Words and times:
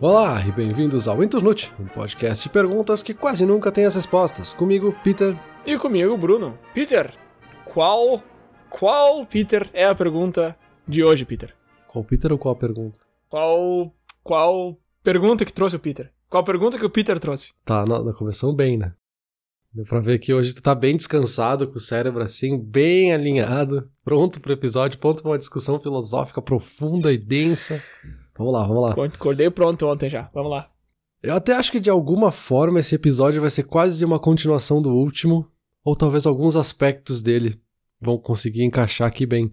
Olá 0.00 0.44
e 0.46 0.50
bem-vindos 0.50 1.06
ao 1.06 1.22
Internute, 1.22 1.72
um 1.78 1.86
podcast 1.86 2.42
de 2.42 2.52
perguntas 2.52 3.02
que 3.02 3.14
quase 3.14 3.46
nunca 3.46 3.70
tem 3.70 3.84
as 3.84 3.94
respostas. 3.94 4.52
Comigo, 4.52 4.94
Peter. 5.04 5.38
E 5.64 5.78
comigo, 5.78 6.16
Bruno. 6.18 6.58
Peter, 6.74 7.12
qual. 7.64 8.22
Qual, 8.68 9.24
Peter, 9.24 9.68
é 9.72 9.86
a 9.86 9.94
pergunta 9.94 10.56
de 10.86 11.04
hoje, 11.04 11.24
Peter? 11.24 11.54
Qual 11.86 12.04
Peter 12.04 12.32
ou 12.32 12.38
qual 12.38 12.56
pergunta? 12.56 13.00
Qual. 13.28 13.94
Qual 14.22 14.78
pergunta 15.02 15.44
que 15.44 15.52
trouxe 15.52 15.76
o 15.76 15.80
Peter? 15.80 16.12
Qual 16.28 16.42
pergunta 16.42 16.78
que 16.78 16.84
o 16.84 16.90
Peter 16.90 17.18
trouxe? 17.20 17.50
Tá, 17.64 17.84
não, 17.86 18.12
começamos 18.12 18.56
bem, 18.56 18.76
né? 18.76 18.94
Deu 19.72 19.84
pra 19.84 20.00
ver 20.00 20.18
que 20.18 20.34
hoje 20.34 20.54
tu 20.54 20.62
tá 20.62 20.74
bem 20.74 20.96
descansado, 20.96 21.68
com 21.68 21.76
o 21.76 21.80
cérebro 21.80 22.22
assim, 22.22 22.58
bem 22.58 23.12
alinhado, 23.12 23.88
pronto 24.04 24.40
pro 24.40 24.52
episódio, 24.52 24.98
pronto 24.98 25.22
pra 25.22 25.32
uma 25.32 25.38
discussão 25.38 25.80
filosófica 25.80 26.42
profunda 26.42 27.12
e 27.12 27.18
densa. 27.18 27.82
Vamos 28.36 28.52
lá, 28.52 28.66
vamos 28.66 28.82
lá. 28.82 29.04
Acordei 29.06 29.50
pronto 29.50 29.86
ontem 29.86 30.10
já, 30.10 30.30
vamos 30.34 30.50
lá. 30.50 30.70
Eu 31.22 31.34
até 31.34 31.54
acho 31.54 31.72
que 31.72 31.80
de 31.80 31.88
alguma 31.88 32.30
forma 32.30 32.80
esse 32.80 32.94
episódio 32.94 33.40
vai 33.40 33.48
ser 33.48 33.62
quase 33.62 34.04
uma 34.04 34.18
continuação 34.18 34.82
do 34.82 34.90
último, 34.90 35.50
ou 35.82 35.96
talvez 35.96 36.26
alguns 36.26 36.56
aspectos 36.56 37.22
dele 37.22 37.60
vão 38.00 38.18
conseguir 38.18 38.62
encaixar 38.62 39.08
aqui 39.08 39.24
bem. 39.24 39.50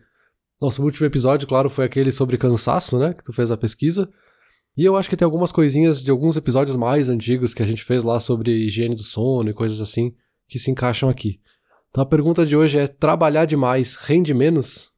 Nosso 0.61 0.83
último 0.83 1.07
episódio, 1.07 1.47
claro, 1.47 1.69
foi 1.69 1.85
aquele 1.85 2.11
sobre 2.11 2.37
cansaço, 2.37 2.99
né? 2.99 3.13
Que 3.13 3.23
tu 3.23 3.31
fez 3.31 3.51
a 3.51 3.57
pesquisa. 3.57 4.09
E 4.75 4.85
eu 4.85 4.95
acho 4.95 5.09
que 5.09 5.17
tem 5.17 5.25
algumas 5.25 5.51
coisinhas 5.51 6.03
de 6.03 6.11
alguns 6.11 6.37
episódios 6.37 6.75
mais 6.75 7.09
antigos 7.09 7.53
que 7.53 7.63
a 7.63 7.65
gente 7.65 7.83
fez 7.83 8.03
lá 8.03 8.19
sobre 8.19 8.51
higiene 8.65 8.95
do 8.95 9.03
sono 9.03 9.49
e 9.49 9.53
coisas 9.53 9.81
assim 9.81 10.13
que 10.47 10.59
se 10.59 10.71
encaixam 10.71 11.09
aqui. 11.09 11.39
Então 11.89 12.03
a 12.03 12.05
pergunta 12.05 12.45
de 12.45 12.55
hoje 12.55 12.77
é: 12.77 12.87
trabalhar 12.87 13.45
demais 13.45 13.95
rende 13.95 14.33
menos? 14.33 14.90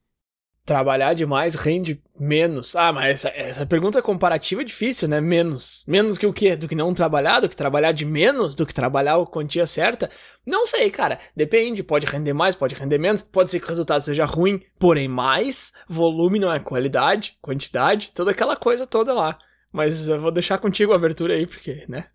Trabalhar 0.66 1.12
demais 1.12 1.54
rende 1.54 2.02
menos. 2.18 2.74
Ah, 2.74 2.90
mas 2.90 3.10
essa, 3.10 3.28
essa 3.36 3.66
pergunta 3.66 4.00
comparativa 4.00 4.62
é 4.62 4.64
difícil, 4.64 5.06
né? 5.06 5.20
Menos. 5.20 5.84
Menos 5.86 6.16
que 6.16 6.26
o 6.26 6.32
quê? 6.32 6.56
Do 6.56 6.66
que 6.66 6.74
não 6.74 6.94
trabalhar? 6.94 7.40
Do 7.40 7.50
que 7.50 7.56
trabalhar 7.56 7.92
de 7.92 8.06
menos? 8.06 8.54
Do 8.54 8.64
que 8.64 8.72
trabalhar 8.72 9.16
a 9.16 9.26
quantia 9.26 9.66
certa? 9.66 10.08
Não 10.46 10.66
sei, 10.66 10.90
cara. 10.90 11.18
Depende. 11.36 11.82
Pode 11.82 12.06
render 12.06 12.32
mais, 12.32 12.56
pode 12.56 12.74
render 12.74 12.96
menos. 12.96 13.20
Pode 13.20 13.50
ser 13.50 13.60
que 13.60 13.66
o 13.66 13.68
resultado 13.68 14.00
seja 14.00 14.24
ruim, 14.24 14.62
porém 14.78 15.06
mais. 15.06 15.74
Volume 15.86 16.38
não 16.38 16.50
é 16.50 16.58
qualidade, 16.58 17.36
quantidade, 17.42 18.12
toda 18.14 18.30
aquela 18.30 18.56
coisa 18.56 18.86
toda 18.86 19.12
lá. 19.12 19.38
Mas 19.70 20.08
eu 20.08 20.20
vou 20.20 20.30
deixar 20.30 20.56
contigo 20.56 20.92
a 20.92 20.96
abertura 20.96 21.34
aí, 21.34 21.46
porque, 21.46 21.84
né? 21.88 22.06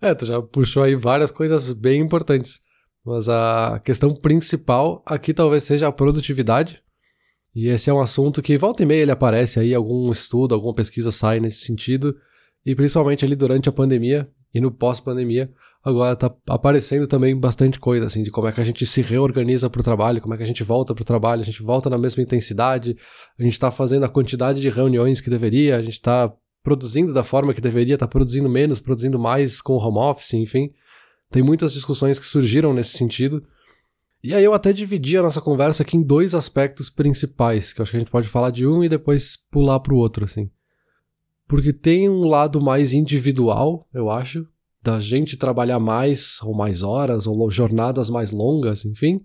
É, 0.00 0.14
tu 0.14 0.26
já 0.26 0.40
puxou 0.40 0.84
aí 0.84 0.94
várias 0.94 1.32
coisas 1.32 1.72
bem 1.72 2.00
importantes. 2.00 2.60
Mas 3.04 3.28
a 3.28 3.80
questão 3.84 4.14
principal 4.14 5.02
aqui 5.04 5.34
talvez 5.34 5.64
seja 5.64 5.88
a 5.88 5.92
produtividade. 5.92 6.82
E 7.56 7.68
esse 7.68 7.88
é 7.88 7.92
um 7.92 8.00
assunto 8.00 8.42
que 8.42 8.58
volta 8.58 8.82
e 8.82 8.86
meia 8.86 9.00
ele 9.00 9.10
aparece 9.10 9.58
aí, 9.58 9.74
algum 9.74 10.12
estudo, 10.12 10.54
alguma 10.54 10.74
pesquisa 10.74 11.10
sai 11.10 11.40
nesse 11.40 11.64
sentido. 11.64 12.14
E 12.66 12.74
principalmente 12.74 13.24
ali 13.24 13.34
durante 13.34 13.66
a 13.66 13.72
pandemia 13.72 14.28
e 14.52 14.60
no 14.60 14.70
pós-pandemia, 14.70 15.50
agora 15.82 16.14
tá 16.14 16.30
aparecendo 16.48 17.06
também 17.06 17.34
bastante 17.34 17.80
coisa, 17.80 18.04
assim, 18.04 18.22
de 18.22 18.30
como 18.30 18.46
é 18.46 18.52
que 18.52 18.60
a 18.60 18.64
gente 18.64 18.84
se 18.84 19.00
reorganiza 19.00 19.70
para 19.70 19.80
o 19.80 19.84
trabalho, 19.84 20.20
como 20.20 20.34
é 20.34 20.36
que 20.36 20.42
a 20.42 20.46
gente 20.46 20.62
volta 20.62 20.94
para 20.94 21.00
o 21.00 21.04
trabalho, 21.06 21.40
a 21.40 21.44
gente 21.46 21.62
volta 21.62 21.88
na 21.88 21.96
mesma 21.96 22.22
intensidade, 22.22 22.94
a 23.38 23.42
gente 23.42 23.54
está 23.54 23.70
fazendo 23.70 24.04
a 24.04 24.08
quantidade 24.08 24.60
de 24.60 24.68
reuniões 24.68 25.22
que 25.22 25.30
deveria, 25.30 25.76
a 25.76 25.82
gente 25.82 25.94
está 25.94 26.30
produzindo 26.62 27.14
da 27.14 27.24
forma 27.24 27.54
que 27.54 27.60
deveria, 27.62 27.94
está 27.94 28.06
produzindo 28.06 28.50
menos, 28.50 28.80
produzindo 28.80 29.18
mais 29.18 29.62
com 29.62 29.72
o 29.72 29.78
home 29.78 29.98
office, 29.98 30.34
enfim. 30.34 30.72
Tem 31.30 31.42
muitas 31.42 31.72
discussões 31.72 32.18
que 32.18 32.26
surgiram 32.26 32.74
nesse 32.74 32.98
sentido. 32.98 33.42
E 34.22 34.34
aí 34.34 34.42
eu 34.42 34.54
até 34.54 34.72
dividi 34.72 35.16
a 35.16 35.22
nossa 35.22 35.40
conversa 35.40 35.82
aqui 35.82 35.96
em 35.96 36.02
dois 36.02 36.34
aspectos 36.34 36.90
principais, 36.90 37.72
que 37.72 37.80
eu 37.80 37.82
acho 37.82 37.92
que 37.92 37.96
a 37.96 38.00
gente 38.00 38.10
pode 38.10 38.28
falar 38.28 38.50
de 38.50 38.66
um 38.66 38.82
e 38.82 38.88
depois 38.88 39.38
pular 39.50 39.78
para 39.80 39.94
o 39.94 39.98
outro, 39.98 40.24
assim. 40.24 40.50
Porque 41.46 41.72
tem 41.72 42.08
um 42.08 42.24
lado 42.24 42.60
mais 42.60 42.92
individual, 42.92 43.88
eu 43.94 44.10
acho, 44.10 44.46
da 44.82 44.98
gente 44.98 45.36
trabalhar 45.36 45.78
mais 45.78 46.40
ou 46.42 46.54
mais 46.54 46.82
horas 46.82 47.26
ou 47.26 47.50
jornadas 47.50 48.08
mais 48.08 48.32
longas, 48.32 48.84
enfim. 48.84 49.20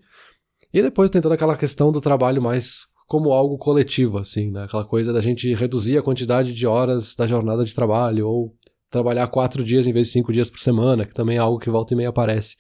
E 0.74 0.82
depois 0.82 1.10
tem 1.10 1.22
toda 1.22 1.36
aquela 1.36 1.58
questão 1.58 1.92
do 1.92 2.00
trabalho 2.00 2.42
mais 2.42 2.86
como 3.08 3.32
algo 3.32 3.58
coletivo, 3.58 4.20
assim, 4.20 4.52
né? 4.52 4.64
Aquela 4.64 4.86
coisa 4.86 5.12
da 5.12 5.20
gente 5.20 5.54
reduzir 5.54 5.98
a 5.98 6.02
quantidade 6.02 6.54
de 6.54 6.66
horas 6.66 7.14
da 7.14 7.28
jornada 7.28 7.66
de 7.66 7.76
trabalho, 7.76 8.28
ou 8.28 8.56
trabalhar 8.90 9.28
quatro 9.28 9.64
dias 9.64 9.86
em 9.86 9.92
vez 9.92 10.08
de 10.08 10.14
cinco 10.14 10.32
dias 10.32 10.50
por 10.50 10.60
semana, 10.60 11.06
que 11.06 11.14
também 11.14 11.38
é 11.38 11.40
algo 11.40 11.60
que 11.60 11.70
volta 11.70 11.94
e 11.94 11.98
meia 11.98 12.10
aparece. 12.10 12.56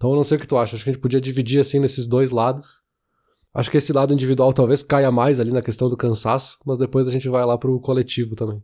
Então 0.00 0.12
eu 0.12 0.16
não 0.16 0.24
sei 0.24 0.38
o 0.38 0.40
que 0.40 0.46
tu 0.46 0.56
acha, 0.56 0.74
acho 0.74 0.82
que 0.82 0.88
a 0.88 0.92
gente 0.94 1.02
podia 1.02 1.20
dividir 1.20 1.60
assim 1.60 1.78
nesses 1.78 2.06
dois 2.06 2.30
lados. 2.30 2.80
Acho 3.52 3.70
que 3.70 3.76
esse 3.76 3.92
lado 3.92 4.14
individual 4.14 4.50
talvez 4.50 4.82
caia 4.82 5.12
mais 5.12 5.38
ali 5.38 5.52
na 5.52 5.60
questão 5.60 5.90
do 5.90 5.96
cansaço, 5.96 6.56
mas 6.64 6.78
depois 6.78 7.06
a 7.06 7.10
gente 7.10 7.28
vai 7.28 7.44
lá 7.44 7.58
pro 7.58 7.78
coletivo 7.80 8.34
também. 8.34 8.62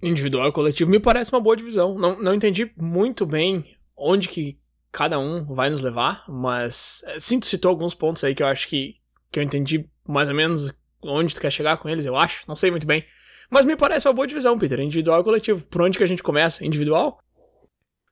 Individual 0.00 0.46
e 0.46 0.52
coletivo 0.52 0.88
me 0.88 1.00
parece 1.00 1.32
uma 1.32 1.40
boa 1.40 1.56
divisão. 1.56 1.98
Não, 1.98 2.22
não 2.22 2.32
entendi 2.32 2.70
muito 2.76 3.26
bem 3.26 3.64
onde 3.96 4.28
que 4.28 4.60
cada 4.92 5.18
um 5.18 5.44
vai 5.44 5.70
nos 5.70 5.82
levar, 5.82 6.24
mas 6.28 7.02
sim, 7.18 7.40
tu 7.40 7.46
citou 7.46 7.70
alguns 7.70 7.92
pontos 7.92 8.22
aí 8.22 8.32
que 8.32 8.42
eu 8.42 8.46
acho 8.46 8.68
que 8.68 8.94
que 9.32 9.40
eu 9.40 9.42
entendi 9.42 9.90
mais 10.06 10.28
ou 10.28 10.36
menos 10.36 10.72
onde 11.02 11.34
tu 11.34 11.40
quer 11.40 11.50
chegar 11.50 11.78
com 11.78 11.88
eles, 11.88 12.06
eu 12.06 12.14
acho. 12.14 12.44
Não 12.46 12.54
sei 12.54 12.70
muito 12.70 12.86
bem. 12.86 13.04
Mas 13.50 13.66
me 13.66 13.76
parece 13.76 14.06
uma 14.06 14.14
boa 14.14 14.26
divisão, 14.26 14.56
Peter. 14.56 14.78
Individual 14.78 15.20
e 15.20 15.24
coletivo. 15.24 15.66
Por 15.66 15.82
onde 15.82 15.98
que 15.98 16.04
a 16.04 16.06
gente 16.06 16.22
começa? 16.22 16.64
Individual? 16.64 17.18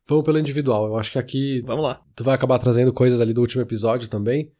Vamos 0.08 0.24
pelo 0.24 0.38
individual. 0.38 0.86
Eu 0.86 0.98
acho 0.98 1.12
que 1.12 1.18
aqui. 1.18 1.62
Vamos 1.66 1.84
lá. 1.84 2.00
Tu 2.14 2.22
vai 2.22 2.34
acabar 2.34 2.58
trazendo 2.58 2.92
coisas 2.92 3.20
ali 3.20 3.32
do 3.32 3.40
último 3.40 3.62
episódio 3.62 4.08
também. 4.08 4.52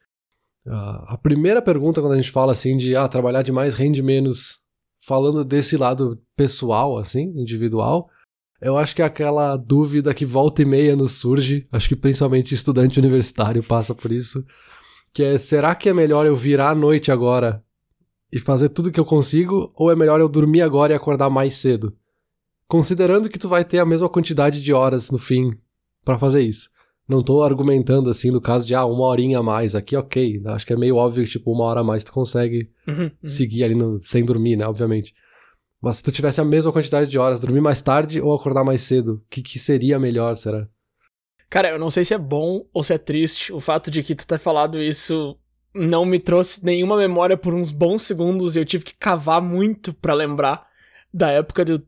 Uh, 0.67 1.05
a 1.07 1.19
primeira 1.21 1.63
pergunta, 1.63 2.01
quando 2.01 2.15
a 2.15 2.21
gente 2.21 2.31
fala 2.31 2.53
assim 2.53 2.77
de 2.77 2.97
ah, 2.97 3.07
trabalhar 3.07 3.43
demais 3.43 3.75
rende 3.75 4.03
menos, 4.03 4.59
falando 5.01 5.45
desse 5.45 5.77
lado 5.77 6.21
pessoal, 6.37 6.99
assim, 6.99 7.33
individual, 7.37 8.09
eu 8.61 8.77
acho 8.77 8.97
que 8.97 9.03
é 9.03 9.05
aquela 9.05 9.57
dúvida 9.57 10.13
que 10.13 10.27
volta 10.27 10.63
e 10.63 10.65
meia 10.65 10.97
nos 10.97 11.13
surge. 11.13 11.69
Acho 11.71 11.89
que 11.89 11.95
principalmente 11.95 12.53
estudante 12.53 12.99
universitário 12.99 13.63
passa 13.63 13.95
por 13.95 14.11
isso 14.11 14.45
que 15.17 15.23
é 15.23 15.39
será 15.39 15.75
que 15.75 15.89
é 15.89 15.95
melhor 15.95 16.27
eu 16.27 16.37
virar 16.37 16.69
à 16.69 16.75
noite 16.75 17.11
agora 17.11 17.65
e 18.31 18.39
fazer 18.39 18.69
tudo 18.69 18.93
que 18.93 19.01
eu 19.01 19.05
consigo 19.05 19.73
ou 19.75 19.91
é 19.91 19.97
melhor 19.97 20.21
eu 20.21 20.29
dormir 20.29 20.61
agora 20.61 20.93
e 20.93 20.95
acordar 20.95 21.31
mais 21.31 21.57
cedo? 21.57 21.97
Considerando 22.69 23.29
que 23.29 23.39
tu 23.39 23.49
vai 23.49 23.65
ter 23.65 23.79
a 23.79 23.87
mesma 23.87 24.09
quantidade 24.09 24.61
de 24.61 24.73
horas 24.73 25.11
no 25.11 25.19
fim 25.19 25.51
para 26.05 26.19
fazer 26.19 26.43
isso. 26.43 26.69
Não 27.09 27.23
tô 27.23 27.43
argumentando 27.43 28.11
assim 28.11 28.33
no 28.33 28.41
caso 28.41 28.67
de 28.67 28.75
ah, 28.75 28.85
uma 28.85 29.05
horinha 29.05 29.39
a 29.39 29.43
mais 29.43 29.77
aqui, 29.77 29.97
ok. 29.97 30.43
Acho 30.47 30.67
que 30.67 30.73
é 30.73 30.77
meio 30.77 30.97
óbvio 30.97 31.25
que 31.25 31.31
tipo 31.31 31.53
uma 31.53 31.65
hora 31.65 31.81
a 31.81 31.85
mais 31.85 32.03
tu 32.03 32.13
consegue 32.13 32.69
uhum, 32.87 33.05
uhum. 33.05 33.11
seguir 33.23 33.63
ali 33.63 33.75
no, 33.75 34.01
sem 34.01 34.25
dormir, 34.25 34.57
né, 34.57 34.67
obviamente. 34.67 35.15
Mas 35.81 35.97
se 35.97 36.03
tu 36.03 36.11
tivesse 36.11 36.41
a 36.41 36.45
mesma 36.45 36.73
quantidade 36.73 37.09
de 37.09 37.19
horas, 37.19 37.41
dormir 37.41 37.61
mais 37.61 37.81
tarde 37.81 38.21
ou 38.21 38.35
acordar 38.35 38.65
mais 38.65 38.83
cedo, 38.83 39.23
o 39.25 39.31
que, 39.31 39.41
que 39.41 39.59
seria 39.59 40.01
melhor, 40.01 40.35
será? 40.35 40.67
Cara, 41.49 41.71
eu 41.71 41.79
não 41.79 41.91
sei 41.91 42.05
se 42.05 42.13
é 42.13 42.19
bom 42.19 42.67
ou 42.73 42.83
se 42.83 42.93
é 42.93 42.99
triste. 42.99 43.53
O 43.53 43.61
fato 43.61 43.89
de 43.89 44.03
que 44.03 44.15
tu 44.15 44.27
ter 44.27 44.39
falado 44.39 44.83
isso 44.83 45.39
não 45.73 46.05
me 46.05 46.19
trouxe 46.19 46.65
nenhuma 46.65 46.97
memória 46.97 47.37
por 47.37 47.55
uns 47.55 47.71
bons 47.71 48.03
segundos 48.03 48.57
e 48.57 48.59
eu 48.59 48.65
tive 48.65 48.83
que 48.83 48.97
cavar 48.97 49.41
muito 49.41 49.93
para 49.95 50.15
lembrar 50.15 50.67
da 51.13 51.31
época 51.31 51.65
do 51.65 51.87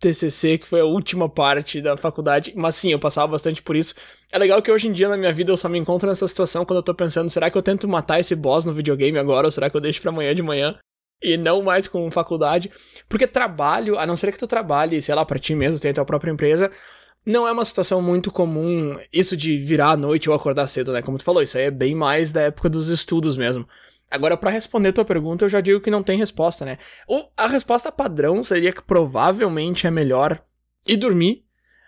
TCC, 0.00 0.58
que 0.58 0.66
foi 0.66 0.80
a 0.80 0.84
última 0.84 1.28
parte 1.28 1.80
da 1.80 1.96
faculdade. 1.96 2.52
Mas 2.56 2.74
sim, 2.74 2.90
eu 2.90 2.98
passava 2.98 3.28
bastante 3.28 3.62
por 3.62 3.76
isso. 3.76 3.94
É 4.32 4.38
legal 4.38 4.60
que 4.62 4.70
hoje 4.72 4.88
em 4.88 4.92
dia 4.92 5.08
na 5.08 5.16
minha 5.16 5.32
vida 5.32 5.52
eu 5.52 5.56
só 5.56 5.68
me 5.68 5.78
encontro 5.78 6.08
nessa 6.08 6.26
situação 6.26 6.64
quando 6.64 6.78
eu 6.78 6.82
tô 6.82 6.94
pensando: 6.94 7.28
será 7.28 7.50
que 7.50 7.58
eu 7.58 7.62
tento 7.62 7.86
matar 7.86 8.18
esse 8.18 8.34
boss 8.34 8.64
no 8.64 8.72
videogame 8.72 9.18
agora 9.18 9.46
ou 9.46 9.52
será 9.52 9.68
que 9.68 9.76
eu 9.76 9.80
deixo 9.80 10.00
pra 10.00 10.10
amanhã 10.10 10.34
de 10.34 10.42
manhã? 10.42 10.76
E 11.22 11.36
não 11.36 11.62
mais 11.62 11.86
com 11.86 12.10
faculdade. 12.10 12.70
Porque 13.08 13.26
trabalho, 13.26 13.98
a 13.98 14.06
não 14.06 14.16
ser 14.16 14.32
que 14.32 14.38
tu 14.38 14.46
trabalhe, 14.46 15.02
sei 15.02 15.14
lá, 15.14 15.24
pra 15.24 15.38
ti 15.38 15.54
mesmo, 15.54 15.78
tenha 15.78 15.92
tua 15.92 16.04
própria 16.04 16.30
empresa, 16.30 16.70
não 17.26 17.46
é 17.46 17.52
uma 17.52 17.64
situação 17.64 18.00
muito 18.00 18.32
comum 18.32 18.98
isso 19.12 19.36
de 19.36 19.58
virar 19.58 19.90
à 19.90 19.96
noite 19.96 20.30
ou 20.30 20.34
acordar 20.34 20.66
cedo, 20.66 20.92
né? 20.92 21.02
Como 21.02 21.18
tu 21.18 21.24
falou, 21.24 21.42
isso 21.42 21.58
aí 21.58 21.64
é 21.64 21.70
bem 21.70 21.94
mais 21.94 22.32
da 22.32 22.42
época 22.42 22.70
dos 22.70 22.88
estudos 22.88 23.36
mesmo. 23.36 23.68
Agora, 24.10 24.36
para 24.36 24.50
responder 24.50 24.92
tua 24.92 25.04
pergunta, 25.04 25.44
eu 25.44 25.48
já 25.48 25.60
digo 25.60 25.80
que 25.80 25.90
não 25.90 26.02
tem 26.02 26.18
resposta, 26.18 26.64
né? 26.64 26.78
Ou 27.06 27.30
a 27.36 27.46
resposta 27.46 27.92
padrão 27.92 28.42
seria 28.42 28.72
que 28.72 28.82
provavelmente 28.82 29.86
é 29.86 29.90
melhor 29.90 30.42
ir 30.84 30.96
dormir. 30.96 31.44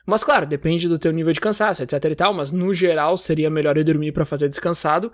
Mas 0.07 0.23
claro, 0.23 0.47
depende 0.47 0.89
do 0.89 0.99
teu 0.99 1.13
nível 1.13 1.33
de 1.33 1.41
cansaço, 1.41 1.83
etc 1.83 2.05
e 2.05 2.15
tal, 2.15 2.33
mas 2.33 2.53
no 2.53 2.73
geral 2.73 3.19
seria 3.19 3.51
melhor 3.51 3.77
ir 3.77 3.85
dormir 3.85 4.13
para 4.13 4.25
fazer 4.25 4.49
descansado. 4.49 5.13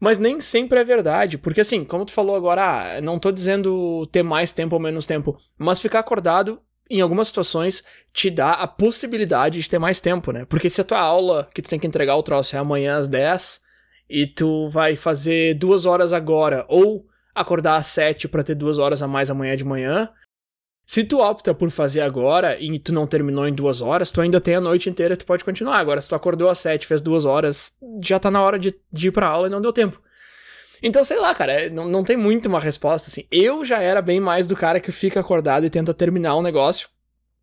Mas 0.00 0.18
nem 0.18 0.40
sempre 0.40 0.80
é 0.80 0.84
verdade, 0.84 1.38
porque 1.38 1.60
assim, 1.60 1.84
como 1.84 2.04
tu 2.04 2.12
falou 2.12 2.34
agora, 2.34 2.96
ah, 2.96 3.00
não 3.00 3.18
tô 3.18 3.30
dizendo 3.30 4.06
ter 4.08 4.22
mais 4.22 4.52
tempo 4.52 4.74
ou 4.74 4.80
menos 4.80 5.06
tempo, 5.06 5.38
mas 5.56 5.80
ficar 5.80 6.00
acordado 6.00 6.60
em 6.90 7.00
algumas 7.00 7.28
situações, 7.28 7.84
te 8.12 8.28
dá 8.28 8.52
a 8.52 8.66
possibilidade 8.66 9.60
de 9.60 9.70
ter 9.70 9.78
mais 9.78 10.00
tempo, 10.00 10.32
né? 10.32 10.44
Porque 10.44 10.68
se 10.68 10.80
a 10.80 10.84
tua 10.84 10.98
aula 10.98 11.48
que 11.54 11.62
tu 11.62 11.70
tem 11.70 11.78
que 11.78 11.86
entregar 11.86 12.16
o 12.16 12.22
troço 12.22 12.56
é 12.56 12.58
amanhã 12.58 12.96
às 12.96 13.08
10 13.08 13.62
e 14.12 14.26
tu 14.26 14.68
vai 14.68 14.94
fazer 14.94 15.54
duas 15.54 15.86
horas 15.86 16.12
agora, 16.12 16.66
ou 16.68 17.06
acordar 17.34 17.76
às 17.76 17.86
7 17.86 18.28
para 18.28 18.44
ter 18.44 18.54
duas 18.54 18.76
horas 18.76 19.02
a 19.02 19.08
mais 19.08 19.30
amanhã 19.30 19.56
de 19.56 19.64
manhã, 19.64 20.10
se 20.84 21.02
tu 21.02 21.18
opta 21.18 21.54
por 21.54 21.70
fazer 21.70 22.02
agora 22.02 22.60
e 22.60 22.78
tu 22.78 22.92
não 22.92 23.06
terminou 23.06 23.48
em 23.48 23.54
duas 23.54 23.80
horas, 23.80 24.10
tu 24.10 24.20
ainda 24.20 24.38
tem 24.38 24.56
a 24.56 24.60
noite 24.60 24.90
inteira 24.90 25.16
tu 25.16 25.24
pode 25.24 25.42
continuar. 25.42 25.78
Agora, 25.78 25.98
se 25.98 26.10
tu 26.10 26.14
acordou 26.14 26.50
às 26.50 26.58
7 26.58 26.86
fez 26.86 27.00
duas 27.00 27.24
horas, 27.24 27.78
já 28.02 28.18
tá 28.18 28.30
na 28.30 28.42
hora 28.42 28.58
de, 28.58 28.74
de 28.92 29.08
ir 29.08 29.12
pra 29.12 29.28
aula 29.28 29.46
e 29.46 29.50
não 29.50 29.62
deu 29.62 29.72
tempo. 29.72 29.98
Então, 30.82 31.02
sei 31.02 31.18
lá, 31.18 31.34
cara, 31.34 31.52
é, 31.52 31.70
não, 31.70 31.88
não 31.88 32.04
tem 32.04 32.16
muito 32.16 32.50
uma 32.50 32.60
resposta, 32.60 33.08
assim. 33.08 33.24
Eu 33.30 33.64
já 33.64 33.80
era 33.80 34.02
bem 34.02 34.20
mais 34.20 34.46
do 34.46 34.54
cara 34.54 34.78
que 34.78 34.92
fica 34.92 35.20
acordado 35.20 35.64
e 35.64 35.70
tenta 35.70 35.94
terminar 35.94 36.36
um 36.36 36.42
negócio. 36.42 36.88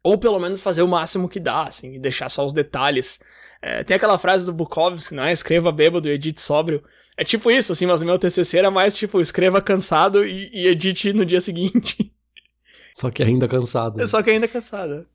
Ou 0.04 0.20
pelo 0.20 0.40
menos 0.40 0.62
fazer 0.62 0.84
o 0.84 0.88
máximo 0.88 1.28
que 1.28 1.40
dá, 1.40 1.64
assim, 1.64 1.96
e 1.96 2.00
deixar 2.00 2.30
só 2.30 2.46
os 2.46 2.54
detalhes. 2.54 3.20
É, 3.62 3.84
tem 3.84 3.96
aquela 3.96 4.18
frase 4.18 4.46
do 4.46 4.54
Bukowski, 4.54 5.14
não 5.14 5.24
é? 5.24 5.32
Escreva 5.32 5.72
bêbado 5.72 6.08
e 6.08 6.12
edite 6.12 6.42
sóbrio. 6.42 6.84
É 7.18 7.24
tipo 7.24 7.52
isso, 7.52 7.74
assim, 7.74 7.86
mas 7.86 8.02
o 8.02 8.06
meu 8.06 8.18
TCC 8.18 8.58
era 8.58 8.72
mais 8.72 8.96
tipo, 8.96 9.20
escreva 9.20 9.62
cansado 9.62 10.26
e, 10.26 10.50
e 10.54 10.68
edite 10.68 11.12
no 11.12 11.26
dia 11.26 11.42
seguinte. 11.42 12.14
Só 12.96 13.12
que 13.12 13.22
ainda 13.22 13.48
cansado. 13.48 14.02
É 14.02 14.08
só 14.08 14.22
que 14.22 14.30
ainda 14.30 14.48
cansado. 14.48 15.06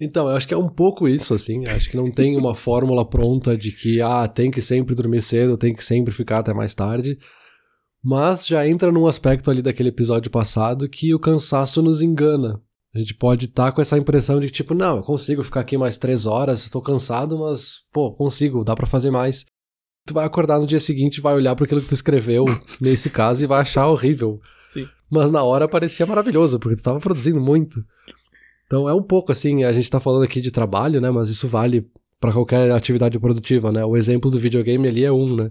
Então, 0.00 0.28
eu 0.28 0.36
acho 0.36 0.48
que 0.48 0.54
é 0.54 0.56
um 0.56 0.68
pouco 0.68 1.06
isso, 1.06 1.34
assim. 1.34 1.64
Acho 1.68 1.90
que 1.90 1.96
não 1.96 2.10
tem 2.10 2.36
uma 2.36 2.54
fórmula 2.54 3.08
pronta 3.08 3.56
de 3.56 3.70
que, 3.70 4.00
ah, 4.00 4.26
tem 4.26 4.50
que 4.50 4.60
sempre 4.60 4.94
dormir 4.94 5.22
cedo, 5.22 5.56
tem 5.56 5.72
que 5.72 5.84
sempre 5.84 6.12
ficar 6.12 6.38
até 6.38 6.52
mais 6.52 6.74
tarde. 6.74 7.18
Mas 8.02 8.46
já 8.46 8.66
entra 8.66 8.90
num 8.90 9.06
aspecto 9.06 9.50
ali 9.50 9.62
daquele 9.62 9.90
episódio 9.90 10.30
passado 10.30 10.88
que 10.88 11.14
o 11.14 11.20
cansaço 11.20 11.80
nos 11.80 12.02
engana. 12.02 12.60
A 12.94 12.98
gente 12.98 13.14
pode 13.14 13.46
estar 13.46 13.66
tá 13.66 13.72
com 13.72 13.80
essa 13.80 13.96
impressão 13.96 14.38
de 14.38 14.46
que, 14.48 14.52
tipo, 14.52 14.74
não, 14.74 14.98
eu 14.98 15.02
consigo 15.02 15.42
ficar 15.42 15.60
aqui 15.60 15.78
mais 15.78 15.96
três 15.96 16.26
horas, 16.26 16.64
eu 16.64 16.70
tô 16.70 16.82
cansado, 16.82 17.38
mas, 17.38 17.84
pô, 17.90 18.12
consigo, 18.12 18.64
dá 18.64 18.76
para 18.76 18.86
fazer 18.86 19.10
mais. 19.10 19.46
Tu 20.06 20.12
vai 20.12 20.26
acordar 20.26 20.58
no 20.58 20.66
dia 20.66 20.80
seguinte, 20.80 21.20
vai 21.20 21.34
olhar 21.34 21.54
para 21.56 21.64
aquilo 21.64 21.80
que 21.80 21.88
tu 21.88 21.94
escreveu, 21.94 22.44
nesse 22.80 23.08
caso, 23.08 23.42
e 23.42 23.46
vai 23.46 23.62
achar 23.62 23.88
horrível. 23.88 24.40
Sim. 24.62 24.86
Mas 25.10 25.30
na 25.30 25.42
hora 25.42 25.66
parecia 25.66 26.04
maravilhoso, 26.04 26.58
porque 26.58 26.76
tu 26.76 26.82
tava 26.82 27.00
produzindo 27.00 27.40
muito. 27.40 27.82
Então 28.66 28.88
é 28.88 28.94
um 28.94 29.02
pouco 29.02 29.32
assim, 29.32 29.64
a 29.64 29.72
gente 29.72 29.90
tá 29.90 30.00
falando 30.00 30.24
aqui 30.24 30.40
de 30.40 30.50
trabalho, 30.50 31.00
né? 31.00 31.10
Mas 31.10 31.30
isso 31.30 31.48
vale 31.48 31.86
para 32.20 32.32
qualquer 32.32 32.70
atividade 32.70 33.18
produtiva, 33.18 33.72
né? 33.72 33.84
O 33.84 33.96
exemplo 33.96 34.30
do 34.30 34.38
videogame 34.38 34.88
ali 34.88 35.04
é 35.04 35.12
um, 35.12 35.36
né? 35.36 35.50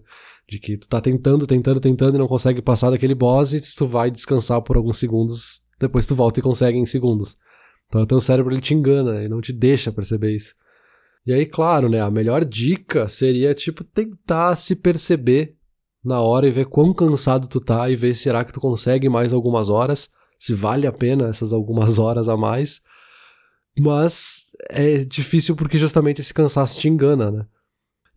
De 0.50 0.60
que 0.60 0.78
tu 0.78 0.88
tá 0.88 1.00
tentando, 1.00 1.46
tentando, 1.46 1.80
tentando 1.80 2.16
e 2.16 2.18
não 2.18 2.28
consegue 2.28 2.62
passar 2.62 2.90
daquele 2.90 3.14
boss 3.14 3.54
e 3.54 3.62
tu 3.76 3.86
vai 3.86 4.10
descansar 4.10 4.62
por 4.62 4.76
alguns 4.78 4.98
segundos 4.98 5.62
depois 5.82 6.06
tu 6.06 6.16
volta 6.16 6.40
e 6.40 6.44
consegue 6.44 6.78
em 6.78 6.86
segundos. 6.86 7.38
Então 7.88 8.02
o 8.02 8.06
teu 8.06 8.22
cérebro 8.22 8.54
ele 8.54 8.62
te 8.62 8.74
engana 8.74 9.24
e 9.24 9.28
não 9.28 9.42
te 9.42 9.52
deixa 9.52 9.92
perceber 9.92 10.34
isso. 10.34 10.54
E 11.26 11.34
aí, 11.34 11.46
claro, 11.46 11.90
né, 11.90 12.02
a 12.02 12.10
melhor 12.10 12.44
dica 12.44 13.08
seria, 13.08 13.54
tipo, 13.54 13.84
tentar 13.84 14.56
se 14.56 14.76
perceber 14.76 15.56
na 16.04 16.20
hora 16.20 16.48
e 16.48 16.52
ver 16.52 16.66
quão 16.66 16.94
cansado 16.94 17.48
tu 17.48 17.60
tá 17.60 17.90
e 17.90 17.96
ver 17.96 18.16
será 18.16 18.44
que 18.44 18.54
tu 18.54 18.60
consegue 18.60 19.08
mais 19.08 19.32
algumas 19.34 19.70
horas, 19.70 20.10
se 20.40 20.54
vale 20.54 20.88
a 20.88 20.92
pena 20.92 21.28
essas 21.28 21.54
algumas 21.54 21.98
horas 22.00 22.28
a 22.28 22.36
mais. 22.36 22.82
Mas 23.78 24.52
é 24.70 25.06
difícil 25.06 25.56
porque 25.56 25.78
justamente 25.78 26.22
esse 26.22 26.34
cansaço 26.34 26.80
te 26.80 26.90
engana, 26.90 27.30
né? 27.30 27.46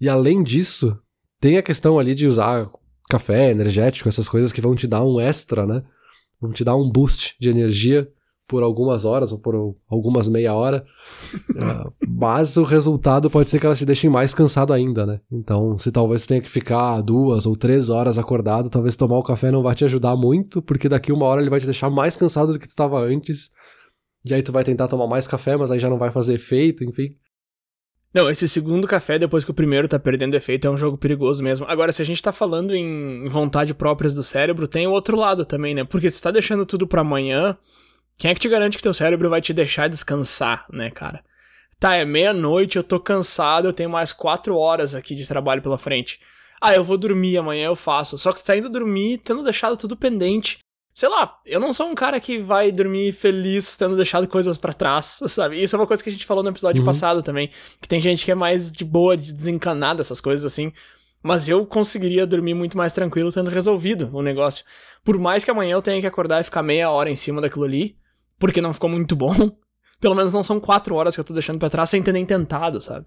E 0.01 0.09
além 0.09 0.43
disso, 0.43 0.99
tem 1.41 1.57
a 1.59 1.63
questão 1.63 1.99
ali 1.99 2.15
de 2.15 2.27
usar 2.27 2.71
café, 3.09 3.51
energético, 3.51 4.09
essas 4.09 4.29
coisas 4.29 4.53
que 4.53 4.61
vão 4.61 4.75
te 4.75 4.87
dar 4.87 5.05
um 5.05 5.21
extra, 5.21 5.67
né? 5.67 5.85
Vão 6.45 6.53
te 6.53 6.65
dar 6.65 6.77
um 6.77 6.91
boost 6.91 7.35
de 7.41 7.49
energia 7.49 8.09
por 8.47 8.63
algumas 8.63 9.05
horas 9.05 9.33
ou 9.33 9.39
por 9.39 9.75
algumas 9.89 10.29
meia 10.29 10.55
hora, 10.55 10.85
uh, 11.51 11.93
mas 12.07 12.57
o 12.57 12.63
resultado 12.63 13.31
pode 13.31 13.51
ser 13.51 13.59
que 13.59 13.65
elas 13.65 13.79
te 13.79 13.87
deixem 13.87 14.11
mais 14.11 14.35
cansado 14.35 14.73
ainda, 14.73 15.07
né? 15.07 15.21
Então, 15.33 15.79
se 15.79 15.91
talvez 15.91 16.27
tenha 16.27 16.41
que 16.41 16.51
ficar 16.51 17.01
duas 17.01 17.47
ou 17.47 17.57
três 17.57 17.89
horas 17.89 18.19
acordado, 18.19 18.69
talvez 18.69 18.97
tomar 18.97 19.19
o 19.19 19.23
café 19.23 19.51
não 19.51 19.63
vai 19.63 19.75
te 19.75 19.85
ajudar 19.85 20.15
muito, 20.15 20.61
porque 20.61 20.89
daqui 20.89 21.11
uma 21.11 21.25
hora 21.25 21.41
ele 21.41 21.51
vai 21.51 21.61
te 21.61 21.67
deixar 21.67 21.89
mais 21.89 22.17
cansado 22.17 22.53
do 22.53 22.59
que 22.59 22.67
tu 22.67 22.71
estava 22.71 23.01
antes, 23.01 23.49
e 24.25 24.35
aí 24.35 24.43
tu 24.43 24.53
vai 24.53 24.63
tentar 24.63 24.89
tomar 24.89 25.07
mais 25.07 25.27
café, 25.27 25.57
mas 25.57 25.71
aí 25.71 25.79
já 25.79 25.89
não 25.89 25.99
vai 25.99 26.11
fazer 26.11 26.35
efeito, 26.35 26.85
enfim. 26.85 27.17
Não, 28.15 28.31
esse 28.31 28.49
segundo 28.49 28.87
café, 28.87 29.19
depois 29.19 29.45
que 29.45 29.51
o 29.51 29.55
primeiro 29.55 29.89
tá 29.89 29.99
perdendo 29.99 30.37
efeito, 30.37 30.69
é 30.69 30.71
um 30.71 30.79
jogo 30.79 30.97
perigoso 30.97 31.43
mesmo. 31.43 31.67
Agora, 31.69 31.91
se 31.91 32.01
a 32.01 32.05
gente 32.05 32.23
tá 32.23 32.31
falando 32.31 32.73
em 32.73 33.29
vontade 33.29 33.75
próprias 33.75 34.15
do 34.15 34.23
cérebro, 34.23 34.69
tem 34.69 34.87
o 34.87 34.93
outro 34.93 35.17
lado 35.17 35.45
também, 35.45 35.75
né? 35.75 35.83
Porque 35.83 36.09
se 36.09 36.21
tu 36.21 36.23
tá 36.23 36.31
deixando 36.31 36.65
tudo 36.65 36.87
pra 36.87 37.01
amanhã, 37.01 37.59
quem 38.17 38.31
é 38.31 38.35
que 38.35 38.41
te 38.41 38.49
garante 38.49 38.77
que 38.77 38.83
teu 38.85 38.95
cérebro 38.95 39.29
vai 39.29 39.41
te 39.41 39.53
deixar 39.53 39.89
descansar, 39.89 40.65
né, 40.73 40.93
cara? 40.93 41.25
Tá, 41.81 41.97
é 41.97 42.05
meia-noite, 42.05 42.77
eu 42.77 42.85
tô 42.85 43.01
cansado, 43.01 43.67
eu 43.67 43.73
tenho 43.73 43.91
mais 43.91 44.13
quatro 44.13 44.57
horas 44.57 44.95
aqui 44.95 45.17
de 45.17 45.27
trabalho 45.27 45.61
pela 45.61 45.77
frente. 45.77 46.21
Ah, 46.63 46.73
eu 46.73 46.85
vou 46.85 46.97
dormir, 46.97 47.37
amanhã 47.37 47.67
eu 47.67 47.77
faço. 47.77 48.17
Só 48.17 48.33
que 48.33 48.39
tu 48.39 48.47
tá 48.47 48.57
indo 48.57 48.71
dormir 48.71 49.19
tendo 49.19 49.43
deixado 49.43 49.77
tudo 49.77 49.97
pendente 49.97 50.61
sei 50.95 51.09
lá, 51.09 51.41
eu 51.45 51.59
não 51.59 51.73
sou 51.73 51.89
um 51.89 51.95
cara 51.95 52.21
que 52.21 52.39
vai 52.39 52.71
dormir 52.71 53.13
feliz 53.13 53.77
tendo 53.77 53.97
deixado 53.97 54.29
coisas 54.29 54.57
para 54.57 54.73
trás, 54.73 55.21
sabe? 55.27 55.61
Isso 55.61 55.75
é 55.75 55.79
uma 55.79 55.89
coisa 55.89 56.03
que 56.03 56.09
a 56.09 56.13
gente 56.13 56.25
falou 56.25 56.43
no 56.43 56.51
episódio 56.51 56.81
uhum. 56.81 56.87
passado 56.87 57.21
também, 57.21 57.51
que 57.81 57.89
tem 57.89 58.01
gente 58.01 58.25
que 58.25 58.31
é 58.31 58.35
mais 58.35 58.71
de 58.71 58.85
boa 58.85 59.17
de 59.17 59.33
desencanar 59.33 59.97
dessas 59.97 60.21
coisas 60.21 60.47
assim. 60.47 60.73
Mas 61.21 61.49
eu 61.49 61.67
conseguiria 61.67 62.27
dormir 62.27 62.55
muito 62.55 62.77
mais 62.77 62.93
tranquilo 62.93 63.33
tendo 63.33 63.51
resolvido 63.51 64.11
o 64.13 64.23
negócio. 64.23 64.65
Por 65.03 65.19
mais 65.19 65.43
que 65.43 65.51
amanhã 65.51 65.73
eu 65.73 65.83
tenha 65.83 66.01
que 66.01 66.07
acordar 66.07 66.41
e 66.41 66.45
ficar 66.45 66.63
meia 66.63 66.91
hora 66.91 67.11
em 67.11 67.17
cima 67.17 67.41
daquilo 67.41 67.65
ali, 67.65 67.97
porque 68.39 68.61
não 68.61 68.73
ficou 68.73 68.89
muito 68.89 69.17
bom. 69.17 69.35
Pelo 70.01 70.15
menos 70.15 70.33
não 70.33 70.43
são 70.43 70.61
quatro 70.61 70.95
horas 70.95 71.15
que 71.15 71.21
eu 71.21 71.25
tô 71.25 71.33
deixando 71.33 71.59
pra 71.59 71.71
trás 71.71 71.91
sem 71.91 72.03
ter 72.03 72.13
nem 72.13 72.27
tentado, 72.27 72.81
sabe? 72.81 73.07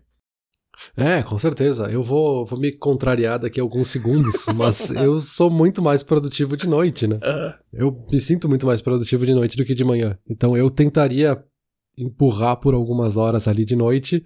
É, 0.95 1.21
com 1.24 1.38
certeza. 1.38 1.89
Eu 1.91 2.03
vou, 2.03 2.45
vou 2.45 2.59
me 2.59 2.71
contrariar 2.71 3.39
daqui 3.39 3.59
a 3.59 3.63
alguns 3.63 3.88
segundos, 3.88 4.45
mas 4.56 4.91
eu 4.91 5.19
sou 5.19 5.50
muito 5.50 5.81
mais 5.81 6.03
produtivo 6.03 6.56
de 6.56 6.68
noite, 6.68 7.07
né? 7.07 7.19
Uhum. 7.24 7.53
Eu 7.74 8.06
me 8.12 8.19
sinto 8.19 8.47
muito 8.47 8.65
mais 8.65 8.81
produtivo 8.81 9.25
de 9.25 9.33
noite 9.33 9.57
do 9.57 9.65
que 9.65 9.74
de 9.74 9.83
manhã. 9.83 10.18
Então 10.29 10.56
eu 10.56 10.69
tentaria 10.69 11.44
empurrar 11.97 12.57
por 12.57 12.74
algumas 12.74 13.18
horas 13.18 13.47
ali 13.47 13.65
de 13.65 13.75
noite, 13.75 14.24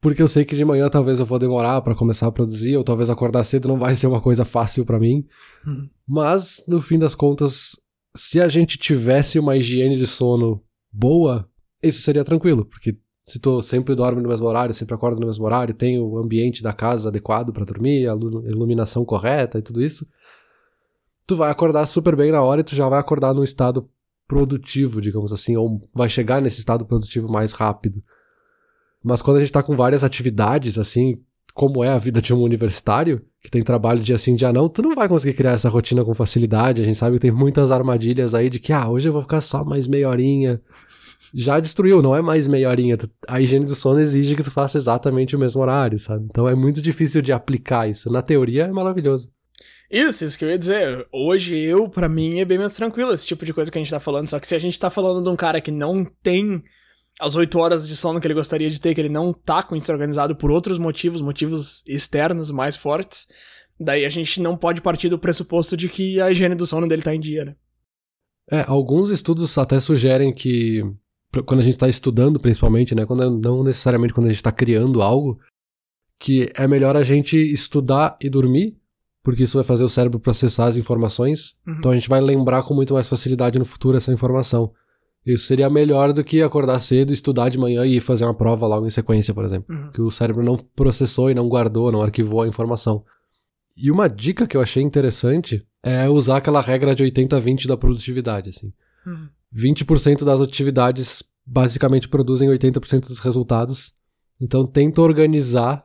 porque 0.00 0.22
eu 0.22 0.28
sei 0.28 0.44
que 0.44 0.54
de 0.54 0.64
manhã 0.64 0.88
talvez 0.88 1.18
eu 1.18 1.26
vou 1.26 1.38
demorar 1.38 1.80
para 1.80 1.94
começar 1.94 2.26
a 2.26 2.32
produzir, 2.32 2.76
ou 2.76 2.84
talvez 2.84 3.10
acordar 3.10 3.42
cedo 3.42 3.68
não 3.68 3.78
vai 3.78 3.96
ser 3.96 4.06
uma 4.06 4.20
coisa 4.20 4.44
fácil 4.44 4.84
para 4.84 5.00
mim. 5.00 5.24
Uhum. 5.66 5.88
Mas, 6.06 6.62
no 6.68 6.80
fim 6.80 6.98
das 6.98 7.14
contas, 7.14 7.72
se 8.16 8.40
a 8.40 8.48
gente 8.48 8.78
tivesse 8.78 9.38
uma 9.38 9.56
higiene 9.56 9.96
de 9.96 10.06
sono 10.06 10.62
boa, 10.92 11.48
isso 11.82 12.00
seria 12.02 12.24
tranquilo, 12.24 12.64
porque 12.64 12.96
se 13.24 13.38
tu 13.38 13.62
sempre 13.62 13.94
dorme 13.94 14.20
no 14.20 14.28
mesmo 14.28 14.46
horário, 14.46 14.74
sempre 14.74 14.94
acorda 14.94 15.18
no 15.18 15.26
mesmo 15.26 15.44
horário, 15.46 15.72
tem 15.74 15.98
o 15.98 16.18
ambiente 16.18 16.62
da 16.62 16.74
casa 16.74 17.08
adequado 17.08 17.52
para 17.52 17.64
dormir, 17.64 18.06
a 18.06 18.12
iluminação 18.12 19.04
correta 19.04 19.58
e 19.58 19.62
tudo 19.62 19.82
isso, 19.82 20.06
tu 21.26 21.34
vai 21.34 21.50
acordar 21.50 21.86
super 21.86 22.14
bem 22.14 22.30
na 22.30 22.42
hora 22.42 22.60
e 22.60 22.64
tu 22.64 22.74
já 22.74 22.86
vai 22.86 23.00
acordar 23.00 23.32
num 23.32 23.42
estado 23.42 23.88
produtivo, 24.28 25.00
digamos 25.00 25.32
assim, 25.32 25.56
ou 25.56 25.88
vai 25.94 26.08
chegar 26.08 26.42
nesse 26.42 26.58
estado 26.58 26.84
produtivo 26.84 27.30
mais 27.30 27.52
rápido. 27.52 28.00
Mas 29.02 29.22
quando 29.22 29.38
a 29.38 29.40
gente 29.40 29.52
tá 29.52 29.62
com 29.62 29.74
várias 29.74 30.04
atividades, 30.04 30.78
assim, 30.78 31.18
como 31.54 31.82
é 31.82 31.88
a 31.88 31.98
vida 31.98 32.20
de 32.20 32.34
um 32.34 32.42
universitário, 32.42 33.24
que 33.40 33.50
tem 33.50 33.62
trabalho 33.62 34.00
dia 34.00 34.18
sim, 34.18 34.34
dia 34.34 34.52
não, 34.52 34.68
tu 34.68 34.82
não 34.82 34.94
vai 34.94 35.08
conseguir 35.08 35.34
criar 35.34 35.52
essa 35.52 35.68
rotina 35.68 36.04
com 36.04 36.12
facilidade. 36.12 36.82
A 36.82 36.84
gente 36.84 36.98
sabe 36.98 37.16
que 37.16 37.22
tem 37.22 37.30
muitas 37.30 37.70
armadilhas 37.70 38.34
aí 38.34 38.50
de 38.50 38.58
que, 38.58 38.72
ah, 38.72 38.88
hoje 38.88 39.08
eu 39.08 39.12
vou 39.12 39.22
ficar 39.22 39.40
só 39.40 39.64
mais 39.64 39.86
meia 39.86 40.08
horinha, 40.08 40.60
já 41.34 41.58
destruiu, 41.58 42.00
não 42.00 42.14
é 42.14 42.22
mais 42.22 42.46
meia 42.46 42.68
horinha. 42.68 42.96
A 43.26 43.40
higiene 43.40 43.66
do 43.66 43.74
sono 43.74 43.98
exige 43.98 44.36
que 44.36 44.42
tu 44.42 44.50
faça 44.50 44.78
exatamente 44.78 45.34
o 45.34 45.38
mesmo 45.38 45.60
horário, 45.60 45.98
sabe? 45.98 46.26
Então 46.30 46.48
é 46.48 46.54
muito 46.54 46.80
difícil 46.80 47.20
de 47.20 47.32
aplicar 47.32 47.88
isso. 47.88 48.10
Na 48.10 48.22
teoria 48.22 48.64
é 48.64 48.72
maravilhoso. 48.72 49.32
Isso, 49.90 50.24
isso 50.24 50.38
que 50.38 50.44
eu 50.44 50.50
ia 50.50 50.58
dizer. 50.58 51.06
Hoje 51.12 51.56
eu, 51.56 51.88
para 51.88 52.08
mim, 52.08 52.38
é 52.38 52.44
bem 52.44 52.58
mais 52.58 52.74
tranquilo 52.74 53.12
esse 53.12 53.26
tipo 53.26 53.44
de 53.44 53.52
coisa 53.52 53.70
que 53.70 53.76
a 53.76 53.80
gente 53.82 53.90
tá 53.90 54.00
falando. 54.00 54.28
Só 54.28 54.38
que 54.38 54.46
se 54.46 54.54
a 54.54 54.58
gente 54.58 54.78
tá 54.78 54.88
falando 54.88 55.22
de 55.22 55.28
um 55.28 55.36
cara 55.36 55.60
que 55.60 55.70
não 55.70 56.04
tem 56.22 56.62
as 57.20 57.36
oito 57.36 57.58
horas 57.58 57.86
de 57.86 57.96
sono 57.96 58.20
que 58.20 58.26
ele 58.26 58.34
gostaria 58.34 58.70
de 58.70 58.80
ter, 58.80 58.94
que 58.94 59.00
ele 59.00 59.08
não 59.08 59.32
tá 59.32 59.62
com 59.62 59.76
isso 59.76 59.90
organizado 59.90 60.34
por 60.34 60.50
outros 60.50 60.78
motivos, 60.78 61.20
motivos 61.20 61.82
externos 61.86 62.50
mais 62.50 62.76
fortes, 62.76 63.28
daí 63.78 64.04
a 64.04 64.08
gente 64.08 64.40
não 64.40 64.56
pode 64.56 64.80
partir 64.80 65.08
do 65.08 65.18
pressuposto 65.18 65.76
de 65.76 65.88
que 65.88 66.20
a 66.20 66.30
higiene 66.30 66.54
do 66.54 66.66
sono 66.66 66.88
dele 66.88 67.02
tá 67.02 67.14
em 67.14 67.20
dia, 67.20 67.44
né? 67.44 67.56
É, 68.50 68.64
alguns 68.66 69.10
estudos 69.10 69.56
até 69.56 69.80
sugerem 69.80 70.34
que 70.34 70.82
quando 71.42 71.60
a 71.60 71.62
gente 71.64 71.74
está 71.74 71.88
estudando, 71.88 72.38
principalmente, 72.38 72.94
né? 72.94 73.04
Quando, 73.06 73.38
não 73.38 73.64
necessariamente 73.64 74.14
quando 74.14 74.26
a 74.26 74.28
gente 74.28 74.36
está 74.36 74.52
criando 74.52 75.02
algo, 75.02 75.38
que 76.18 76.50
é 76.54 76.68
melhor 76.68 76.96
a 76.96 77.02
gente 77.02 77.36
estudar 77.36 78.16
e 78.20 78.30
dormir, 78.30 78.76
porque 79.22 79.42
isso 79.42 79.56
vai 79.56 79.64
fazer 79.64 79.84
o 79.84 79.88
cérebro 79.88 80.20
processar 80.20 80.66
as 80.66 80.76
informações. 80.76 81.56
Uhum. 81.66 81.76
Então 81.78 81.90
a 81.90 81.94
gente 81.94 82.08
vai 82.08 82.20
lembrar 82.20 82.62
com 82.62 82.74
muito 82.74 82.94
mais 82.94 83.08
facilidade 83.08 83.58
no 83.58 83.64
futuro 83.64 83.96
essa 83.96 84.12
informação. 84.12 84.72
Isso 85.24 85.46
seria 85.46 85.70
melhor 85.70 86.12
do 86.12 86.22
que 86.22 86.42
acordar 86.42 86.78
cedo, 86.78 87.12
estudar 87.12 87.48
de 87.48 87.58
manhã 87.58 87.86
e 87.86 87.98
fazer 87.98 88.24
uma 88.24 88.34
prova 88.34 88.66
logo 88.66 88.86
em 88.86 88.90
sequência, 88.90 89.32
por 89.32 89.44
exemplo. 89.44 89.74
Uhum. 89.74 89.90
Que 89.90 90.02
o 90.02 90.10
cérebro 90.10 90.42
não 90.42 90.56
processou 90.56 91.30
e 91.30 91.34
não 91.34 91.48
guardou, 91.48 91.90
não 91.90 92.02
arquivou 92.02 92.42
a 92.42 92.48
informação. 92.48 93.02
E 93.74 93.90
uma 93.90 94.08
dica 94.08 94.46
que 94.46 94.56
eu 94.56 94.60
achei 94.60 94.82
interessante 94.82 95.66
é 95.82 96.08
usar 96.08 96.36
aquela 96.36 96.60
regra 96.60 96.94
de 96.94 97.02
80-20 97.02 97.66
da 97.66 97.76
produtividade, 97.76 98.50
assim. 98.50 98.72
Uhum. 99.06 99.28
20% 99.54 100.24
das 100.24 100.40
atividades 100.40 101.22
basicamente 101.46 102.08
produzem 102.08 102.48
80% 102.48 103.08
dos 103.08 103.18
resultados. 103.18 103.92
Então 104.40 104.66
tenta 104.66 105.00
organizar 105.00 105.84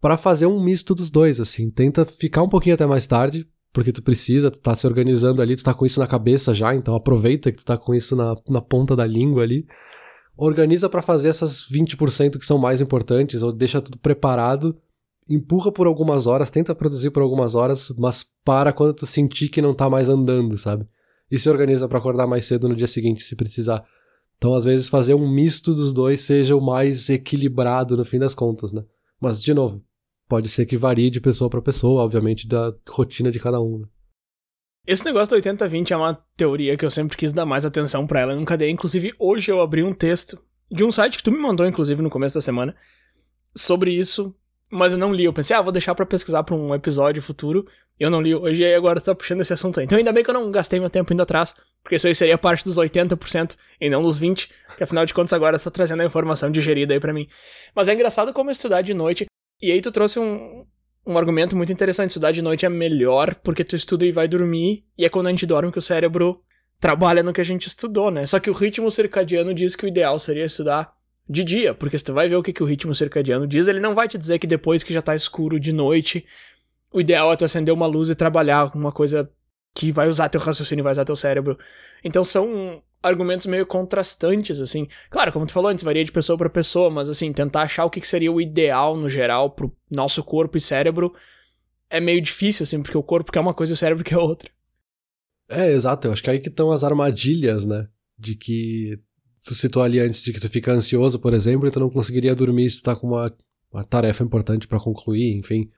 para 0.00 0.16
fazer 0.16 0.46
um 0.46 0.62
misto 0.62 0.94
dos 0.94 1.10
dois, 1.10 1.40
assim. 1.40 1.70
Tenta 1.70 2.04
ficar 2.04 2.42
um 2.42 2.48
pouquinho 2.48 2.74
até 2.74 2.84
mais 2.84 3.06
tarde, 3.06 3.48
porque 3.72 3.92
tu 3.92 4.02
precisa, 4.02 4.50
tu 4.50 4.60
tá 4.60 4.74
se 4.74 4.86
organizando 4.86 5.40
ali, 5.40 5.56
tu 5.56 5.64
tá 5.64 5.72
com 5.72 5.86
isso 5.86 6.00
na 6.00 6.06
cabeça 6.06 6.52
já, 6.52 6.74
então 6.74 6.94
aproveita 6.94 7.50
que 7.50 7.58
tu 7.58 7.64
tá 7.64 7.78
com 7.78 7.94
isso 7.94 8.14
na, 8.14 8.34
na 8.48 8.60
ponta 8.60 8.94
da 8.94 9.06
língua 9.06 9.42
ali. 9.42 9.64
Organiza 10.36 10.88
para 10.88 11.02
fazer 11.02 11.28
essas 11.28 11.68
20% 11.68 12.38
que 12.38 12.44
são 12.44 12.58
mais 12.58 12.80
importantes, 12.80 13.42
ou 13.42 13.52
deixa 13.52 13.80
tudo 13.80 13.98
preparado, 13.98 14.76
empurra 15.28 15.70
por 15.70 15.86
algumas 15.86 16.26
horas, 16.26 16.50
tenta 16.50 16.74
produzir 16.74 17.10
por 17.10 17.22
algumas 17.22 17.54
horas, 17.54 17.92
mas 17.96 18.26
para 18.44 18.72
quando 18.72 18.94
tu 18.94 19.06
sentir 19.06 19.48
que 19.48 19.62
não 19.62 19.72
tá 19.72 19.88
mais 19.88 20.08
andando, 20.08 20.58
sabe? 20.58 20.86
E 21.32 21.38
se 21.38 21.48
organiza 21.48 21.88
para 21.88 21.96
acordar 21.96 22.26
mais 22.26 22.44
cedo 22.44 22.68
no 22.68 22.76
dia 22.76 22.86
seguinte, 22.86 23.24
se 23.24 23.34
precisar. 23.34 23.82
Então, 24.36 24.54
às 24.54 24.64
vezes, 24.64 24.86
fazer 24.86 25.14
um 25.14 25.26
misto 25.26 25.74
dos 25.74 25.90
dois 25.90 26.20
seja 26.20 26.54
o 26.54 26.60
mais 26.60 27.08
equilibrado 27.08 27.96
no 27.96 28.04
fim 28.04 28.18
das 28.18 28.34
contas, 28.34 28.70
né? 28.70 28.84
Mas, 29.18 29.42
de 29.42 29.54
novo, 29.54 29.82
pode 30.28 30.50
ser 30.50 30.66
que 30.66 30.76
varie 30.76 31.08
de 31.08 31.22
pessoa 31.22 31.48
para 31.48 31.62
pessoa, 31.62 32.02
obviamente, 32.02 32.46
da 32.46 32.74
rotina 32.86 33.30
de 33.30 33.40
cada 33.40 33.58
um. 33.62 33.78
Né? 33.78 33.86
Esse 34.86 35.06
negócio 35.06 35.34
do 35.34 35.42
80-20 35.42 35.92
é 35.92 35.96
uma 35.96 36.14
teoria 36.36 36.76
que 36.76 36.84
eu 36.84 36.90
sempre 36.90 37.16
quis 37.16 37.32
dar 37.32 37.46
mais 37.46 37.64
atenção 37.64 38.06
para 38.06 38.20
ela, 38.20 38.32
eu 38.32 38.38
nunca 38.38 38.58
dei. 38.58 38.68
Inclusive, 38.68 39.14
hoje 39.18 39.50
eu 39.50 39.62
abri 39.62 39.82
um 39.82 39.94
texto 39.94 40.38
de 40.70 40.84
um 40.84 40.92
site 40.92 41.16
que 41.16 41.22
tu 41.22 41.32
me 41.32 41.38
mandou, 41.38 41.66
inclusive, 41.66 42.02
no 42.02 42.10
começo 42.10 42.34
da 42.34 42.42
semana, 42.42 42.76
sobre 43.56 43.92
isso, 43.92 44.34
mas 44.72 44.92
eu 44.92 44.98
não 44.98 45.12
li. 45.12 45.24
Eu 45.24 45.34
pensei, 45.34 45.54
ah, 45.54 45.60
vou 45.60 45.70
deixar 45.70 45.94
para 45.94 46.06
pesquisar 46.06 46.42
pra 46.42 46.54
um 46.54 46.74
episódio 46.74 47.20
futuro. 47.20 47.66
Eu 48.00 48.10
não 48.10 48.22
li 48.22 48.34
hoje 48.34 48.62
e 48.62 48.74
agora 48.74 48.98
tá 49.00 49.14
puxando 49.14 49.42
esse 49.42 49.52
assunto 49.52 49.78
aí. 49.78 49.84
Então 49.84 49.98
ainda 49.98 50.10
bem 50.10 50.24
que 50.24 50.30
eu 50.30 50.34
não 50.34 50.50
gastei 50.50 50.80
meu 50.80 50.88
tempo 50.88 51.12
indo 51.12 51.22
atrás, 51.22 51.54
porque 51.82 51.96
isso 51.96 52.06
aí 52.06 52.14
seria 52.14 52.38
parte 52.38 52.64
dos 52.64 52.76
80% 52.76 53.54
e 53.78 53.90
não 53.90 54.02
dos 54.02 54.18
20%, 54.18 54.48
que 54.78 54.82
afinal 54.82 55.04
de 55.04 55.12
contas 55.12 55.34
agora 55.34 55.58
tá 55.58 55.70
trazendo 55.70 56.00
a 56.00 56.06
informação 56.06 56.50
digerida 56.50 56.94
aí 56.94 56.98
para 56.98 57.12
mim. 57.12 57.28
Mas 57.74 57.86
é 57.86 57.92
engraçado 57.92 58.32
como 58.32 58.50
estudar 58.50 58.80
de 58.80 58.94
noite. 58.94 59.26
E 59.60 59.70
aí 59.70 59.80
tu 59.82 59.92
trouxe 59.92 60.18
um, 60.18 60.64
um 61.06 61.18
argumento 61.18 61.54
muito 61.54 61.70
interessante. 61.70 62.08
Estudar 62.08 62.32
de 62.32 62.40
noite 62.40 62.64
é 62.64 62.70
melhor 62.70 63.34
porque 63.34 63.62
tu 63.62 63.76
estuda 63.76 64.06
e 64.06 64.10
vai 64.10 64.26
dormir, 64.26 64.86
e 64.96 65.04
é 65.04 65.10
quando 65.10 65.26
a 65.26 65.30
gente 65.30 65.44
dorme 65.44 65.70
que 65.70 65.78
o 65.78 65.82
cérebro 65.82 66.40
trabalha 66.80 67.22
no 67.22 67.32
que 67.32 67.42
a 67.42 67.44
gente 67.44 67.68
estudou, 67.68 68.10
né? 68.10 68.26
Só 68.26 68.40
que 68.40 68.48
o 68.48 68.54
ritmo 68.54 68.90
circadiano 68.90 69.52
diz 69.52 69.76
que 69.76 69.84
o 69.84 69.88
ideal 69.88 70.18
seria 70.18 70.46
estudar 70.46 70.92
de 71.32 71.42
dia, 71.42 71.72
porque 71.72 71.98
se 71.98 72.04
tu 72.04 72.12
vai 72.12 72.28
ver 72.28 72.36
o 72.36 72.42
que, 72.42 72.52
que 72.52 72.62
o 72.62 72.66
ritmo 72.66 72.94
circadiano 72.94 73.46
diz, 73.46 73.66
ele 73.66 73.80
não 73.80 73.94
vai 73.94 74.06
te 74.06 74.18
dizer 74.18 74.38
que 74.38 74.46
depois 74.46 74.82
que 74.82 74.92
já 74.92 75.00
tá 75.00 75.14
escuro 75.14 75.58
de 75.58 75.72
noite, 75.72 76.24
o 76.92 77.00
ideal 77.00 77.32
é 77.32 77.36
tu 77.36 77.44
acender 77.44 77.72
uma 77.72 77.86
luz 77.86 78.10
e 78.10 78.14
trabalhar 78.14 78.70
com 78.70 78.78
uma 78.78 78.92
coisa 78.92 79.28
que 79.74 79.90
vai 79.90 80.08
usar 80.08 80.28
teu 80.28 80.40
raciocínio, 80.40 80.84
vai 80.84 80.92
usar 80.92 81.06
teu 81.06 81.16
cérebro. 81.16 81.58
Então 82.04 82.22
são 82.22 82.82
argumentos 83.02 83.46
meio 83.46 83.66
contrastantes, 83.66 84.60
assim. 84.60 84.86
Claro, 85.10 85.32
como 85.32 85.46
tu 85.46 85.52
falou 85.52 85.70
antes, 85.70 85.82
varia 85.82 86.04
de 86.04 86.12
pessoa 86.12 86.36
para 86.36 86.50
pessoa, 86.50 86.90
mas 86.90 87.08
assim, 87.08 87.32
tentar 87.32 87.62
achar 87.62 87.86
o 87.86 87.90
que 87.90 88.06
seria 88.06 88.30
o 88.30 88.40
ideal 88.40 88.94
no 88.94 89.08
geral 89.08 89.50
pro 89.50 89.74
nosso 89.90 90.22
corpo 90.22 90.58
e 90.58 90.60
cérebro 90.60 91.14
é 91.88 91.98
meio 91.98 92.20
difícil, 92.20 92.64
assim, 92.64 92.82
porque 92.82 92.96
o 92.96 93.02
corpo 93.02 93.32
quer 93.32 93.40
uma 93.40 93.54
coisa 93.54 93.72
e 93.72 93.74
o 93.74 93.76
cérebro 93.76 94.04
quer 94.04 94.18
outra. 94.18 94.50
É, 95.48 95.70
exato. 95.70 96.06
Eu 96.06 96.12
acho 96.12 96.22
que 96.22 96.30
é 96.30 96.34
aí 96.34 96.38
que 96.38 96.48
estão 96.48 96.70
as 96.70 96.84
armadilhas, 96.84 97.64
né? 97.64 97.88
De 98.18 98.36
que 98.36 98.98
tu 99.44 99.54
citou 99.54 99.82
ali 99.82 100.00
antes 100.00 100.22
de 100.22 100.32
que 100.32 100.40
tu 100.40 100.48
fica 100.48 100.72
ansioso, 100.72 101.18
por 101.18 101.34
exemplo, 101.34 101.66
e 101.66 101.70
tu 101.70 101.80
não 101.80 101.90
conseguiria 101.90 102.34
dormir 102.34 102.70
se 102.70 102.78
tu 102.78 102.84
tá 102.84 102.96
com 102.96 103.08
uma, 103.08 103.34
uma 103.72 103.84
tarefa 103.84 104.22
importante 104.22 104.66
para 104.66 104.80
concluir, 104.80 105.36
enfim 105.36 105.70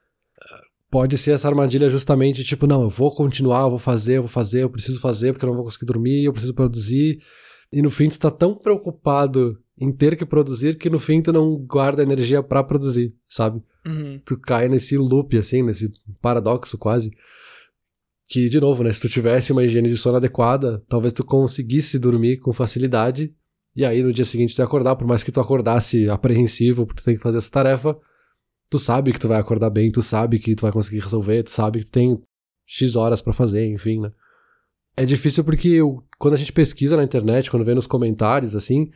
pode 0.95 1.17
ser 1.17 1.31
essa 1.31 1.49
armadilha 1.49 1.89
justamente 1.89 2.41
tipo, 2.43 2.65
não, 2.65 2.83
eu 2.83 2.89
vou 2.89 3.13
continuar, 3.13 3.63
eu 3.63 3.71
vou 3.71 3.77
fazer, 3.77 4.15
eu 4.15 4.21
vou 4.21 4.29
fazer, 4.29 4.63
eu 4.63 4.69
preciso 4.69 5.01
fazer 5.01 5.33
porque 5.33 5.43
eu 5.43 5.49
não 5.49 5.55
vou 5.55 5.65
conseguir 5.65 5.85
dormir, 5.85 6.23
eu 6.23 6.31
preciso 6.31 6.53
produzir. 6.53 7.21
E 7.69 7.81
no 7.81 7.89
fim 7.89 8.07
tu 8.07 8.17
tá 8.17 8.31
tão 8.31 8.55
preocupado 8.55 9.59
em 9.77 9.91
ter 9.91 10.15
que 10.15 10.25
produzir 10.25 10.77
que 10.77 10.89
no 10.89 10.97
fim 10.97 11.21
tu 11.21 11.33
não 11.33 11.57
guarda 11.57 12.01
energia 12.01 12.41
para 12.41 12.63
produzir, 12.63 13.13
sabe? 13.27 13.61
Uhum. 13.85 14.21
Tu 14.23 14.37
cai 14.37 14.69
nesse 14.69 14.97
loop, 14.97 15.37
assim, 15.37 15.61
nesse 15.63 15.91
paradoxo 16.21 16.77
quase. 16.77 17.11
Que, 18.29 18.47
de 18.47 18.61
novo, 18.61 18.81
né? 18.81 18.93
Se 18.93 19.01
tu 19.01 19.09
tivesse 19.09 19.51
uma 19.51 19.65
higiene 19.65 19.89
de 19.89 19.97
sono 19.97 20.15
adequada, 20.15 20.81
talvez 20.87 21.11
tu 21.11 21.25
conseguisse 21.25 21.99
dormir 21.99 22.37
com 22.37 22.53
facilidade. 22.53 23.35
E 23.75 23.85
aí 23.85 24.01
no 24.01 24.13
dia 24.13 24.25
seguinte 24.25 24.55
tu 24.55 24.59
ia 24.59 24.65
acordar, 24.65 24.95
por 24.95 25.07
mais 25.07 25.23
que 25.23 25.31
tu 25.31 25.39
acordasse 25.39 26.09
apreensivo 26.09 26.85
porque 26.85 27.01
tu 27.01 27.05
tem 27.05 27.15
que 27.15 27.21
fazer 27.21 27.39
essa 27.39 27.49
tarefa, 27.49 27.97
tu 28.69 28.79
sabe 28.79 29.11
que 29.11 29.19
tu 29.19 29.27
vai 29.27 29.39
acordar 29.39 29.69
bem, 29.69 29.91
tu 29.91 30.01
sabe 30.01 30.39
que 30.39 30.55
tu 30.55 30.61
vai 30.61 30.71
conseguir 30.71 30.99
resolver, 30.99 31.43
tu 31.43 31.51
sabe 31.51 31.79
que 31.79 31.85
tu 31.85 31.91
tem 31.91 32.19
X 32.65 32.95
horas 32.95 33.21
para 33.21 33.33
fazer, 33.33 33.67
enfim, 33.67 33.99
né? 33.99 34.11
É 34.97 35.03
difícil 35.05 35.43
porque 35.43 35.67
eu, 35.67 36.03
quando 36.17 36.35
a 36.35 36.37
gente 36.37 36.53
pesquisa 36.53 36.95
na 36.95 37.03
internet, 37.03 37.51
quando 37.51 37.65
vê 37.65 37.75
nos 37.75 37.85
comentários, 37.85 38.55
assim, 38.55 38.89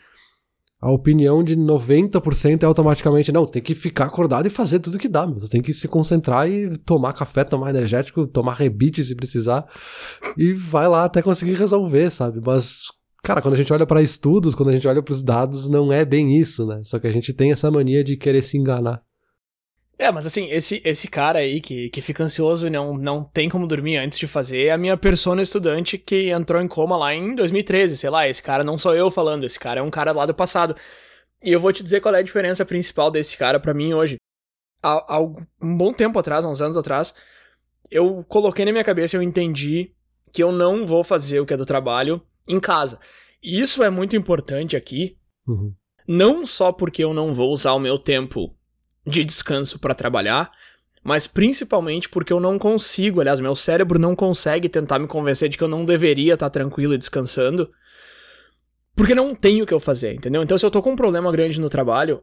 a 0.81 0.89
opinião 0.89 1.43
de 1.43 1.57
90% 1.57 2.63
é 2.63 2.65
automaticamente, 2.65 3.33
não, 3.33 3.45
tem 3.45 3.61
que 3.61 3.75
ficar 3.75 4.05
acordado 4.05 4.45
e 4.45 4.49
fazer 4.49 4.79
tudo 4.79 4.97
que 4.97 5.09
dá, 5.09 5.27
mas 5.27 5.49
tem 5.49 5.61
que 5.61 5.73
se 5.73 5.89
concentrar 5.89 6.49
e 6.49 6.77
tomar 6.77 7.11
café, 7.11 7.43
tomar 7.43 7.71
energético, 7.71 8.25
tomar 8.25 8.53
rebite 8.53 9.03
se 9.03 9.13
precisar, 9.13 9.67
e 10.37 10.53
vai 10.53 10.87
lá 10.87 11.03
até 11.03 11.21
conseguir 11.21 11.55
resolver, 11.55 12.09
sabe? 12.09 12.39
Mas, 12.41 12.83
cara, 13.23 13.41
quando 13.41 13.53
a 13.53 13.57
gente 13.57 13.71
olha 13.71 13.85
para 13.85 14.01
estudos, 14.01 14.55
quando 14.55 14.69
a 14.69 14.73
gente 14.73 14.87
olha 14.87 15.01
para 15.01 15.13
os 15.13 15.23
dados, 15.23 15.67
não 15.67 15.91
é 15.91 16.05
bem 16.05 16.35
isso, 16.35 16.65
né? 16.65 16.81
Só 16.83 16.99
que 16.99 17.07
a 17.07 17.11
gente 17.11 17.33
tem 17.33 17.51
essa 17.51 17.69
mania 17.69 18.03
de 18.03 18.17
querer 18.17 18.41
se 18.41 18.57
enganar. 18.57 19.01
É, 20.01 20.09
mas 20.13 20.25
assim, 20.25 20.49
esse, 20.49 20.81
esse 20.85 21.09
cara 21.09 21.39
aí 21.39 21.59
que, 21.59 21.89
que 21.89 22.01
fica 22.01 22.23
ansioso 22.23 22.67
e 22.67 22.69
não, 22.69 22.97
não 22.97 23.21
tem 23.21 23.49
como 23.49 23.67
dormir 23.67 23.97
antes 23.97 24.17
de 24.17 24.27
fazer 24.27 24.67
é 24.67 24.71
a 24.71 24.77
minha 24.77 24.95
persona 24.95 25.41
estudante 25.41 25.97
que 25.97 26.29
entrou 26.29 26.61
em 26.61 26.69
coma 26.69 26.95
lá 26.95 27.13
em 27.13 27.35
2013, 27.35 27.97
sei 27.97 28.09
lá. 28.09 28.25
Esse 28.25 28.41
cara 28.41 28.63
não 28.63 28.77
sou 28.77 28.95
eu 28.95 29.11
falando, 29.11 29.43
esse 29.43 29.59
cara 29.59 29.81
é 29.81 29.83
um 29.83 29.89
cara 29.89 30.13
lá 30.13 30.25
do 30.25 30.33
passado. 30.33 30.73
E 31.43 31.51
eu 31.51 31.59
vou 31.59 31.73
te 31.73 31.83
dizer 31.83 31.99
qual 31.99 32.15
é 32.15 32.19
a 32.19 32.23
diferença 32.23 32.65
principal 32.65 33.11
desse 33.11 33.37
cara 33.37 33.59
para 33.59 33.73
mim 33.73 33.93
hoje. 33.93 34.15
Há, 34.81 35.15
há, 35.15 35.19
um 35.21 35.77
bom 35.77 35.91
tempo 35.91 36.17
atrás, 36.17 36.45
há 36.45 36.49
uns 36.49 36.61
anos 36.61 36.77
atrás, 36.77 37.13
eu 37.91 38.23
coloquei 38.29 38.63
na 38.63 38.71
minha 38.71 38.85
cabeça, 38.85 39.17
eu 39.17 39.21
entendi 39.21 39.91
que 40.31 40.41
eu 40.41 40.53
não 40.53 40.87
vou 40.87 41.03
fazer 41.03 41.41
o 41.41 41.45
que 41.45 41.53
é 41.53 41.57
do 41.57 41.65
trabalho 41.65 42.21
em 42.49 42.59
casa. 42.59 42.99
E 43.41 43.61
isso 43.61 43.83
é 43.83 43.89
muito 43.89 44.15
importante 44.15 44.75
aqui, 44.75 45.15
uhum. 45.47 45.73
não 46.07 46.45
só 46.45 46.71
porque 46.71 47.03
eu 47.03 47.13
não 47.13 47.33
vou 47.33 47.53
usar 47.53 47.73
o 47.73 47.79
meu 47.79 47.97
tempo 47.97 48.53
de 49.05 49.23
descanso 49.23 49.79
para 49.79 49.93
trabalhar, 49.93 50.51
mas 51.03 51.27
principalmente 51.27 52.09
porque 52.09 52.33
eu 52.33 52.39
não 52.39 52.59
consigo, 52.59 53.21
aliás, 53.21 53.39
meu 53.39 53.55
cérebro 53.55 53.97
não 53.97 54.15
consegue 54.15 54.67
tentar 54.67 54.99
me 54.99 55.07
convencer 55.07 55.47
de 55.47 55.57
que 55.57 55.63
eu 55.63 55.69
não 55.69 55.85
deveria 55.85 56.33
estar 56.33 56.47
tá 56.47 56.49
tranquilo 56.49 56.93
e 56.93 56.97
descansando, 56.97 57.71
porque 58.95 59.15
não 59.15 59.33
tenho 59.33 59.63
o 59.63 59.67
que 59.67 59.73
eu 59.73 59.79
fazer, 59.79 60.13
entendeu? 60.13 60.43
Então 60.43 60.57
se 60.57 60.65
eu 60.65 60.71
tô 60.71 60.81
com 60.81 60.91
um 60.91 60.95
problema 60.95 61.31
grande 61.31 61.61
no 61.61 61.69
trabalho, 61.69 62.21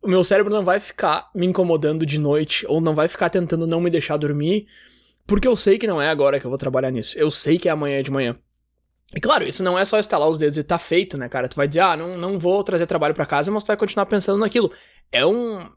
o 0.00 0.08
meu 0.08 0.22
cérebro 0.22 0.54
não 0.54 0.64
vai 0.64 0.78
ficar 0.78 1.28
me 1.34 1.46
incomodando 1.46 2.06
de 2.06 2.20
noite 2.20 2.64
ou 2.68 2.80
não 2.80 2.94
vai 2.94 3.08
ficar 3.08 3.28
tentando 3.28 3.66
não 3.66 3.80
me 3.80 3.90
deixar 3.90 4.16
dormir, 4.16 4.68
porque 5.26 5.48
eu 5.48 5.56
sei 5.56 5.78
que 5.78 5.86
não 5.86 6.00
é 6.00 6.08
agora 6.08 6.38
que 6.38 6.46
eu 6.46 6.50
vou 6.50 6.58
trabalhar 6.58 6.92
nisso. 6.92 7.18
Eu 7.18 7.28
sei 7.28 7.58
que 7.58 7.68
é 7.68 7.72
amanhã 7.72 8.00
de 8.02 8.12
manhã. 8.12 8.38
E 9.14 9.20
claro, 9.20 9.46
isso 9.46 9.62
não 9.62 9.78
é 9.78 9.84
só 9.84 9.98
estalar 9.98 10.28
os 10.28 10.38
dedos 10.38 10.58
e 10.58 10.62
tá 10.64 10.78
feito, 10.78 11.16
né, 11.16 11.28
cara? 11.28 11.48
Tu 11.48 11.56
vai 11.56 11.68
dizer, 11.68 11.80
ah, 11.80 11.96
não, 11.96 12.18
não 12.18 12.38
vou 12.38 12.62
trazer 12.64 12.86
trabalho 12.86 13.14
para 13.14 13.24
casa, 13.24 13.50
mas 13.50 13.62
tu 13.62 13.68
vai 13.68 13.76
continuar 13.76 14.06
pensando 14.06 14.38
naquilo. 14.38 14.70
É 15.12 15.24
um, 15.24 15.70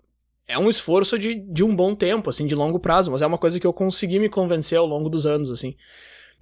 é 0.47 0.57
um 0.57 0.67
esforço 0.67 1.17
de, 1.17 1.35
de 1.35 1.63
um 1.63 1.75
bom 1.75 1.93
tempo, 1.93 2.29
assim, 2.29 2.45
de 2.47 2.55
longo 2.55 2.79
prazo, 2.79 3.11
mas 3.11 3.21
é 3.21 3.27
uma 3.27 3.37
coisa 3.37 3.59
que 3.59 3.67
eu 3.67 3.73
consegui 3.73 4.19
me 4.19 4.29
convencer 4.29 4.77
ao 4.77 4.85
longo 4.85 5.09
dos 5.09 5.25
anos, 5.25 5.51
assim. 5.51 5.75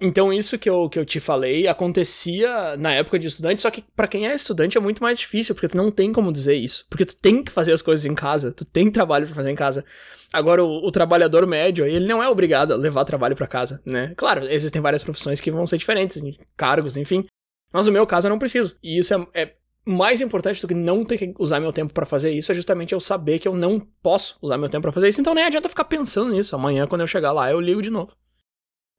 Então, 0.00 0.32
isso 0.32 0.58
que 0.58 0.70
eu, 0.70 0.88
que 0.88 0.98
eu 0.98 1.04
te 1.04 1.18
falei 1.18 1.66
acontecia 1.66 2.76
na 2.76 2.92
época 2.92 3.18
de 3.18 3.26
estudante, 3.26 3.60
só 3.60 3.70
que 3.70 3.82
para 3.96 4.06
quem 4.06 4.28
é 4.28 4.34
estudante 4.34 4.78
é 4.78 4.80
muito 4.80 5.02
mais 5.02 5.18
difícil, 5.18 5.54
porque 5.54 5.68
tu 5.68 5.76
não 5.76 5.90
tem 5.90 6.12
como 6.12 6.32
dizer 6.32 6.54
isso. 6.54 6.86
Porque 6.88 7.04
tu 7.04 7.16
tem 7.16 7.42
que 7.42 7.50
fazer 7.50 7.72
as 7.72 7.82
coisas 7.82 8.06
em 8.06 8.14
casa, 8.14 8.52
tu 8.52 8.64
tem 8.64 8.90
trabalho 8.90 9.26
pra 9.26 9.34
fazer 9.34 9.50
em 9.50 9.56
casa. 9.56 9.84
Agora, 10.32 10.62
o, 10.62 10.86
o 10.86 10.92
trabalhador 10.92 11.46
médio, 11.46 11.84
ele 11.84 12.06
não 12.06 12.22
é 12.22 12.28
obrigado 12.28 12.72
a 12.72 12.76
levar 12.76 13.04
trabalho 13.04 13.34
para 13.34 13.46
casa, 13.46 13.82
né? 13.84 14.12
Claro, 14.16 14.46
existem 14.46 14.80
várias 14.80 15.02
profissões 15.02 15.40
que 15.40 15.50
vão 15.50 15.66
ser 15.66 15.78
diferentes, 15.78 16.22
cargos, 16.56 16.96
enfim. 16.96 17.26
Mas 17.72 17.86
no 17.86 17.92
meu 17.92 18.06
caso 18.06 18.28
eu 18.28 18.30
não 18.30 18.38
preciso. 18.38 18.76
E 18.82 18.98
isso 18.98 19.14
é, 19.14 19.26
é 19.42 19.54
mais 19.84 20.20
importante 20.20 20.60
do 20.60 20.68
que 20.68 20.74
não 20.74 21.04
ter 21.04 21.18
que 21.18 21.34
usar 21.38 21.60
meu 21.60 21.72
tempo 21.72 21.92
para 21.92 22.04
fazer 22.04 22.30
isso 22.30 22.52
é 22.52 22.54
justamente 22.54 22.92
eu 22.92 23.00
saber 23.00 23.38
que 23.38 23.48
eu 23.48 23.54
não 23.54 23.80
posso 24.02 24.36
usar 24.42 24.58
meu 24.58 24.68
tempo 24.68 24.82
para 24.82 24.92
fazer 24.92 25.08
isso. 25.08 25.20
Então 25.20 25.34
nem 25.34 25.44
adianta 25.44 25.68
ficar 25.68 25.84
pensando 25.84 26.32
nisso. 26.32 26.54
Amanhã, 26.54 26.86
quando 26.86 27.00
eu 27.00 27.06
chegar 27.06 27.32
lá, 27.32 27.50
eu 27.50 27.60
ligo 27.60 27.82
de 27.82 27.90
novo. 27.90 28.12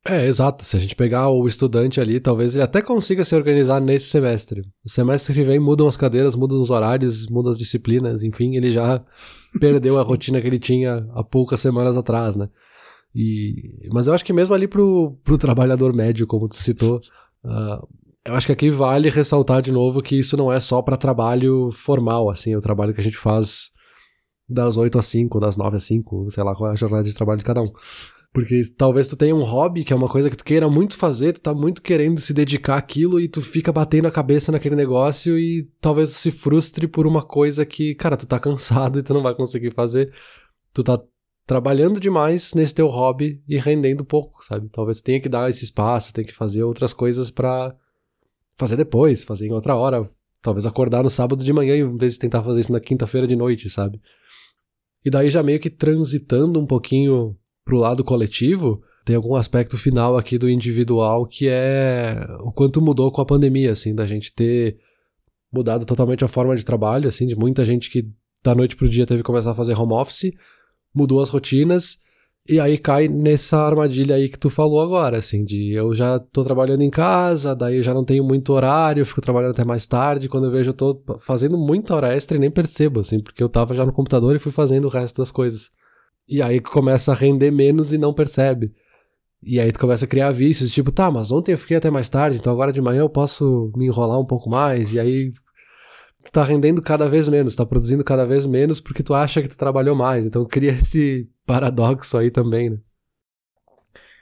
É, 0.07 0.25
exato. 0.25 0.63
Se 0.63 0.77
a 0.77 0.79
gente 0.79 0.95
pegar 0.95 1.29
o 1.29 1.47
estudante 1.47 1.99
ali, 1.99 2.19
talvez 2.19 2.55
ele 2.55 2.63
até 2.63 2.81
consiga 2.81 3.25
se 3.25 3.35
organizar 3.35 3.81
nesse 3.81 4.07
semestre. 4.07 4.61
O 4.83 4.89
semestre 4.89 5.33
que 5.33 5.43
vem 5.43 5.59
mudam 5.59 5.87
as 5.87 5.97
cadeiras, 5.97 6.35
mudam 6.35 6.61
os 6.61 6.69
horários, 6.69 7.27
mudam 7.27 7.51
as 7.51 7.57
disciplinas, 7.57 8.23
enfim, 8.23 8.55
ele 8.55 8.71
já 8.71 9.03
perdeu 9.59 9.99
a 9.99 10.03
rotina 10.03 10.41
que 10.41 10.47
ele 10.47 10.59
tinha 10.59 11.07
há 11.13 11.23
poucas 11.23 11.59
semanas 11.59 11.97
atrás, 11.97 12.35
né? 12.35 12.49
E, 13.13 13.87
mas 13.91 14.07
eu 14.07 14.13
acho 14.13 14.23
que 14.23 14.31
mesmo 14.31 14.53
ali 14.53 14.67
pro, 14.67 15.17
pro 15.23 15.37
trabalhador 15.37 15.93
médio, 15.93 16.27
como 16.27 16.47
tu 16.47 16.55
citou, 16.55 17.01
uh, 17.43 17.87
eu 18.25 18.35
acho 18.35 18.45
que 18.45 18.53
aqui 18.53 18.69
vale 18.69 19.09
ressaltar 19.09 19.61
de 19.61 19.71
novo 19.71 20.01
que 20.01 20.17
isso 20.17 20.37
não 20.37 20.51
é 20.51 20.59
só 20.59 20.81
para 20.81 20.95
trabalho 20.95 21.71
formal, 21.71 22.29
assim, 22.29 22.53
é 22.53 22.57
o 22.57 22.61
trabalho 22.61 22.93
que 22.93 23.01
a 23.01 23.03
gente 23.03 23.17
faz 23.17 23.71
das 24.47 24.77
8 24.77 24.97
às 24.97 25.05
5, 25.07 25.39
das 25.39 25.57
9 25.57 25.77
às 25.77 25.83
5, 25.83 26.29
sei 26.29 26.43
lá 26.43 26.55
qual 26.55 26.69
é 26.69 26.73
a 26.73 26.77
jornada 26.77 27.03
de 27.03 27.13
trabalho 27.13 27.39
de 27.39 27.45
cada 27.45 27.61
um. 27.61 27.71
Porque 28.31 28.61
talvez 28.77 29.07
tu 29.07 29.17
tenha 29.17 29.35
um 29.35 29.43
hobby, 29.43 29.83
que 29.83 29.91
é 29.91 29.95
uma 29.95 30.07
coisa 30.07 30.29
que 30.29 30.37
tu 30.37 30.45
queira 30.45 30.69
muito 30.69 30.95
fazer, 30.95 31.33
tu 31.33 31.41
tá 31.41 31.53
muito 31.53 31.81
querendo 31.81 32.21
se 32.21 32.31
dedicar 32.31 32.77
àquilo 32.77 33.19
e 33.19 33.27
tu 33.27 33.41
fica 33.41 33.71
batendo 33.71 34.07
a 34.07 34.11
cabeça 34.11 34.51
naquele 34.51 34.75
negócio 34.75 35.37
e 35.37 35.67
talvez 35.81 36.11
tu 36.11 36.15
se 36.17 36.29
frustre 36.31 36.87
por 36.87 37.07
uma 37.07 37.23
coisa 37.23 37.65
que, 37.65 37.95
cara, 37.95 38.15
tu 38.15 38.27
tá 38.27 38.37
cansado 38.39 38.99
e 38.99 39.03
tu 39.03 39.13
não 39.13 39.23
vai 39.23 39.33
conseguir 39.33 39.71
fazer. 39.71 40.13
Tu 40.71 40.83
tá 40.83 41.01
trabalhando 41.47 41.99
demais 41.99 42.53
nesse 42.53 42.75
teu 42.75 42.85
hobby 42.85 43.41
e 43.47 43.57
rendendo 43.57 44.05
pouco, 44.05 44.43
sabe? 44.45 44.69
Talvez 44.69 45.01
tu 45.01 45.05
tenha 45.05 45.19
que 45.19 45.27
dar 45.27 45.49
esse 45.49 45.63
espaço, 45.63 46.13
tenha 46.13 46.27
que 46.27 46.35
fazer 46.35 46.61
outras 46.61 46.93
coisas 46.93 47.31
para 47.31 47.75
fazer 48.55 48.75
depois, 48.75 49.23
fazer 49.23 49.47
em 49.47 49.53
outra 49.53 49.75
hora, 49.75 50.07
talvez 50.43 50.67
acordar 50.67 51.01
no 51.01 51.09
sábado 51.09 51.43
de 51.43 51.51
manhã 51.51 51.75
em 51.75 51.97
vez 51.97 52.13
de 52.13 52.19
tentar 52.19 52.43
fazer 52.43 52.59
isso 52.59 52.71
na 52.71 52.79
quinta-feira 52.79 53.25
de 53.25 53.35
noite, 53.35 53.67
sabe? 53.71 53.99
E 55.03 55.09
daí 55.09 55.31
já 55.31 55.41
meio 55.41 55.59
que 55.59 55.71
transitando 55.71 56.59
um 56.59 56.67
pouquinho 56.67 57.35
pro 57.69 57.77
lado 57.77 58.03
coletivo, 58.03 58.81
tem 59.05 59.15
algum 59.15 59.35
aspecto 59.35 59.77
final 59.77 60.17
aqui 60.17 60.39
do 60.39 60.49
individual 60.49 61.27
que 61.27 61.47
é 61.47 62.17
o 62.39 62.51
quanto 62.51 62.81
mudou 62.81 63.11
com 63.11 63.21
a 63.21 63.25
pandemia, 63.25 63.71
assim, 63.71 63.93
da 63.93 64.07
gente 64.07 64.33
ter 64.33 64.77
mudado 65.53 65.85
totalmente 65.85 66.25
a 66.25 66.27
forma 66.27 66.55
de 66.55 66.65
trabalho, 66.65 67.07
assim, 67.07 67.27
de 67.27 67.35
muita 67.35 67.63
gente 67.63 67.91
que 67.91 68.09
da 68.43 68.55
noite 68.55 68.75
pro 68.75 68.89
dia 68.89 69.05
teve 69.05 69.21
que 69.21 69.27
começar 69.27 69.51
a 69.51 69.55
fazer 69.55 69.77
home 69.79 69.93
office, 69.93 70.31
mudou 70.93 71.21
as 71.21 71.29
rotinas, 71.29 71.99
e 72.47 72.59
aí 72.59 72.75
cai 72.75 73.07
nessa 73.07 73.59
armadilha 73.59 74.15
aí 74.15 74.29
que 74.29 74.39
tu 74.39 74.49
falou 74.49 74.81
agora, 74.81 75.19
assim, 75.19 75.45
de 75.45 75.71
eu 75.71 75.93
já 75.93 76.17
tô 76.17 76.43
trabalhando 76.43 76.81
em 76.81 76.89
casa, 76.89 77.55
daí 77.55 77.77
eu 77.77 77.83
já 77.83 77.93
não 77.93 78.03
tenho 78.03 78.23
muito 78.23 78.51
horário, 78.51 79.05
fico 79.05 79.21
trabalhando 79.21 79.51
até 79.51 79.63
mais 79.63 79.85
tarde, 79.85 80.27
quando 80.27 80.45
eu 80.45 80.51
vejo 80.51 80.71
eu 80.71 80.73
tô 80.73 81.03
fazendo 81.19 81.55
muita 81.55 81.93
hora 81.93 82.15
extra 82.15 82.35
e 82.35 82.39
nem 82.39 82.49
percebo, 82.49 83.01
assim, 83.01 83.19
porque 83.19 83.43
eu 83.43 83.49
tava 83.49 83.75
já 83.75 83.85
no 83.85 83.93
computador 83.93 84.35
e 84.35 84.39
fui 84.39 84.51
fazendo 84.51 84.85
o 84.85 84.89
resto 84.89 85.21
das 85.21 85.29
coisas. 85.29 85.69
E 86.29 86.41
aí 86.41 86.59
começa 86.59 87.11
a 87.11 87.15
render 87.15 87.51
menos 87.51 87.91
e 87.91 87.97
não 87.97 88.13
percebe. 88.13 88.71
E 89.41 89.59
aí 89.59 89.71
tu 89.71 89.79
começa 89.79 90.05
a 90.05 90.07
criar 90.07 90.31
vícios, 90.31 90.71
tipo, 90.71 90.91
tá, 90.91 91.09
mas 91.09 91.31
ontem 91.31 91.53
eu 91.53 91.57
fiquei 91.57 91.77
até 91.77 91.89
mais 91.89 92.09
tarde, 92.09 92.37
então 92.37 92.51
agora 92.51 92.73
de 92.73 92.81
manhã 92.81 92.99
eu 92.99 93.09
posso 93.09 93.71
me 93.75 93.85
enrolar 93.85 94.19
um 94.19 94.25
pouco 94.25 94.49
mais, 94.49 94.93
e 94.93 94.99
aí 94.99 95.31
tu 96.23 96.31
tá 96.31 96.43
rendendo 96.43 96.81
cada 96.81 97.07
vez 97.07 97.29
menos, 97.29 97.55
tá 97.55 97.65
produzindo 97.65 98.03
cada 98.03 98.25
vez 98.25 98.45
menos 98.45 98.81
porque 98.81 99.01
tu 99.01 99.13
acha 99.13 99.41
que 99.41 99.47
tu 99.47 99.57
trabalhou 99.57 99.95
mais. 99.95 100.25
Então 100.25 100.45
cria 100.45 100.71
esse 100.71 101.29
paradoxo 101.45 102.17
aí 102.17 102.29
também, 102.29 102.69
né? 102.69 102.77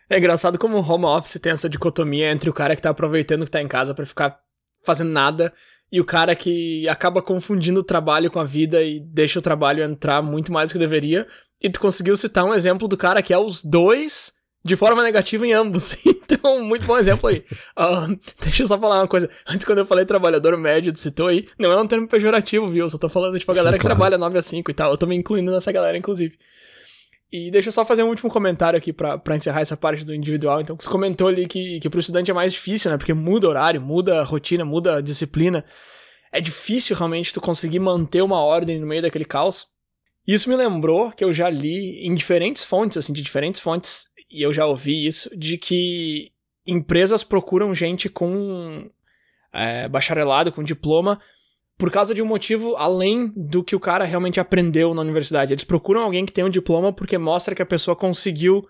É 0.10 0.18
engraçado 0.18 0.58
como 0.58 0.78
o 0.78 0.82
home 0.82 1.04
office 1.04 1.40
tem 1.42 1.52
essa 1.52 1.68
dicotomia 1.68 2.32
entre 2.32 2.50
o 2.50 2.54
cara 2.54 2.76
que 2.76 2.82
tá 2.82 2.90
aproveitando 2.90 3.44
que 3.44 3.52
tá 3.52 3.62
em 3.62 3.68
casa 3.68 3.94
para 3.94 4.06
ficar 4.06 4.40
fazendo 4.86 5.12
nada 5.12 5.54
e 5.92 6.00
o 6.00 6.06
cara 6.06 6.34
que 6.34 6.88
acaba 6.88 7.22
confundindo 7.22 7.82
o 7.82 7.84
trabalho 7.84 8.32
com 8.32 8.40
a 8.40 8.44
vida 8.44 8.82
e 8.84 9.02
deixa 9.02 9.40
o 9.40 9.42
trabalho 9.42 9.84
entrar 9.84 10.22
muito 10.22 10.52
mais 10.52 10.70
do 10.70 10.74
que 10.74 10.80
deveria. 10.80 11.28
E 11.62 11.70
tu 11.70 11.80
conseguiu 11.80 12.16
citar 12.16 12.46
um 12.46 12.54
exemplo 12.54 12.88
do 12.88 12.98
cara 12.98 13.22
que 13.22 13.34
é 13.34 13.38
os 13.38 13.64
dois 13.64 14.34
de 14.64 14.76
forma 14.76 15.02
negativa 15.02 15.46
em 15.46 15.54
ambos. 15.54 15.98
Então, 16.30 16.62
muito 16.62 16.86
bom 16.86 16.98
exemplo 16.98 17.30
aí. 17.30 17.42
Uh, 17.80 18.20
deixa 18.42 18.64
eu 18.64 18.68
só 18.68 18.78
falar 18.78 19.00
uma 19.00 19.08
coisa. 19.08 19.30
Antes, 19.48 19.66
quando 19.66 19.78
eu 19.78 19.86
falei 19.86 20.06
trabalhador 20.06 20.58
médio, 20.58 20.92
tu 20.92 21.00
citou 21.00 21.28
aí, 21.28 21.48
não 21.58 21.72
é 21.72 21.82
um 21.82 21.88
termo 21.88 22.06
pejorativo, 22.06 22.68
viu? 22.68 22.86
Eu 22.86 22.90
só 22.90 22.98
tô 22.98 23.08
falando, 23.08 23.40
tipo, 23.40 23.50
a 23.50 23.56
galera 23.56 23.78
Sim, 23.78 23.80
que 23.80 23.82
claro. 23.86 23.96
trabalha 23.96 24.18
9 24.18 24.38
a 24.38 24.42
5 24.42 24.70
e 24.70 24.74
tal. 24.74 24.92
Eu 24.92 24.98
tô 24.98 25.08
me 25.08 25.16
incluindo 25.16 25.50
nessa 25.50 25.72
galera, 25.72 25.98
inclusive. 25.98 26.38
E 27.32 27.50
deixa 27.50 27.70
eu 27.70 27.72
só 27.72 27.86
fazer 27.86 28.04
um 28.04 28.10
último 28.10 28.30
comentário 28.30 28.78
aqui 28.78 28.92
para 28.92 29.36
encerrar 29.38 29.62
essa 29.62 29.78
parte 29.78 30.04
do 30.04 30.14
individual. 30.14 30.60
Então, 30.60 30.76
você 30.78 30.90
comentou 30.90 31.30
ali 31.30 31.48
que, 31.48 31.80
que 31.80 31.90
pro 31.90 32.02
estudante 32.02 32.30
é 32.30 32.34
mais 32.34 32.52
difícil, 32.52 32.92
né? 32.92 32.98
Porque 32.98 33.14
muda 33.14 33.48
horário, 33.48 33.80
muda 33.80 34.20
a 34.20 34.24
rotina, 34.26 34.66
muda 34.66 34.98
a 34.98 35.02
disciplina. 35.02 35.64
É 36.30 36.42
difícil 36.42 36.94
realmente 36.94 37.34
tu 37.34 37.40
conseguir 37.40 37.80
manter 37.80 38.22
uma 38.22 38.42
ordem 38.42 38.80
no 38.80 38.86
meio 38.86 39.02
daquele 39.02 39.26
caos. 39.26 39.68
Isso 40.28 40.50
me 40.50 40.56
lembrou 40.56 41.12
que 41.12 41.24
eu 41.24 41.32
já 41.32 41.50
li 41.50 42.06
em 42.06 42.14
diferentes 42.14 42.64
fontes, 42.64 42.98
assim, 42.98 43.14
de 43.14 43.22
diferentes 43.22 43.62
fontes, 43.62 44.08
e 44.30 44.42
eu 44.42 44.52
já 44.52 44.66
ouvi 44.66 45.08
isso, 45.08 45.30
de 45.38 45.58
que 45.58 46.32
empresas 46.66 47.24
procuram 47.24 47.74
gente 47.74 48.10
com 48.10 48.90
é, 49.54 49.88
bacharelado, 49.88 50.52
com 50.52 50.62
diploma, 50.62 51.20
por 51.78 51.92
causa 51.92 52.14
de 52.14 52.22
um 52.22 52.26
motivo 52.26 52.76
além 52.76 53.32
do 53.36 53.64
que 53.64 53.76
o 53.76 53.80
cara 53.80 54.04
realmente 54.04 54.40
aprendeu 54.40 54.94
na 54.94 55.02
universidade. 55.02 55.54
Eles 55.54 55.64
procuram 55.64 56.02
alguém 56.02 56.26
que 56.26 56.34
tem 56.34 56.44
um 56.44 56.50
diploma 56.50 56.92
porque 56.92 57.18
mostra 57.18 57.56
que 57.56 57.62
a 57.62 57.66
pessoa 57.66 57.96
conseguiu 57.96 58.68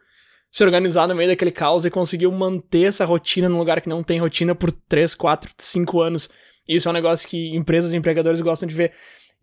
se 0.51 0.63
organizar 0.63 1.07
no 1.07 1.15
meio 1.15 1.29
daquele 1.29 1.51
caos 1.51 1.85
e 1.85 1.89
conseguiu 1.89 2.31
manter 2.31 2.83
essa 2.83 3.05
rotina 3.05 3.49
num 3.49 3.57
lugar 3.57 3.81
que 3.81 3.89
não 3.89 4.03
tem 4.03 4.19
rotina 4.19 4.53
por 4.53 4.71
3, 4.71 5.15
4, 5.15 5.51
5 5.57 6.01
anos. 6.01 6.29
Isso 6.67 6.87
é 6.87 6.91
um 6.91 6.93
negócio 6.93 7.27
que 7.27 7.55
empresas 7.55 7.93
e 7.93 7.97
empregadores 7.97 8.41
gostam 8.41 8.67
de 8.67 8.75
ver. 8.75 8.93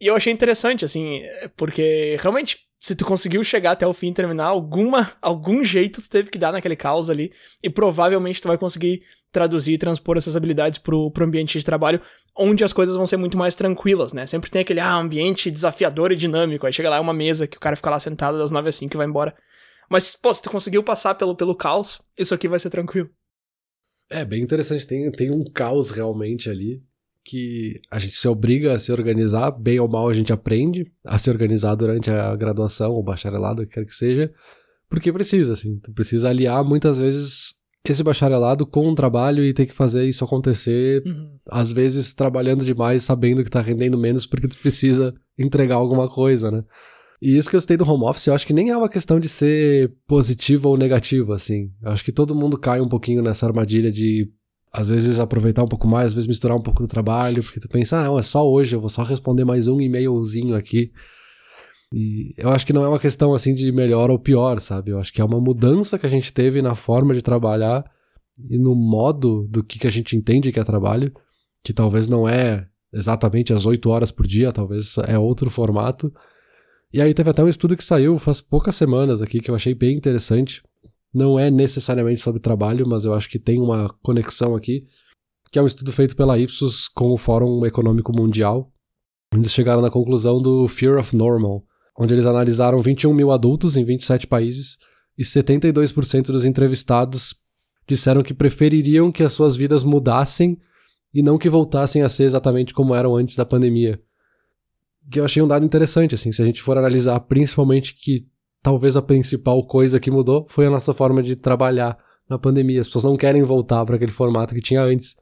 E 0.01 0.07
eu 0.07 0.17
achei 0.17 0.33
interessante, 0.33 0.85
assim, 0.85 1.21
porque 1.57 2.17
realmente 2.21 2.59
se 2.85 2.95
tu 2.95 3.07
conseguiu 3.07 3.43
chegar 3.43 3.73
até 3.73 3.87
o 3.87 3.95
fim 3.95 4.09
e 4.09 4.13
terminar, 4.13 4.45
alguma, 4.45 5.11
algum 5.23 5.65
jeito 5.65 6.03
tu 6.03 6.11
teve 6.11 6.29
que 6.29 6.37
dar 6.37 6.53
naquele 6.53 6.77
caos 6.77 7.09
ali, 7.09 7.33
e 7.63 7.71
provavelmente 7.71 8.43
tu 8.43 8.49
vai 8.49 8.59
conseguir 8.59 9.03
traduzir 9.33 9.73
e 9.73 9.79
transpor 9.79 10.19
essas 10.19 10.37
habilidades 10.37 10.79
pro, 10.79 11.11
pro 11.11 11.25
ambiente 11.25 11.59
de 11.59 11.65
trabalho, 11.65 12.01
onde 12.37 12.63
as 12.63 12.75
coisas 12.75 12.95
vão 12.95 13.07
ser 13.07 13.17
muito 13.17 13.39
mais 13.39 13.55
tranquilas, 13.55 14.13
né? 14.13 14.27
Sempre 14.27 14.51
tem 14.51 14.61
aquele, 14.61 14.81
ah, 14.81 14.95
ambiente 14.95 15.51
desafiador 15.51 16.13
e 16.13 16.17
dinâmico, 16.17 16.67
aí 16.67 16.73
chega 16.75 16.91
lá 16.91 16.97
é 16.97 17.01
uma 17.01 17.15
mesa 17.15 17.47
que 17.47 17.57
o 17.57 17.61
cara 17.61 17.75
fica 17.75 17.89
lá 17.89 17.99
sentado 17.99 18.37
das 18.37 18.51
9 18.51 18.69
às 18.69 18.77
5 18.77 18.95
e 18.95 18.99
vai 18.99 19.07
embora. 19.07 19.35
Mas, 19.89 20.15
pô, 20.15 20.33
se 20.33 20.43
tu 20.43 20.51
conseguiu 20.51 20.83
passar 20.83 21.15
pelo, 21.15 21.35
pelo 21.35 21.57
caos, 21.57 22.03
isso 22.19 22.35
aqui 22.35 22.47
vai 22.47 22.59
ser 22.59 22.69
tranquilo. 22.69 23.11
É, 24.11 24.25
bem 24.27 24.43
interessante, 24.43 24.87
tem, 24.87 25.11
tem 25.11 25.31
um 25.31 25.43
caos 25.43 25.91
realmente 25.91 26.51
ali, 26.51 26.83
que 27.25 27.81
a 27.91 27.99
gente 27.99 28.17
se 28.19 28.29
obriga 28.29 28.75
a 28.75 28.79
se 28.79 28.93
organizar, 28.93 29.51
bem 29.51 29.81
ou 29.81 29.89
mal 29.89 30.09
a 30.09 30.15
gente 30.15 30.33
aprende 30.33 30.93
a 31.05 31.17
se 31.17 31.31
organizar 31.31 31.75
durante 31.75 32.11
a 32.11 32.37
graduação 32.37 32.93
ou 32.93 33.03
bacharelado, 33.03 33.63
o 33.63 33.67
que 33.67 33.75
quer 33.75 33.87
que 33.87 33.95
seja, 33.95 34.33
porque 34.89 35.13
precisa, 35.13 35.55
assim, 35.55 35.79
tu 35.79 35.93
precisa 35.93 36.29
aliar 36.29 36.63
muitas 36.63 36.99
vezes 36.99 37.55
esse 37.87 38.03
bacharelado 38.03 38.67
com 38.67 38.89
um 38.89 38.95
trabalho 38.95 39.45
e 39.45 39.53
ter 39.53 39.67
que 39.67 39.75
fazer 39.75 40.05
isso 40.05 40.25
acontecer, 40.25 41.03
uhum. 41.05 41.39
às 41.51 41.71
vezes 41.71 42.15
trabalhando 42.15 42.65
demais, 42.65 43.03
sabendo 43.03 43.43
que 43.43 43.51
tá 43.51 43.61
rendendo 43.61 43.99
menos 43.99 44.27
porque 44.27 44.49
tu 44.49 44.57
precisa 44.59 45.15
entregar 45.39 45.77
alguma 45.77 46.09
coisa, 46.09 46.51
né? 46.51 46.65
E 47.21 47.37
isso 47.37 47.49
que 47.49 47.57
eu 47.57 47.61
citei 47.61 47.77
do 47.77 47.89
home 47.89 48.05
office, 48.05 48.27
eu 48.27 48.35
acho 48.35 48.47
que 48.47 48.53
nem 48.53 48.71
é 48.71 48.77
uma 48.77 48.89
questão 48.89 49.19
de 49.19 49.29
ser 49.29 49.95
positivo 50.07 50.69
ou 50.69 50.77
negativo, 50.77 51.33
assim. 51.33 51.71
Eu 51.83 51.91
acho 51.91 52.05
que 52.05 52.13
todo 52.13 52.35
mundo 52.35 52.59
cai 52.59 52.81
um 52.81 52.89
pouquinho 52.89 53.23
nessa 53.23 53.47
armadilha 53.47 53.91
de 53.91 54.31
às 54.77 54.89
vezes 54.89 55.21
aproveitar 55.21 55.63
um 55.63 55.69
pouco 55.69 55.87
mais, 55.87 56.07
às 56.07 56.15
vezes 56.15 56.27
misturar 56.27 56.57
um 56.57 56.61
pouco 56.61 56.83
do 56.83 56.89
trabalho, 56.89 57.45
porque 57.45 57.61
tu 57.61 57.69
pensa, 57.69 58.01
ah, 58.01 58.05
não, 58.05 58.19
é 58.19 58.23
só 58.25 58.45
hoje, 58.45 58.75
eu 58.75 58.81
vou 58.81 58.91
só 58.91 59.05
responder 59.05 59.45
mais 59.45 59.69
um 59.69 59.81
e-mailzinho 59.81 60.57
aqui. 60.57 60.91
E 61.93 62.35
eu 62.37 62.49
acho 62.49 62.67
que 62.67 62.73
não 62.73 62.83
é 62.83 62.89
uma 62.89 62.99
questão 62.99 63.33
assim 63.33 63.55
de 63.55 63.71
melhor 63.71 64.11
ou 64.11 64.19
pior, 64.19 64.61
sabe? 64.61 64.91
Eu 64.91 64.99
acho 64.99 65.13
que 65.13 65.21
é 65.21 65.25
uma 65.25 65.41
mudança 65.41 65.97
que 65.97 66.07
a 66.07 66.11
gente 66.11 66.33
teve 66.33 66.61
na 66.61 66.75
forma 66.75 67.15
de 67.15 67.23
trabalhar 67.23 67.85
e 68.51 68.59
no 68.59 68.75
modo 68.75 69.47
do 69.49 69.63
que, 69.63 69.79
que 69.79 69.87
a 69.87 69.93
gente 69.93 70.17
entende 70.17 70.51
que 70.51 70.59
é 70.59 70.65
trabalho, 70.65 71.13
que 71.63 71.73
talvez 71.73 72.09
não 72.09 72.29
é 72.29 72.67
exatamente 72.93 73.53
as 73.53 73.65
oito 73.67 73.91
horas 73.91 74.11
por 74.11 74.27
dia, 74.27 74.51
talvez 74.51 74.97
é 75.07 75.17
outro 75.17 75.49
formato. 75.51 76.13
E 76.93 77.01
aí 77.01 77.15
teve 77.15 77.31
até 77.31 77.45
um 77.45 77.49
estudo 77.49 77.77
que 77.77 77.85
saiu 77.85 78.19
faz 78.19 78.41
poucas 78.41 78.75
semanas 78.75 79.23
aqui 79.23 79.39
que 79.39 79.53
eu 79.53 79.55
achei 79.55 79.73
bem 79.73 79.97
interessante, 79.97 80.65
não 81.15 81.39
é 81.39 81.51
necessariamente 81.51 82.21
sobre 82.21 82.41
trabalho, 82.41 82.87
mas 82.87 83.05
eu 83.05 83.15
acho 83.15 83.29
que 83.29 83.39
tem 83.39 83.61
uma 83.61 83.89
conexão 84.03 84.57
aqui, 84.57 84.85
que 85.53 85.59
é 85.59 85.63
um 85.63 85.67
estudo 85.67 85.93
feito 85.93 86.17
pela 86.17 86.37
Ipsos 86.37 86.89
com 86.89 87.13
o 87.13 87.17
Fórum 87.17 87.65
Econômico 87.65 88.13
Mundial. 88.13 88.73
Eles 89.33 89.53
chegaram 89.53 89.81
na 89.81 89.91
conclusão 89.91 90.43
do 90.43 90.67
Fear 90.67 90.99
of 90.99 91.15
Normal, 91.15 91.65
onde 91.97 92.13
eles 92.13 92.27
analisaram 92.27 92.83
21 92.83 93.15
mil 93.15 93.31
adultos 93.31 93.77
em 93.77 93.85
27 93.85 94.27
países 94.27 94.79
e 95.17 95.23
72% 95.23 96.27
dos 96.27 96.45
entrevistados 96.45 97.37
disseram 97.87 98.23
que 98.23 98.35
prefeririam 98.35 99.13
que 99.13 99.23
as 99.23 99.33
suas 99.33 99.55
vidas 99.55 99.85
mudassem 99.85 100.59
e 101.13 101.23
não 101.23 101.39
que 101.39 101.49
voltassem 101.49 102.03
a 102.03 102.09
ser 102.09 102.25
exatamente 102.25 102.75
como 102.75 102.95
eram 102.95 103.15
antes 103.15 103.37
da 103.37 103.47
pandemia. 103.47 104.01
Que 105.09 105.21
eu 105.21 105.25
achei 105.25 105.41
um 105.41 105.47
dado 105.47 105.65
interessante, 105.65 106.15
assim, 106.15 106.33
se 106.33 106.43
a 106.43 106.45
gente 106.45 106.61
for 106.61 106.77
analisar 106.77 107.21
principalmente 107.21 107.95
que 107.95 108.27
talvez 108.65 108.97
a 108.97 109.03
principal 109.03 109.63
coisa 109.67 110.01
que 110.01 110.11
mudou 110.11 110.47
foi 110.49 110.67
a 110.67 110.71
nossa 110.71 110.95
forma 110.95 111.23
de 111.23 111.37
trabalhar 111.37 111.99
na 112.29 112.39
pandemia. 112.39 112.81
As 112.81 112.87
pessoas 112.87 113.05
não 113.05 113.15
querem 113.15 113.43
voltar 113.43 113.85
para 113.85 113.97
aquele 113.97 114.11
formato 114.11 114.55
que 114.55 114.61
tinha 114.63 114.83
antes. 114.83 115.15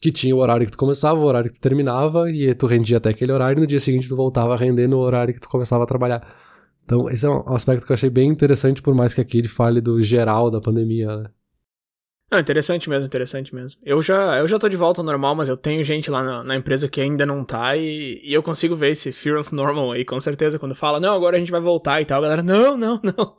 Que 0.00 0.12
tinha 0.12 0.36
o 0.36 0.38
horário 0.38 0.64
que 0.64 0.70
tu 0.70 0.78
começava, 0.78 1.18
o 1.18 1.24
horário 1.24 1.50
que 1.50 1.58
tu 1.58 1.60
terminava, 1.60 2.30
e 2.30 2.54
tu 2.54 2.66
rendia 2.66 2.98
até 2.98 3.08
aquele 3.10 3.32
horário, 3.32 3.58
e 3.58 3.60
no 3.62 3.66
dia 3.66 3.80
seguinte 3.80 4.08
tu 4.08 4.14
voltava 4.14 4.54
a 4.54 4.56
render 4.56 4.86
no 4.86 4.98
horário 4.98 5.34
que 5.34 5.40
tu 5.40 5.48
começava 5.48 5.82
a 5.82 5.86
trabalhar. 5.86 6.32
Então, 6.84 7.10
esse 7.10 7.26
é 7.26 7.28
um 7.28 7.54
aspecto 7.54 7.84
que 7.84 7.90
eu 7.90 7.94
achei 7.94 8.10
bem 8.10 8.28
interessante, 8.30 8.80
por 8.80 8.94
mais 8.94 9.12
que 9.12 9.20
aqui 9.20 9.38
ele 9.38 9.48
fale 9.48 9.80
do 9.80 10.00
geral 10.00 10.50
da 10.50 10.60
pandemia, 10.60 11.16
né? 11.16 11.30
Não, 12.30 12.40
interessante 12.40 12.90
mesmo, 12.90 13.06
interessante 13.06 13.54
mesmo. 13.54 13.80
Eu 13.84 14.02
já, 14.02 14.38
eu 14.38 14.48
já 14.48 14.58
tô 14.58 14.68
de 14.68 14.76
volta 14.76 15.00
ao 15.00 15.04
normal, 15.04 15.34
mas 15.36 15.48
eu 15.48 15.56
tenho 15.56 15.84
gente 15.84 16.10
lá 16.10 16.24
na, 16.24 16.42
na 16.42 16.56
empresa 16.56 16.88
que 16.88 17.00
ainda 17.00 17.24
não 17.24 17.44
tá 17.44 17.76
e, 17.76 18.20
e, 18.22 18.34
eu 18.34 18.42
consigo 18.42 18.74
ver 18.74 18.90
esse 18.90 19.12
fear 19.12 19.38
of 19.38 19.54
normal 19.54 19.92
aí, 19.92 20.04
com 20.04 20.18
certeza, 20.18 20.58
quando 20.58 20.74
fala, 20.74 20.98
não, 20.98 21.14
agora 21.14 21.36
a 21.36 21.40
gente 21.40 21.52
vai 21.52 21.60
voltar 21.60 22.00
e 22.00 22.04
tal, 22.04 22.20
galera, 22.20 22.42
não, 22.42 22.76
não, 22.76 23.00
não. 23.02 23.36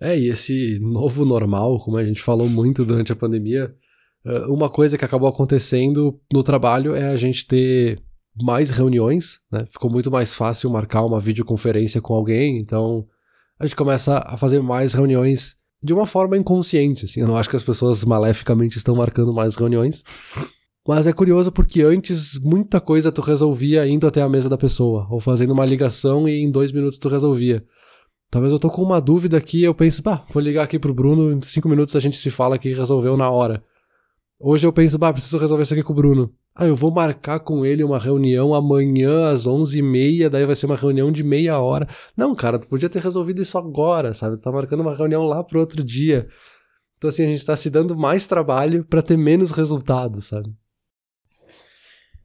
É, 0.00 0.18
e 0.18 0.28
esse 0.28 0.78
novo 0.80 1.24
normal, 1.24 1.78
como 1.78 1.96
a 1.96 2.04
gente 2.04 2.20
falou 2.20 2.48
muito 2.48 2.84
durante 2.84 3.12
a 3.12 3.16
pandemia, 3.16 3.74
eh, 4.24 4.46
uma 4.46 4.68
coisa 4.68 4.96
que 4.96 5.04
acabou 5.04 5.28
acontecendo 5.28 6.20
no 6.32 6.42
trabalho 6.42 6.94
é 6.94 7.08
a 7.08 7.16
gente 7.16 7.46
ter 7.46 8.00
mais 8.40 8.70
reuniões, 8.70 9.40
né? 9.50 9.66
Ficou 9.70 9.90
muito 9.90 10.10
mais 10.10 10.34
fácil 10.34 10.70
marcar 10.70 11.04
uma 11.04 11.18
videoconferência 11.18 12.00
com 12.00 12.14
alguém, 12.14 12.58
então 12.58 13.06
a 13.58 13.66
gente 13.66 13.74
começa 13.74 14.22
a 14.24 14.36
fazer 14.36 14.62
mais 14.62 14.94
reuniões 14.94 15.57
de 15.82 15.94
uma 15.94 16.06
forma 16.06 16.36
inconsciente, 16.36 17.04
assim. 17.04 17.20
Eu 17.20 17.28
não 17.28 17.36
acho 17.36 17.48
que 17.48 17.56
as 17.56 17.62
pessoas 17.62 18.04
maleficamente 18.04 18.76
estão 18.76 18.96
marcando 18.96 19.32
mais 19.32 19.56
reuniões. 19.56 20.02
Mas 20.86 21.06
é 21.06 21.12
curioso 21.12 21.52
porque 21.52 21.82
antes 21.82 22.38
muita 22.38 22.80
coisa 22.80 23.12
tu 23.12 23.20
resolvia 23.20 23.86
indo 23.86 24.06
até 24.06 24.22
a 24.22 24.28
mesa 24.28 24.48
da 24.48 24.56
pessoa, 24.56 25.06
ou 25.10 25.20
fazendo 25.20 25.52
uma 25.52 25.66
ligação 25.66 26.26
e 26.26 26.42
em 26.42 26.50
dois 26.50 26.72
minutos 26.72 26.98
tu 26.98 27.08
resolvia. 27.08 27.62
Talvez 28.30 28.52
eu 28.52 28.58
tô 28.58 28.70
com 28.70 28.82
uma 28.82 29.00
dúvida 29.00 29.36
aqui 29.36 29.62
eu 29.62 29.74
penso, 29.74 30.02
bah, 30.02 30.24
vou 30.30 30.42
ligar 30.42 30.62
aqui 30.62 30.78
pro 30.78 30.94
Bruno, 30.94 31.32
em 31.32 31.42
cinco 31.42 31.68
minutos 31.68 31.94
a 31.94 32.00
gente 32.00 32.16
se 32.16 32.30
fala 32.30 32.56
aqui 32.56 32.70
e 32.70 32.74
resolveu 32.74 33.16
na 33.16 33.30
hora. 33.30 33.62
Hoje 34.40 34.66
eu 34.66 34.72
penso, 34.72 34.98
bah, 34.98 35.12
preciso 35.12 35.36
resolver 35.36 35.64
isso 35.64 35.74
aqui 35.74 35.82
com 35.82 35.92
o 35.92 35.96
Bruno. 35.96 36.32
Ah, 36.60 36.66
eu 36.66 36.74
vou 36.74 36.90
marcar 36.90 37.38
com 37.38 37.64
ele 37.64 37.84
uma 37.84 38.00
reunião 38.00 38.52
amanhã 38.52 39.30
às 39.30 39.46
11h30, 39.46 40.28
daí 40.28 40.44
vai 40.44 40.56
ser 40.56 40.66
uma 40.66 40.74
reunião 40.74 41.12
de 41.12 41.22
meia 41.22 41.60
hora. 41.60 41.88
Não, 42.16 42.34
cara, 42.34 42.58
tu 42.58 42.66
podia 42.66 42.88
ter 42.88 43.00
resolvido 43.00 43.40
isso 43.40 43.56
agora, 43.56 44.12
sabe? 44.12 44.38
Tu 44.38 44.42
tá 44.42 44.50
marcando 44.50 44.80
uma 44.80 44.92
reunião 44.92 45.22
lá 45.22 45.44
pro 45.44 45.60
outro 45.60 45.84
dia. 45.84 46.26
Então, 46.96 47.10
assim, 47.10 47.22
a 47.22 47.28
gente 47.28 47.46
tá 47.46 47.56
se 47.56 47.70
dando 47.70 47.96
mais 47.96 48.26
trabalho 48.26 48.84
para 48.84 49.00
ter 49.00 49.16
menos 49.16 49.52
resultado, 49.52 50.20
sabe? 50.20 50.52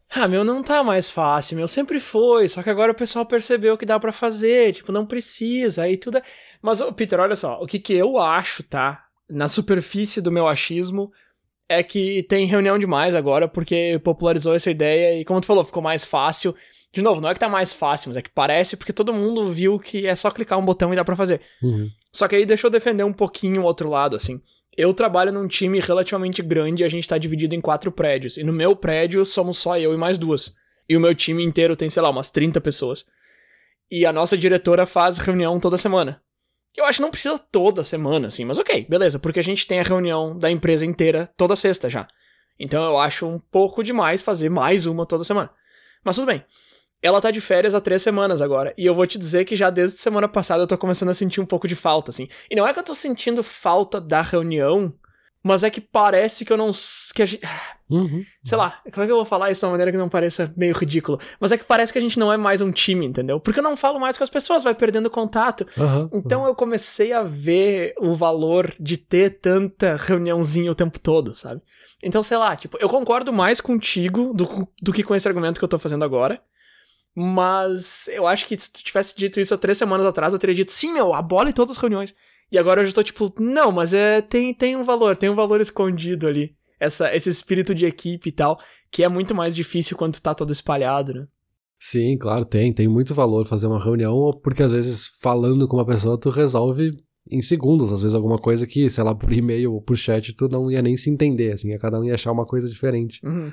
Ah, 0.09 0.27
meu, 0.27 0.43
não 0.43 0.63
tá 0.63 0.83
mais 0.83 1.11
fácil, 1.11 1.57
meu, 1.57 1.67
sempre 1.67 1.99
foi, 1.99 2.49
só 2.49 2.63
que 2.63 2.71
agora 2.71 2.91
o 2.91 2.95
pessoal 2.95 3.27
percebeu 3.27 3.77
que 3.77 3.85
dá 3.85 3.99
para 3.99 4.11
fazer, 4.11 4.73
tipo, 4.73 4.91
não 4.91 5.05
precisa, 5.05 5.83
aí 5.83 5.95
tudo 5.95 6.17
é... 6.17 6.23
Mas, 6.59 6.81
Peter, 6.95 7.19
olha 7.19 7.35
só, 7.35 7.61
o 7.61 7.67
que 7.67 7.77
que 7.77 7.93
eu 7.93 8.17
acho, 8.17 8.63
tá? 8.63 9.05
Na 9.29 9.47
superfície 9.47 10.21
do 10.21 10.31
meu 10.31 10.47
achismo, 10.47 11.11
é 11.77 11.83
que 11.83 12.23
tem 12.23 12.45
reunião 12.45 12.77
demais 12.77 13.15
agora, 13.15 13.47
porque 13.47 13.99
popularizou 14.03 14.55
essa 14.55 14.71
ideia 14.71 15.19
e, 15.19 15.25
como 15.25 15.41
tu 15.41 15.47
falou, 15.47 15.65
ficou 15.65 15.81
mais 15.81 16.05
fácil. 16.05 16.55
De 16.91 17.01
novo, 17.01 17.19
não 17.19 17.29
é 17.29 17.33
que 17.33 17.39
tá 17.39 17.49
mais 17.49 17.73
fácil, 17.73 18.09
mas 18.09 18.17
é 18.17 18.21
que 18.21 18.29
parece 18.29 18.77
porque 18.77 18.93
todo 18.93 19.13
mundo 19.13 19.47
viu 19.47 19.79
que 19.79 20.05
é 20.05 20.15
só 20.15 20.29
clicar 20.29 20.59
um 20.59 20.65
botão 20.65 20.93
e 20.93 20.95
dá 20.95 21.03
pra 21.03 21.15
fazer. 21.15 21.41
Uhum. 21.61 21.89
Só 22.13 22.27
que 22.27 22.35
aí 22.35 22.45
deixa 22.45 22.67
eu 22.67 22.71
defender 22.71 23.03
um 23.03 23.13
pouquinho 23.13 23.61
o 23.61 23.65
outro 23.65 23.89
lado, 23.89 24.15
assim. 24.15 24.39
Eu 24.77 24.93
trabalho 24.93 25.31
num 25.31 25.47
time 25.47 25.79
relativamente 25.79 26.41
grande 26.41 26.83
e 26.83 26.85
a 26.85 26.89
gente 26.89 27.07
tá 27.07 27.17
dividido 27.17 27.55
em 27.55 27.61
quatro 27.61 27.91
prédios. 27.91 28.37
E 28.37 28.43
no 28.43 28.53
meu 28.53 28.75
prédio 28.75 29.25
somos 29.25 29.57
só 29.57 29.77
eu 29.77 29.93
e 29.93 29.97
mais 29.97 30.17
duas. 30.17 30.53
E 30.87 30.95
o 30.95 30.99
meu 30.99 31.15
time 31.15 31.43
inteiro 31.43 31.75
tem, 31.75 31.89
sei 31.89 32.01
lá, 32.01 32.09
umas 32.09 32.29
30 32.29 32.61
pessoas. 32.61 33.05
E 33.89 34.05
a 34.05 34.13
nossa 34.13 34.37
diretora 34.37 34.85
faz 34.85 35.17
reunião 35.17 35.59
toda 35.59 35.77
semana. 35.77 36.21
Eu 36.75 36.85
acho 36.85 36.97
que 36.97 37.03
não 37.03 37.11
precisa 37.11 37.37
toda 37.37 37.83
semana, 37.83 38.27
assim, 38.27 38.45
mas 38.45 38.57
ok, 38.57 38.85
beleza, 38.89 39.19
porque 39.19 39.39
a 39.39 39.43
gente 39.43 39.67
tem 39.67 39.79
a 39.79 39.83
reunião 39.83 40.37
da 40.37 40.49
empresa 40.49 40.85
inteira 40.85 41.31
toda 41.37 41.55
sexta 41.55 41.89
já. 41.89 42.07
Então 42.59 42.83
eu 42.83 42.97
acho 42.97 43.27
um 43.27 43.39
pouco 43.39 43.83
demais 43.83 44.21
fazer 44.21 44.49
mais 44.49 44.85
uma 44.85 45.05
toda 45.05 45.23
semana. 45.23 45.51
Mas 46.03 46.15
tudo 46.15 46.27
bem. 46.27 46.43
Ela 47.01 47.19
tá 47.19 47.31
de 47.31 47.41
férias 47.41 47.75
há 47.75 47.81
três 47.81 48.01
semanas 48.01 48.41
agora. 48.41 48.73
E 48.77 48.85
eu 48.85 48.95
vou 48.95 49.05
te 49.05 49.19
dizer 49.19 49.43
que 49.43 49.55
já 49.55 49.69
desde 49.69 49.99
semana 49.99 50.27
passada 50.27 50.63
eu 50.63 50.67
tô 50.67 50.77
começando 50.77 51.09
a 51.09 51.13
sentir 51.13 51.41
um 51.41 51.45
pouco 51.45 51.67
de 51.67 51.75
falta, 51.75 52.11
assim. 52.11 52.29
E 52.49 52.55
não 52.55 52.65
é 52.65 52.73
que 52.73 52.79
eu 52.79 52.83
tô 52.83 52.95
sentindo 52.95 53.43
falta 53.43 53.99
da 53.99 54.21
reunião, 54.21 54.93
mas 55.43 55.63
é 55.63 55.69
que 55.69 55.81
parece 55.81 56.45
que 56.45 56.53
eu 56.53 56.57
não. 56.57 56.71
que 57.13 57.21
a 57.21 57.25
gente. 57.25 57.45
Uhum. 57.89 58.25
Sei 58.43 58.57
lá, 58.57 58.81
como 58.91 59.03
é 59.03 59.05
que 59.05 59.11
eu 59.11 59.17
vou 59.17 59.25
falar 59.25 59.51
isso 59.51 59.59
de 59.59 59.65
uma 59.65 59.71
maneira 59.71 59.91
que 59.91 59.97
não 59.97 60.07
pareça 60.07 60.51
meio 60.55 60.73
ridículo? 60.73 61.19
Mas 61.39 61.51
é 61.51 61.57
que 61.57 61.65
parece 61.65 61.91
que 61.91 61.99
a 61.99 62.01
gente 62.01 62.17
não 62.17 62.31
é 62.31 62.37
mais 62.37 62.61
um 62.61 62.71
time, 62.71 63.05
entendeu? 63.05 63.39
Porque 63.39 63.59
eu 63.59 63.63
não 63.63 63.75
falo 63.75 63.99
mais 63.99 64.17
com 64.17 64.23
as 64.23 64.29
pessoas, 64.29 64.63
vai 64.63 64.73
perdendo 64.73 65.09
contato. 65.09 65.67
Uhum. 65.77 66.09
Então 66.13 66.45
eu 66.45 66.55
comecei 66.55 67.11
a 67.11 67.23
ver 67.23 67.93
o 67.99 68.15
valor 68.15 68.73
de 68.79 68.95
ter 68.97 69.41
tanta 69.41 69.97
reuniãozinha 69.97 70.71
o 70.71 70.75
tempo 70.75 70.97
todo, 70.97 71.35
sabe? 71.35 71.61
Então, 72.01 72.23
sei 72.23 72.37
lá, 72.37 72.55
tipo, 72.55 72.77
eu 72.79 72.89
concordo 72.89 73.31
mais 73.31 73.61
contigo 73.61 74.33
do, 74.33 74.67
do 74.81 74.93
que 74.93 75.03
com 75.03 75.13
esse 75.13 75.27
argumento 75.27 75.59
que 75.59 75.63
eu 75.63 75.69
tô 75.69 75.77
fazendo 75.77 76.03
agora. 76.03 76.41
Mas 77.15 78.07
eu 78.07 78.25
acho 78.25 78.47
que 78.47 78.59
se 78.59 78.73
tu 78.73 78.83
tivesse 78.83 79.15
dito 79.15 79.39
isso 79.39 79.53
há 79.53 79.57
três 79.57 79.77
semanas 79.77 80.05
atrás, 80.07 80.33
eu 80.33 80.39
teria 80.39 80.55
dito, 80.55 80.71
sim, 80.71 80.93
meu, 80.93 81.13
abole 81.13 81.53
todas 81.53 81.77
as 81.77 81.81
reuniões. 81.81 82.15
E 82.53 82.57
agora 82.59 82.81
eu 82.81 82.85
já 82.85 82.93
tô 82.93 83.01
tipo, 83.01 83.33
não, 83.39 83.71
mas 83.71 83.95
é, 83.95 84.21
tem, 84.21 84.53
tem 84.53 84.75
um 84.77 84.83
valor, 84.83 85.17
tem 85.17 85.27
um 85.27 85.33
valor 85.33 85.59
escondido 85.59 86.27
ali. 86.27 86.55
Essa, 86.79 87.13
esse 87.15 87.27
espírito 87.27 87.73
de 87.73 87.87
equipe 87.87 88.29
e 88.29 88.31
tal, 88.31 88.59
que 88.91 89.03
é 89.03 89.09
muito 89.09 89.33
mais 89.33 89.55
difícil 89.55 89.97
quando 89.97 90.21
tá 90.21 90.35
todo 90.35 90.51
espalhado, 90.53 91.15
né? 91.15 91.27
Sim, 91.79 92.15
claro, 92.15 92.45
tem. 92.45 92.71
Tem 92.71 92.87
muito 92.87 93.15
valor 93.15 93.43
fazer 93.47 93.65
uma 93.65 93.83
reunião, 93.83 94.39
porque 94.43 94.61
às 94.61 94.71
vezes 94.71 95.07
falando 95.19 95.67
com 95.67 95.77
uma 95.77 95.85
pessoa 95.85 96.15
tu 96.15 96.29
resolve 96.29 96.95
em 97.27 97.41
segundos, 97.41 97.91
às 97.91 98.03
vezes 98.03 98.13
alguma 98.13 98.37
coisa 98.37 98.67
que, 98.67 98.87
sei 98.87 99.03
lá, 99.03 99.15
por 99.15 99.33
e-mail 99.33 99.73
ou 99.73 99.81
por 99.81 99.97
chat 99.97 100.31
tu 100.35 100.47
não 100.47 100.69
ia 100.69 100.81
nem 100.83 100.95
se 100.95 101.09
entender, 101.09 101.53
assim, 101.53 101.75
cada 101.79 101.99
um 101.99 102.03
ia 102.03 102.13
achar 102.13 102.31
uma 102.31 102.45
coisa 102.45 102.69
diferente. 102.69 103.19
Uhum. 103.25 103.51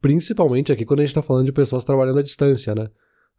Principalmente 0.00 0.70
aqui 0.70 0.84
quando 0.84 1.00
a 1.00 1.04
gente 1.04 1.14
tá 1.14 1.22
falando 1.22 1.46
de 1.46 1.52
pessoas 1.52 1.82
trabalhando 1.82 2.20
à 2.20 2.22
distância, 2.22 2.72
né? 2.72 2.88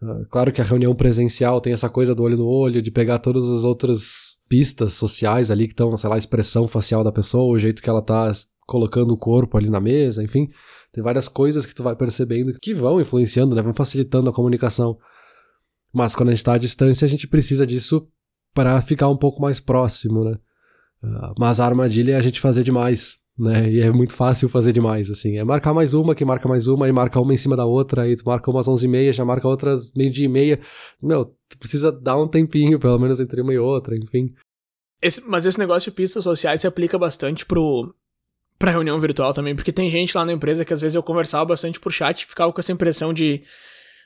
Uh, 0.04 0.26
claro 0.30 0.52
que 0.52 0.60
a 0.60 0.66
reunião 0.66 0.94
presencial 0.94 1.62
tem 1.62 1.72
essa 1.72 1.90
coisa 1.90 2.14
do 2.14 2.24
olho 2.24 2.36
no 2.36 2.46
olho, 2.46 2.82
de 2.82 2.92
pegar 2.92 3.20
todas 3.20 3.48
as 3.50 3.64
outras 3.64 4.38
pistas 4.50 4.94
sociais 4.94 5.50
ali 5.50 5.66
que 5.66 5.72
estão, 5.72 5.96
sei 5.96 6.10
lá, 6.10 6.16
a 6.16 6.20
expressão 6.20 6.68
facial 6.68 7.06
da 7.06 7.12
pessoa, 7.12 7.54
o 7.54 7.58
jeito 7.58 7.82
que 7.82 7.90
ela 7.90 8.02
tá 8.02 8.30
colocando 8.68 9.14
o 9.14 9.18
corpo 9.18 9.58
ali 9.58 9.70
na 9.70 9.80
mesa, 9.80 10.22
enfim. 10.22 10.50
Tem 10.92 11.02
várias 11.02 11.30
coisas 11.30 11.66
que 11.66 11.74
tu 11.74 11.82
vai 11.84 11.96
percebendo 11.96 12.54
que 12.62 12.74
vão 12.74 13.00
influenciando, 13.00 13.56
né? 13.56 13.62
Vão 13.62 13.74
facilitando 13.74 14.30
a 14.30 14.34
comunicação. 14.34 14.98
Mas 15.94 16.14
quando 16.14 16.30
a 16.30 16.32
gente 16.34 16.44
tá 16.44 16.54
à 16.54 16.58
distância, 16.58 17.06
a 17.06 17.10
gente 17.10 17.28
precisa 17.28 17.66
disso 17.66 18.06
para 18.54 18.82
ficar 18.82 19.08
um 19.08 19.18
pouco 19.18 19.42
mais 19.42 19.62
próximo, 19.62 20.26
né? 20.26 20.38
Uh, 21.02 21.34
mas 21.40 21.62
a 21.62 21.66
armadilha 21.66 22.14
é 22.14 22.16
a 22.16 22.22
gente 22.22 22.42
fazer 22.42 22.64
demais 22.64 23.23
né? 23.38 23.70
E 23.70 23.82
é 23.82 23.92
muito 23.92 24.16
fácil 24.16 24.48
fazer 24.48 24.74
demais, 24.74 25.10
assim. 25.10 25.38
É 25.38 25.44
marcar 25.44 25.74
mais 25.74 25.94
uma, 25.94 26.14
que 26.14 26.24
marca 26.24 26.48
mais 26.48 26.68
uma, 26.68 26.88
e 26.88 26.92
marca 26.92 27.20
uma 27.20 27.34
em 27.34 27.38
cima 27.38 27.56
da 27.56 27.66
outra, 27.66 28.04
aí 28.04 28.16
tu 28.16 28.24
marca 28.26 28.50
umas 28.50 28.68
onze 28.68 28.86
e 28.86 28.90
meia, 28.90 29.14
já 29.14 29.26
marca 29.26 29.48
outras 29.48 29.92
meio 29.94 30.12
dia 30.12 30.26
e 30.26 30.30
meia. 30.30 30.60
Meu, 31.02 31.26
tu 31.26 31.58
precisa 31.58 31.92
dar 31.92 32.18
um 32.18 32.28
tempinho, 32.28 32.80
pelo 32.80 33.00
menos, 33.00 33.20
entre 33.20 33.42
uma 33.42 33.54
e 33.54 33.58
outra, 33.58 33.96
enfim. 33.96 34.34
Esse, 35.02 35.22
mas 35.28 35.46
esse 35.46 35.60
negócio 35.60 35.92
de 35.92 35.96
pistas 35.96 36.24
sociais 36.24 36.62
se 36.62 36.68
aplica 36.68 36.98
bastante 36.98 37.46
pro, 37.46 37.94
pra 38.58 38.72
reunião 38.72 39.00
virtual 39.00 39.34
também, 39.34 39.56
porque 39.56 39.74
tem 39.74 39.90
gente 39.90 40.16
lá 40.16 40.24
na 40.24 40.32
empresa 40.32 40.64
que 40.64 40.74
às 40.74 40.80
vezes 40.80 40.96
eu 40.96 41.04
conversava 41.04 41.46
bastante 41.46 41.80
por 41.80 41.92
chat 41.92 42.22
e 42.22 42.28
ficava 42.28 42.54
com 42.54 42.60
essa 42.60 42.72
impressão 42.72 43.14
de 43.14 43.44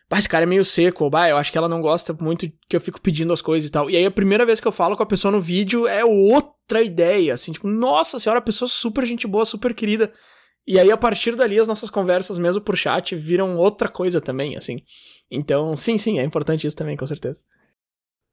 bah, 0.10 0.20
esse 0.20 0.30
cara 0.30 0.44
é 0.44 0.46
meio 0.46 0.64
seco, 0.64 1.04
ou 1.04 1.10
bah, 1.10 1.30
eu 1.30 1.38
acho 1.38 1.52
que 1.52 1.58
ela 1.58 1.68
não 1.68 1.82
gosta 1.82 2.14
muito 2.14 2.50
que 2.68 2.76
eu 2.76 2.82
fico 2.82 3.02
pedindo 3.02 3.34
as 3.34 3.42
coisas 3.42 3.68
e 3.68 3.72
tal. 3.72 3.90
E 3.90 3.96
aí 3.96 4.06
a 4.06 4.12
primeira 4.12 4.46
vez 4.46 4.60
que 4.60 4.68
eu 4.68 4.72
falo 4.72 4.96
com 4.96 5.04
a 5.04 5.08
pessoa 5.08 5.32
no 5.32 5.42
vídeo 5.42 5.88
é 5.88 6.04
outra 6.06 6.82
ideia, 6.82 7.34
assim, 7.34 7.52
tipo, 7.52 7.68
nossa 7.68 8.20
senhora, 8.20 8.42
pessoa 8.42 8.70
super 8.70 9.06
gente 9.06 9.28
boa, 9.28 9.46
super 9.46 9.74
querida. 9.74 10.12
E 10.66 10.80
aí 10.80 10.92
a 10.92 10.98
partir 10.98 11.36
dali 11.36 11.60
as 11.60 11.68
nossas 11.68 11.90
conversas, 11.90 12.38
mesmo 12.38 12.62
por 12.62 12.78
chat, 12.78 13.16
viram 13.16 13.58
outra 13.58 13.90
coisa 13.90 14.20
também, 14.20 14.58
assim. 14.58 14.82
Então, 15.30 15.76
sim, 15.76 15.98
sim, 15.98 16.20
é 16.20 16.24
importante 16.24 16.68
isso 16.68 16.76
também, 16.76 16.96
com 16.98 17.08
certeza. 17.08 17.42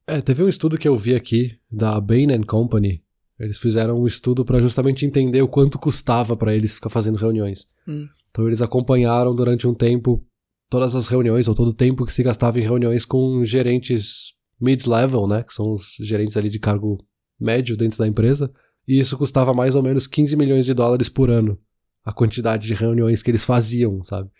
É, 0.06 0.20
teve 0.20 0.42
um 0.42 0.48
estudo 0.48 0.76
que 0.76 0.86
eu 0.86 0.96
vi 0.96 1.14
aqui 1.14 1.58
da 1.70 2.00
Bain 2.00 2.42
Company. 2.42 3.02
Eles 3.38 3.58
fizeram 3.58 4.00
um 4.00 4.06
estudo 4.06 4.44
para 4.44 4.60
justamente 4.60 5.04
entender 5.04 5.42
o 5.42 5.48
quanto 5.48 5.78
custava 5.78 6.36
para 6.36 6.54
eles 6.54 6.74
ficar 6.74 6.90
fazendo 6.90 7.16
reuniões. 7.16 7.66
Hum. 7.86 8.06
Então 8.30 8.46
eles 8.46 8.62
acompanharam 8.62 9.34
durante 9.34 9.66
um 9.66 9.74
tempo 9.74 10.24
todas 10.68 10.94
as 10.94 11.08
reuniões, 11.08 11.48
ou 11.48 11.54
todo 11.54 11.68
o 11.68 11.74
tempo 11.74 12.04
que 12.04 12.12
se 12.12 12.22
gastava 12.22 12.58
em 12.58 12.62
reuniões 12.62 13.04
com 13.04 13.44
gerentes 13.44 14.34
mid-level, 14.60 15.26
né? 15.26 15.42
Que 15.42 15.52
são 15.52 15.72
os 15.72 15.96
gerentes 16.00 16.36
ali 16.36 16.48
de 16.48 16.58
cargo 16.58 17.04
médio 17.38 17.76
dentro 17.76 17.98
da 17.98 18.06
empresa. 18.06 18.50
E 18.86 18.98
isso 18.98 19.16
custava 19.16 19.54
mais 19.54 19.76
ou 19.76 19.82
menos 19.82 20.06
15 20.06 20.36
milhões 20.36 20.66
de 20.66 20.74
dólares 20.74 21.08
por 21.08 21.30
ano. 21.30 21.58
A 22.04 22.12
quantidade 22.12 22.66
de 22.66 22.74
reuniões 22.74 23.22
que 23.22 23.30
eles 23.30 23.44
faziam, 23.44 24.02
sabe? 24.02 24.30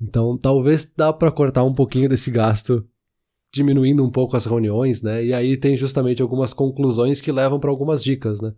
Então, 0.00 0.36
talvez 0.36 0.90
dá 0.96 1.12
para 1.12 1.30
cortar 1.30 1.64
um 1.64 1.74
pouquinho 1.74 2.08
desse 2.08 2.30
gasto, 2.30 2.86
diminuindo 3.52 4.04
um 4.04 4.10
pouco 4.10 4.36
as 4.36 4.44
reuniões, 4.44 5.02
né? 5.02 5.24
E 5.24 5.32
aí 5.32 5.56
tem 5.56 5.76
justamente 5.76 6.20
algumas 6.22 6.52
conclusões 6.52 7.20
que 7.20 7.32
levam 7.32 7.58
para 7.58 7.70
algumas 7.70 8.02
dicas, 8.02 8.40
né? 8.40 8.52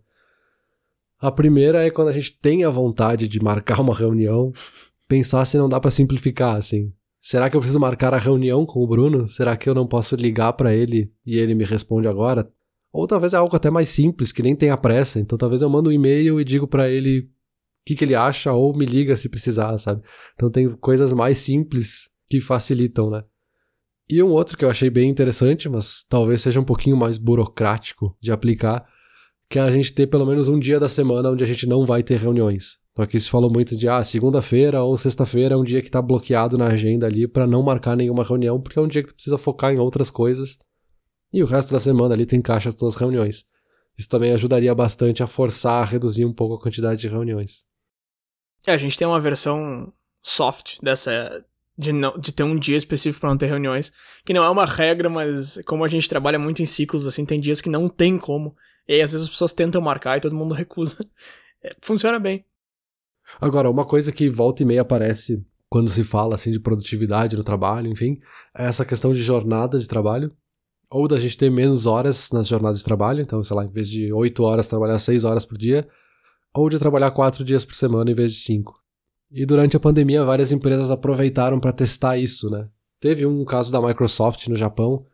A 1.19 1.31
primeira 1.31 1.85
é 1.85 1.89
quando 1.89 2.07
a 2.07 2.13
gente 2.13 2.37
tem 2.39 2.63
a 2.63 2.69
vontade 2.69 3.27
de 3.27 3.41
marcar 3.41 3.81
uma 3.81 3.93
reunião, 3.93 4.51
pensar 5.09 5.43
se 5.43 5.57
não 5.57 5.67
dá 5.67 5.79
para 5.79 5.91
simplificar, 5.91 6.55
assim. 6.55 6.93
Será 7.19 7.49
que 7.49 7.57
eu 7.57 7.59
preciso 7.59 7.79
marcar 7.79 8.13
a 8.13 8.17
reunião 8.17 8.65
com 8.65 8.81
o 8.81 8.87
Bruno? 8.87 9.27
Será 9.27 9.57
que 9.57 9.67
eu 9.67 9.73
não 9.73 9.85
posso 9.85 10.15
ligar 10.15 10.53
para 10.53 10.73
ele 10.73 11.11
e 11.25 11.35
ele 11.35 11.53
me 11.53 11.65
responde 11.65 12.07
agora? 12.07 12.49
Ou 12.93 13.05
talvez 13.05 13.33
é 13.33 13.37
algo 13.37 13.53
até 13.55 13.69
mais 13.69 13.89
simples, 13.89 14.31
que 14.31 14.41
nem 14.41 14.55
tenha 14.55 14.77
pressa. 14.77 15.19
Então 15.19 15.37
talvez 15.37 15.61
eu 15.61 15.69
mando 15.69 15.89
um 15.89 15.93
e-mail 15.93 16.39
e 16.39 16.45
digo 16.45 16.67
para 16.67 16.89
ele 16.89 17.19
o 17.19 17.25
que, 17.85 17.95
que 17.95 18.05
ele 18.05 18.15
acha 18.15 18.53
ou 18.53 18.73
me 18.73 18.85
liga 18.85 19.17
se 19.17 19.27
precisar, 19.27 19.77
sabe? 19.79 20.01
Então 20.35 20.49
tem 20.49 20.69
coisas 20.69 21.11
mais 21.11 21.39
simples 21.39 22.09
que 22.29 22.39
facilitam, 22.39 23.09
né? 23.09 23.23
E 24.07 24.23
um 24.23 24.29
outro 24.29 24.57
que 24.57 24.63
eu 24.63 24.69
achei 24.69 24.89
bem 24.89 25.09
interessante, 25.09 25.67
mas 25.67 26.03
talvez 26.07 26.41
seja 26.41 26.59
um 26.59 26.63
pouquinho 26.63 26.95
mais 26.95 27.17
burocrático 27.17 28.15
de 28.21 28.31
aplicar, 28.31 28.87
que 29.49 29.59
é 29.59 29.61
a 29.61 29.69
gente 29.69 29.93
ter 29.93 30.07
pelo 30.07 30.25
menos 30.25 30.47
um 30.47 30.57
dia 30.57 30.79
da 30.79 30.89
semana 30.89 31.29
onde 31.29 31.43
a 31.43 31.47
gente 31.47 31.67
não 31.67 31.83
vai 31.83 32.01
ter 32.01 32.17
reuniões. 32.17 32.78
Então 32.91 33.03
aqui 33.03 33.19
se 33.19 33.29
falou 33.29 33.51
muito 33.51 33.75
de 33.75 33.87
ah, 33.87 34.03
segunda-feira 34.03 34.83
ou 34.83 34.97
sexta-feira 34.97 35.53
é 35.53 35.57
um 35.57 35.63
dia 35.63 35.81
que 35.81 35.87
está 35.87 36.01
bloqueado 36.01 36.57
na 36.57 36.67
agenda 36.67 37.05
ali 37.05 37.27
para 37.27 37.47
não 37.47 37.63
marcar 37.63 37.95
nenhuma 37.95 38.23
reunião, 38.23 38.59
porque 38.59 38.77
é 38.77 38.81
um 38.81 38.87
dia 38.87 39.01
que 39.01 39.09
tu 39.09 39.15
precisa 39.15 39.37
focar 39.37 39.73
em 39.73 39.79
outras 39.79 40.09
coisas. 40.09 40.57
E 41.31 41.43
o 41.43 41.45
resto 41.45 41.71
da 41.71 41.79
semana 41.79 42.13
ali 42.13 42.25
tem 42.25 42.41
caixa 42.41 42.69
as 42.69 42.75
tuas 42.75 42.95
reuniões. 42.95 43.45
Isso 43.97 44.09
também 44.09 44.31
ajudaria 44.31 44.73
bastante 44.73 45.21
a 45.21 45.27
forçar 45.27 45.83
a 45.83 45.85
reduzir 45.85 46.25
um 46.25 46.33
pouco 46.33 46.55
a 46.55 46.61
quantidade 46.61 47.01
de 47.01 47.07
reuniões. 47.07 47.65
É, 48.65 48.73
a 48.73 48.77
gente 48.77 48.97
tem 48.97 49.07
uma 49.07 49.19
versão 49.19 49.93
soft 50.21 50.79
dessa 50.81 51.45
de, 51.77 51.93
não, 51.93 52.17
de 52.17 52.33
ter 52.33 52.43
um 52.43 52.59
dia 52.59 52.75
específico 52.75 53.21
para 53.21 53.29
não 53.29 53.37
ter 53.37 53.47
reuniões, 53.47 53.91
que 54.25 54.33
não 54.33 54.43
é 54.43 54.49
uma 54.49 54.65
regra, 54.65 55.09
mas 55.09 55.61
como 55.65 55.85
a 55.85 55.87
gente 55.87 56.09
trabalha 56.09 56.37
muito 56.37 56.61
em 56.61 56.65
ciclos, 56.65 57.07
assim, 57.07 57.25
tem 57.25 57.39
dias 57.39 57.61
que 57.61 57.69
não 57.69 57.87
tem 57.87 58.17
como. 58.17 58.53
E 58.85 58.95
aí, 58.95 59.01
às 59.01 59.13
vezes 59.13 59.27
as 59.27 59.31
pessoas 59.31 59.53
tentam 59.53 59.81
marcar 59.81 60.17
e 60.17 60.21
todo 60.21 60.35
mundo 60.35 60.53
recusa. 60.55 60.97
É, 61.63 61.71
funciona 61.81 62.19
bem. 62.19 62.43
Agora, 63.39 63.69
uma 63.69 63.85
coisa 63.85 64.11
que 64.11 64.29
volta 64.29 64.63
e 64.63 64.65
meia 64.65 64.81
aparece 64.81 65.45
quando 65.69 65.89
se 65.89 66.03
fala 66.03 66.35
assim 66.35 66.51
de 66.51 66.59
produtividade 66.59 67.37
no 67.37 67.43
trabalho, 67.43 67.91
enfim, 67.91 68.19
é 68.57 68.65
essa 68.65 68.83
questão 68.83 69.11
de 69.11 69.19
jornada 69.19 69.79
de 69.79 69.87
trabalho, 69.87 70.31
ou 70.89 71.07
da 71.07 71.19
gente 71.19 71.37
ter 71.37 71.51
menos 71.51 71.85
horas 71.85 72.31
nas 72.31 72.47
jornadas 72.47 72.79
de 72.79 72.83
trabalho, 72.83 73.21
então, 73.21 73.43
sei 73.43 73.55
lá, 73.55 73.63
em 73.63 73.69
vez 73.69 73.87
de 73.87 74.11
8 74.11 74.43
horas 74.43 74.67
trabalhar 74.67 74.97
6 74.97 75.23
horas 75.23 75.45
por 75.45 75.57
dia, 75.57 75.87
ou 76.53 76.67
de 76.67 76.79
trabalhar 76.79 77.11
4 77.11 77.43
dias 77.43 77.63
por 77.63 77.75
semana 77.75 78.09
em 78.09 78.15
vez 78.15 78.33
de 78.33 78.39
5. 78.39 78.73
E 79.31 79.45
durante 79.45 79.77
a 79.77 79.79
pandemia, 79.79 80.23
várias 80.23 80.51
empresas 80.51 80.89
aproveitaram 80.89 81.59
para 81.59 81.71
testar 81.71 82.17
isso, 82.17 82.49
né? 82.49 82.67
Teve 82.99 83.25
um 83.27 83.45
caso 83.45 83.71
da 83.71 83.79
Microsoft 83.79 84.47
no 84.47 84.55
Japão, 84.55 85.05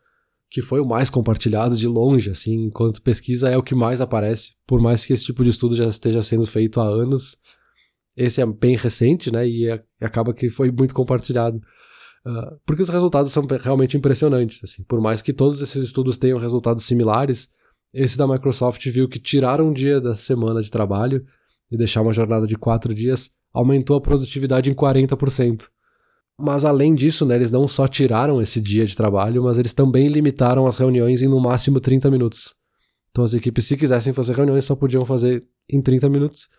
que 0.49 0.61
foi 0.61 0.79
o 0.79 0.85
mais 0.85 1.09
compartilhado 1.09 1.75
de 1.75 1.87
longe, 1.87 2.29
assim, 2.29 2.67
enquanto 2.67 3.01
pesquisa 3.01 3.49
é 3.49 3.57
o 3.57 3.63
que 3.63 3.75
mais 3.75 3.99
aparece, 3.99 4.53
por 4.65 4.79
mais 4.79 5.05
que 5.05 5.11
esse 5.11 5.25
tipo 5.25 5.43
de 5.43 5.49
estudo 5.49 5.75
já 5.75 5.85
esteja 5.85 6.21
sendo 6.21 6.47
feito 6.47 6.79
há 6.79 6.85
anos, 6.85 7.35
Esse 8.15 8.41
é 8.41 8.45
bem 8.45 8.75
recente, 8.75 9.31
né? 9.31 9.47
E, 9.47 9.67
é, 9.69 9.83
acaba 10.01 10.33
que 10.33 10.49
foi 10.49 10.71
muito 10.71 10.93
compartilhado. 10.93 11.61
Uh, 12.25 12.59
porque 12.65 12.81
os 12.81 12.89
resultados 12.89 13.31
são 13.31 13.45
realmente 13.45 13.97
impressionantes. 13.97 14.63
Assim, 14.63 14.83
por 14.83 14.99
mais 14.99 15.21
que 15.21 15.33
todos 15.33 15.61
esses 15.61 15.83
estudos 15.83 16.17
tenham 16.17 16.39
resultados 16.39 16.85
similares, 16.85 17.49
esse 17.93 18.17
da 18.17 18.27
Microsoft 18.27 18.85
viu 18.89 19.07
que 19.07 19.19
tirar 19.19 19.61
um 19.61 19.71
dia 19.71 20.01
da 20.01 20.15
semana 20.15 20.61
de 20.61 20.71
trabalho 20.71 21.25
e 21.71 21.77
deixar 21.77 22.01
uma 22.01 22.13
jornada 22.13 22.47
de 22.47 22.57
quatro 22.57 22.93
dias 22.93 23.31
aumentou 23.53 23.95
a 23.95 24.01
produtividade 24.01 24.69
em 24.69 24.73
40%. 24.73 25.69
Mas 26.37 26.65
além 26.65 26.93
disso, 26.93 27.25
né, 27.25 27.35
eles 27.35 27.51
não 27.51 27.67
só 27.67 27.87
tiraram 27.87 28.41
esse 28.41 28.59
dia 28.59 28.85
de 28.85 28.95
trabalho, 28.95 29.43
mas 29.43 29.57
eles 29.57 29.73
também 29.73 30.09
limitaram 30.09 30.67
as 30.67 30.77
reuniões 30.77 31.21
em 31.21 31.27
no 31.29 31.39
máximo 31.39 31.79
30 31.79 32.11
minutos. 32.11 32.55
Então 33.09 33.23
as 33.23 33.33
equipes, 33.33 33.65
se 33.65 33.77
quisessem 33.77 34.11
fazer 34.11 34.35
reuniões, 34.35 34.65
só 34.65 34.75
podiam 34.75 35.05
fazer 35.05 35.45
em 35.69 35.81
30 35.81 36.09
minutos. 36.09 36.49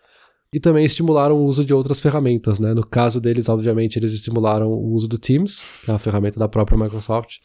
E 0.53 0.59
também 0.59 0.85
estimularam 0.85 1.35
o 1.35 1.45
uso 1.45 1.65
de 1.65 1.73
outras 1.73 1.99
ferramentas, 1.99 2.59
né? 2.59 2.73
No 2.73 2.85
caso 2.85 3.19
deles, 3.19 3.49
obviamente, 3.49 3.99
eles 3.99 4.13
estimularam 4.13 4.69
o 4.69 4.93
uso 4.93 5.07
do 5.07 5.17
Teams, 5.17 5.61
que 5.83 5.89
é 5.89 5.93
uma 5.93 5.99
ferramenta 5.99 6.39
da 6.39 6.47
própria 6.47 6.77
Microsoft. 6.77 7.37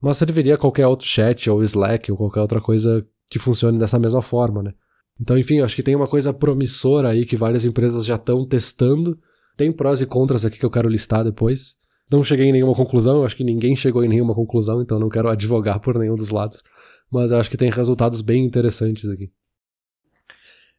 Mas 0.00 0.16
serviria 0.16 0.56
qualquer 0.56 0.86
outro 0.86 1.06
chat, 1.06 1.50
ou 1.50 1.62
Slack, 1.62 2.10
ou 2.10 2.16
qualquer 2.16 2.40
outra 2.40 2.60
coisa 2.60 3.06
que 3.30 3.38
funcione 3.38 3.78
dessa 3.78 3.98
mesma 3.98 4.22
forma, 4.22 4.62
né? 4.62 4.72
Então, 5.20 5.36
enfim, 5.36 5.60
acho 5.60 5.76
que 5.76 5.82
tem 5.82 5.96
uma 5.96 6.06
coisa 6.06 6.32
promissora 6.32 7.08
aí 7.08 7.26
que 7.26 7.36
várias 7.36 7.64
empresas 7.64 8.06
já 8.06 8.14
estão 8.14 8.46
testando 8.46 9.18
tem 9.58 9.72
prós 9.72 10.00
e 10.00 10.06
contras 10.06 10.44
aqui 10.44 10.56
que 10.56 10.64
eu 10.64 10.70
quero 10.70 10.88
listar 10.88 11.24
depois. 11.24 11.74
Não 12.10 12.22
cheguei 12.22 12.46
em 12.46 12.52
nenhuma 12.52 12.76
conclusão, 12.76 13.24
acho 13.24 13.36
que 13.36 13.42
ninguém 13.42 13.74
chegou 13.74 14.04
em 14.04 14.08
nenhuma 14.08 14.32
conclusão, 14.32 14.80
então 14.80 15.00
não 15.00 15.08
quero 15.08 15.28
advogar 15.28 15.80
por 15.80 15.98
nenhum 15.98 16.14
dos 16.14 16.30
lados. 16.30 16.62
Mas 17.10 17.32
acho 17.32 17.50
que 17.50 17.56
tem 17.56 17.68
resultados 17.68 18.22
bem 18.22 18.46
interessantes 18.46 19.10
aqui. 19.10 19.32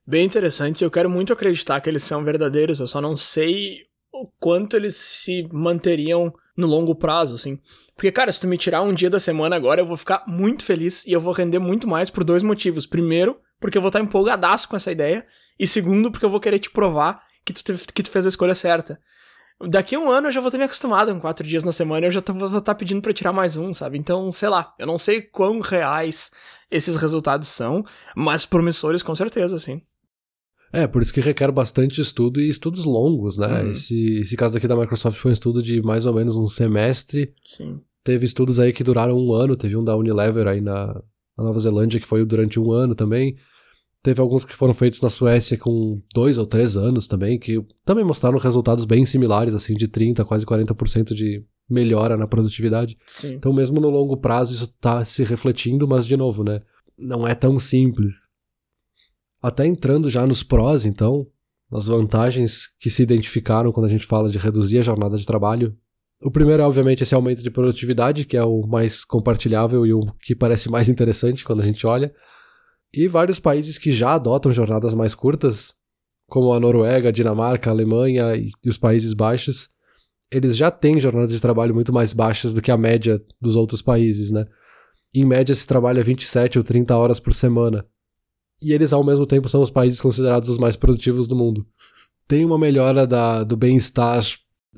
Bem 0.10 0.26
interessantes, 0.26 0.82
eu 0.82 0.89
quero 0.89 1.08
muito 1.08 1.32
acreditar 1.32 1.80
que 1.80 1.88
eles 1.88 2.02
são 2.02 2.24
verdadeiros, 2.24 2.80
eu 2.80 2.88
só 2.88 3.00
não 3.00 3.15
sei 3.15 3.82
o 4.12 4.28
quanto 4.39 4.76
eles 4.76 4.95
se 4.95 5.48
manteriam 5.54 6.34
no 6.58 6.65
longo 6.65 6.95
prazo, 6.95 7.36
assim. 7.36 7.60
Porque, 7.93 8.12
cara, 8.12 8.34
se 8.34 8.39
tu 8.39 8.48
me 8.48 8.58
tirar 8.58 8.82
um 8.82 8.91
dia 8.91 9.08
da 9.08 9.19
semana 9.19 9.56
agora, 9.56 9.82
eu 9.82 9.86
vou 9.86 9.95
ficar 9.95 10.24
muito 10.26 10.63
feliz 10.63 11.06
e 11.06 11.12
eu 11.12 11.22
vou 11.22 11.32
render 11.32 11.60
muito 11.60 11.88
mais 11.88 12.10
por 12.10 12.24
dois 12.24 12.41
motivos. 12.41 12.88
Primeiro, 12.88 13.39
porque 13.60 13.78
eu 13.78 13.84
vou 13.84 13.89
estar 13.89 14.00
empolgadaço 14.00 14.67
com 14.67 14.76
essa 14.76 14.91
ideia. 14.91 15.28
E 15.60 15.67
segundo, 15.67 16.10
porque 16.10 16.26
eu 16.26 16.30
vou 16.32 16.39
querer 16.39 16.58
te 16.58 16.72
provar 16.72 17.22
que 17.45 17.54
tu, 17.54 17.62
que 17.93 18.02
tu 18.02 18.10
fez 18.10 18.26
a 18.26 18.30
escolha 18.30 18.56
certa. 18.56 19.00
Daqui 19.62 19.93
a 19.93 20.00
um 20.00 20.10
ano 20.10 20.30
eu 20.30 20.32
já 20.32 20.41
vou 20.41 20.50
ter 20.50 20.58
me 20.58 20.63
acostumado 20.63 21.13
com 21.13 21.22
quatro 21.22 21.45
dias 21.45 21.63
na 21.63 21.72
semana 21.72 22.08
eu 22.08 22.12
já 22.12 22.19
tô, 22.22 22.34
vou 22.34 22.48
estar 22.48 22.62
tá 22.62 22.74
pedindo 22.74 23.02
pra 23.02 23.13
tirar 23.13 23.32
mais 23.32 23.58
um, 23.58 23.72
sabe? 23.76 24.00
Então, 24.00 24.32
sei 24.32 24.50
lá, 24.50 24.74
eu 24.80 24.88
não 24.88 24.98
sei 24.98 25.22
quão 25.22 25.60
reais 25.60 26.32
esses 26.72 26.95
resultados 26.95 27.50
são, 27.50 27.86
mas 28.15 28.43
promissores 28.43 29.04
com 29.04 29.13
certeza, 29.13 29.60
sim. 29.60 29.84
É, 30.71 30.86
por 30.86 31.01
isso 31.01 31.13
que 31.13 31.21
requer 31.21 31.51
bastante 31.51 31.99
estudo 31.99 32.39
e 32.39 32.47
estudos 32.47 32.86
longos, 32.86 33.38
né? 33.38 33.63
Uhum. 33.63 33.71
Esse, 33.71 34.19
esse 34.19 34.38
caso 34.38 34.53
daqui 34.53 34.67
da 34.67 34.75
Microsoft 34.75 35.19
foi 35.19 35.32
um 35.32 35.34
estudo 35.34 35.62
de 35.62 35.82
mais 35.82 36.05
ou 36.05 36.13
menos 36.13 36.36
um 36.36 36.45
semestre. 36.45 37.34
Sim. 37.43 37.79
Teve 38.03 38.25
estudos 38.25 38.60
aí 38.60 38.71
que 38.71 38.84
duraram 38.84 39.17
um 39.17 39.34
ano, 39.34 39.55
teve 39.55 39.75
um 39.75 39.84
da 39.84 39.95
Unilever 39.95 40.47
aí 40.47 40.62
na, 40.62 41.01
na 41.38 41.43
Nova 41.43 41.60
Zelândia 41.60 41.99
que 41.99 42.08
foi 42.08 42.23
durante 42.23 42.60
um 42.60 42.71
ano 42.71 42.95
também. 42.95 43.36
Teve 44.01 44.21
alguns 44.21 44.45
que 44.45 44.55
foram 44.55 44.73
feitos 44.73 45.01
na 45.01 45.10
Suécia 45.10 45.58
com 45.58 46.01
dois 46.13 46.38
ou 46.38 46.45
três 46.45 46.77
anos 46.77 47.05
também, 47.05 47.38
que 47.38 47.62
também 47.84 48.05
mostraram 48.05 48.38
resultados 48.38 48.86
bem 48.86 49.05
similares, 49.05 49.53
assim, 49.53 49.73
de 49.73 49.89
30%, 49.89 50.23
quase 50.23 50.45
40% 50.45 51.13
de 51.13 51.43
melhora 51.69 52.15
na 52.15 52.25
produtividade. 52.25 52.97
Sim. 53.05 53.34
Então, 53.34 53.51
mesmo 53.51 53.82
no 53.82 53.89
longo 53.89 54.15
prazo, 54.15 54.53
isso 54.53 54.63
está 54.63 55.03
se 55.03 55.25
refletindo, 55.25 55.86
mas, 55.86 56.05
de 56.05 56.15
novo, 56.15 56.45
né? 56.45 56.62
Não 56.97 57.27
é 57.27 57.36
tão 57.36 57.60
simples. 57.60 58.28
Até 59.41 59.65
entrando 59.65 60.10
já 60.10 60.25
nos 60.25 60.43
prós, 60.43 60.86
então, 60.86 61.28
nas 61.71 61.86
vantagens 61.86 62.67
que 62.80 62.89
se 62.89 63.04
identificaram 63.04 63.71
quando 63.71 63.86
a 63.86 63.89
gente 63.89 64.06
fala 64.06 64.30
de 64.30 64.38
reduzir 64.38 64.80
a 64.80 64.84
jornada 64.84 65.17
de 65.17 65.25
trabalho. 65.25 65.75
O 66.21 66.30
primeiro 66.30 66.62
é, 66.62 66.65
obviamente, 66.65 67.04
esse 67.04 67.15
aumento 67.15 67.41
de 67.41 67.49
produtividade, 67.49 68.25
que 68.25 68.36
é 68.36 68.43
o 68.43 68.67
mais 68.67 69.06
compartilhável 69.06 69.86
e 69.86 69.93
o 69.93 70.02
que 70.21 70.36
parece 70.36 70.69
mais 70.69 70.89
interessante 70.89 71.45
quando 71.45 71.62
a 71.62 71.65
gente 71.65 71.88
olha. 71.88 72.13
E 72.93 73.08
vários 73.08 73.39
países 73.39 73.78
que 73.78 73.91
já 73.91 74.15
adotam 74.15 74.52
jornadas 74.52 74.93
mais 74.93 75.15
curtas, 75.15 75.73
como 76.28 76.52
a 76.52 76.60
Noruega, 76.60 77.10
a 77.10 77.12
Dinamarca, 77.12 77.69
a 77.69 77.73
Alemanha 77.73 78.36
e 78.36 78.52
os 78.67 78.78
Países 78.78 79.13
Baixos, 79.13 79.69
eles 80.32 80.58
já 80.58 80.69
têm 80.69 80.99
jornadas 80.99 81.32
de 81.32 81.39
trabalho 81.39 81.73
muito 81.73 81.93
mais 81.93 82.13
baixas 82.13 82.54
do 82.54 82.62
que 82.62 82.71
a 82.71 82.78
média 82.78 83.21
dos 83.41 83.56
outros 83.56 83.82
países, 83.82 84.32
né? 84.32 84.45
Em 85.13 85.25
média 85.25 85.56
se 85.56 85.65
trabalha 85.65 86.04
27 86.04 86.60
ou 86.60 86.63
30 86.63 86.95
horas 86.95 87.19
por 87.19 87.34
semana. 87.34 87.86
E 88.62 88.74
eles, 88.74 88.91
ao 88.91 89.04
mesmo 89.04 89.26
tempo, 89.26 89.48
são 89.48 89.62
os 89.62 89.69
países 89.69 90.02
considerados 90.02 90.50
os 90.50 90.58
mais 90.58 90.76
produtivos 90.76 91.28
do 91.28 91.36
mundo. 91.36 91.65
Tem 92.28 92.43
uma 92.43 92.58
melhora 92.58 93.08
da, 93.08 93.43
do 93.43 93.56
bem-estar 93.56 94.24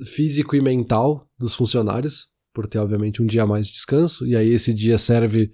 físico 0.06 0.56
e 0.56 0.60
mental 0.60 1.28
dos 1.38 1.54
funcionários, 1.54 2.28
por 2.54 2.66
ter, 2.66 2.78
obviamente, 2.78 3.20
um 3.20 3.26
dia 3.26 3.42
a 3.42 3.46
mais 3.46 3.66
de 3.66 3.74
descanso, 3.74 4.26
e 4.26 4.36
aí 4.36 4.48
esse 4.50 4.72
dia 4.72 4.98
serve 4.98 5.50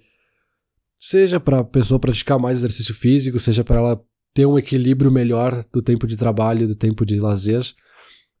Seja 0.99 1.39
para 1.39 1.59
a 1.59 1.63
pessoa 1.63 1.97
praticar 1.97 2.37
mais 2.37 2.57
exercício 2.57 2.93
físico, 2.93 3.39
seja 3.39 3.63
para 3.63 3.77
ela 3.77 4.03
ter 4.33 4.45
um 4.45 4.59
equilíbrio 4.59 5.09
melhor 5.09 5.63
do 5.71 5.81
tempo 5.81 6.05
de 6.05 6.17
trabalho 6.17 6.67
do 6.67 6.75
tempo 6.75 7.05
de 7.05 7.21
lazer. 7.21 7.63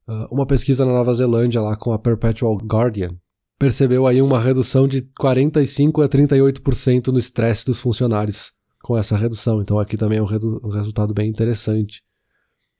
Uh, 0.05 0.27
uma 0.29 0.45
pesquisa 0.45 0.85
na 0.85 0.91
Nova 0.91 1.13
Zelândia, 1.13 1.61
lá 1.61 1.77
com 1.77 1.93
a 1.93 1.97
Perpetual 1.97 2.57
Guardian, 2.57 3.15
percebeu 3.57 4.05
aí 4.05 4.21
uma 4.21 4.39
redução 4.41 4.89
de 4.89 5.03
45 5.17 6.01
a 6.01 6.09
38% 6.09 7.07
no 7.07 7.17
estresse 7.17 7.65
dos 7.65 7.79
funcionários 7.79 8.51
com 8.81 8.97
essa 8.97 9.17
redução. 9.17 9.61
Então 9.61 9.79
aqui 9.79 9.97
também 9.97 10.19
é 10.19 10.21
um, 10.21 10.25
um, 10.25 10.69
resultado 10.69 11.13
bem 11.13 11.29
interessante. 11.29 12.03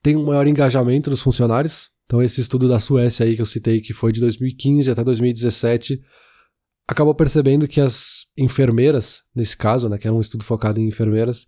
Tem 0.02 0.16
um 0.16 0.26
maior 0.26 0.48
engajamento 0.48 1.10
dos 1.10 1.22
funcionários. 1.22 1.92
Então 2.06 2.22
esse 2.22 2.42
estudo 2.42 2.68
da 2.68 2.80
Suécia 2.80 3.26
aí 3.26 3.36
que 3.36 3.42
eu 3.42 3.46
citei, 3.46 3.82
que 3.82 3.94
foi 3.94 4.12
de 4.12 4.20
2015 4.20 4.90
até 4.90 5.04
2017, 5.04 6.02
acabou 6.88 7.14
percebendo 7.14 7.68
que 7.68 7.80
as 7.80 8.26
enfermeiras, 8.36 9.22
nesse 9.36 9.56
caso, 9.56 9.88
né, 9.88 9.98
que 9.98 10.08
era 10.08 10.16
um 10.16 10.22
estudo 10.22 10.44
focado 10.44 10.80
em 10.80 10.88
enfermeiras, 10.88 11.48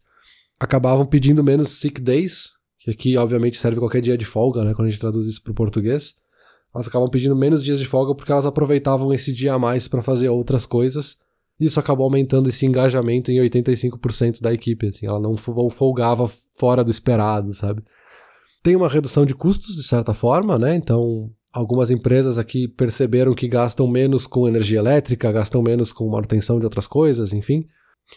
acabavam 0.59 1.05
pedindo 1.05 1.43
menos 1.43 1.71
sick 1.71 1.99
days, 1.99 2.51
que 2.77 2.91
aqui 2.91 3.17
obviamente 3.17 3.57
serve 3.57 3.79
qualquer 3.79 4.01
dia 4.01 4.15
de 4.15 4.25
folga, 4.25 4.63
né, 4.63 4.75
quando 4.75 4.87
a 4.87 4.91
gente 4.91 4.99
traduz 4.99 5.25
isso 5.25 5.41
para 5.41 5.51
o 5.51 5.55
português. 5.55 6.13
Elas 6.73 6.87
acabam 6.87 7.09
pedindo 7.09 7.35
menos 7.35 7.63
dias 7.63 7.79
de 7.79 7.85
folga 7.85 8.15
porque 8.15 8.31
elas 8.31 8.45
aproveitavam 8.45 9.11
esse 9.13 9.33
dia 9.33 9.53
a 9.53 9.59
mais 9.59 9.87
para 9.87 10.01
fazer 10.01 10.29
outras 10.29 10.65
coisas. 10.65 11.17
Isso 11.61 11.79
acabou 11.79 12.05
aumentando 12.05 12.49
esse 12.49 12.65
engajamento 12.65 13.31
em 13.31 13.37
85% 13.39 14.41
da 14.41 14.53
equipe, 14.53 14.87
assim, 14.87 15.05
ela 15.05 15.19
não 15.19 15.37
folgava 15.37 16.27
fora 16.57 16.83
do 16.83 16.91
esperado, 16.91 17.53
sabe? 17.53 17.83
Tem 18.63 18.75
uma 18.75 18.89
redução 18.89 19.25
de 19.25 19.35
custos, 19.35 19.75
de 19.75 19.83
certa 19.83 20.13
forma, 20.13 20.57
né? 20.57 20.75
Então, 20.75 21.31
Algumas 21.53 21.91
empresas 21.91 22.37
aqui 22.37 22.65
perceberam 22.65 23.35
que 23.35 23.45
gastam 23.45 23.85
menos 23.85 24.25
com 24.25 24.47
energia 24.47 24.79
elétrica, 24.79 25.31
gastam 25.33 25.61
menos 25.61 25.91
com 25.91 26.09
manutenção 26.09 26.57
de 26.57 26.63
outras 26.63 26.87
coisas, 26.87 27.33
enfim. 27.33 27.65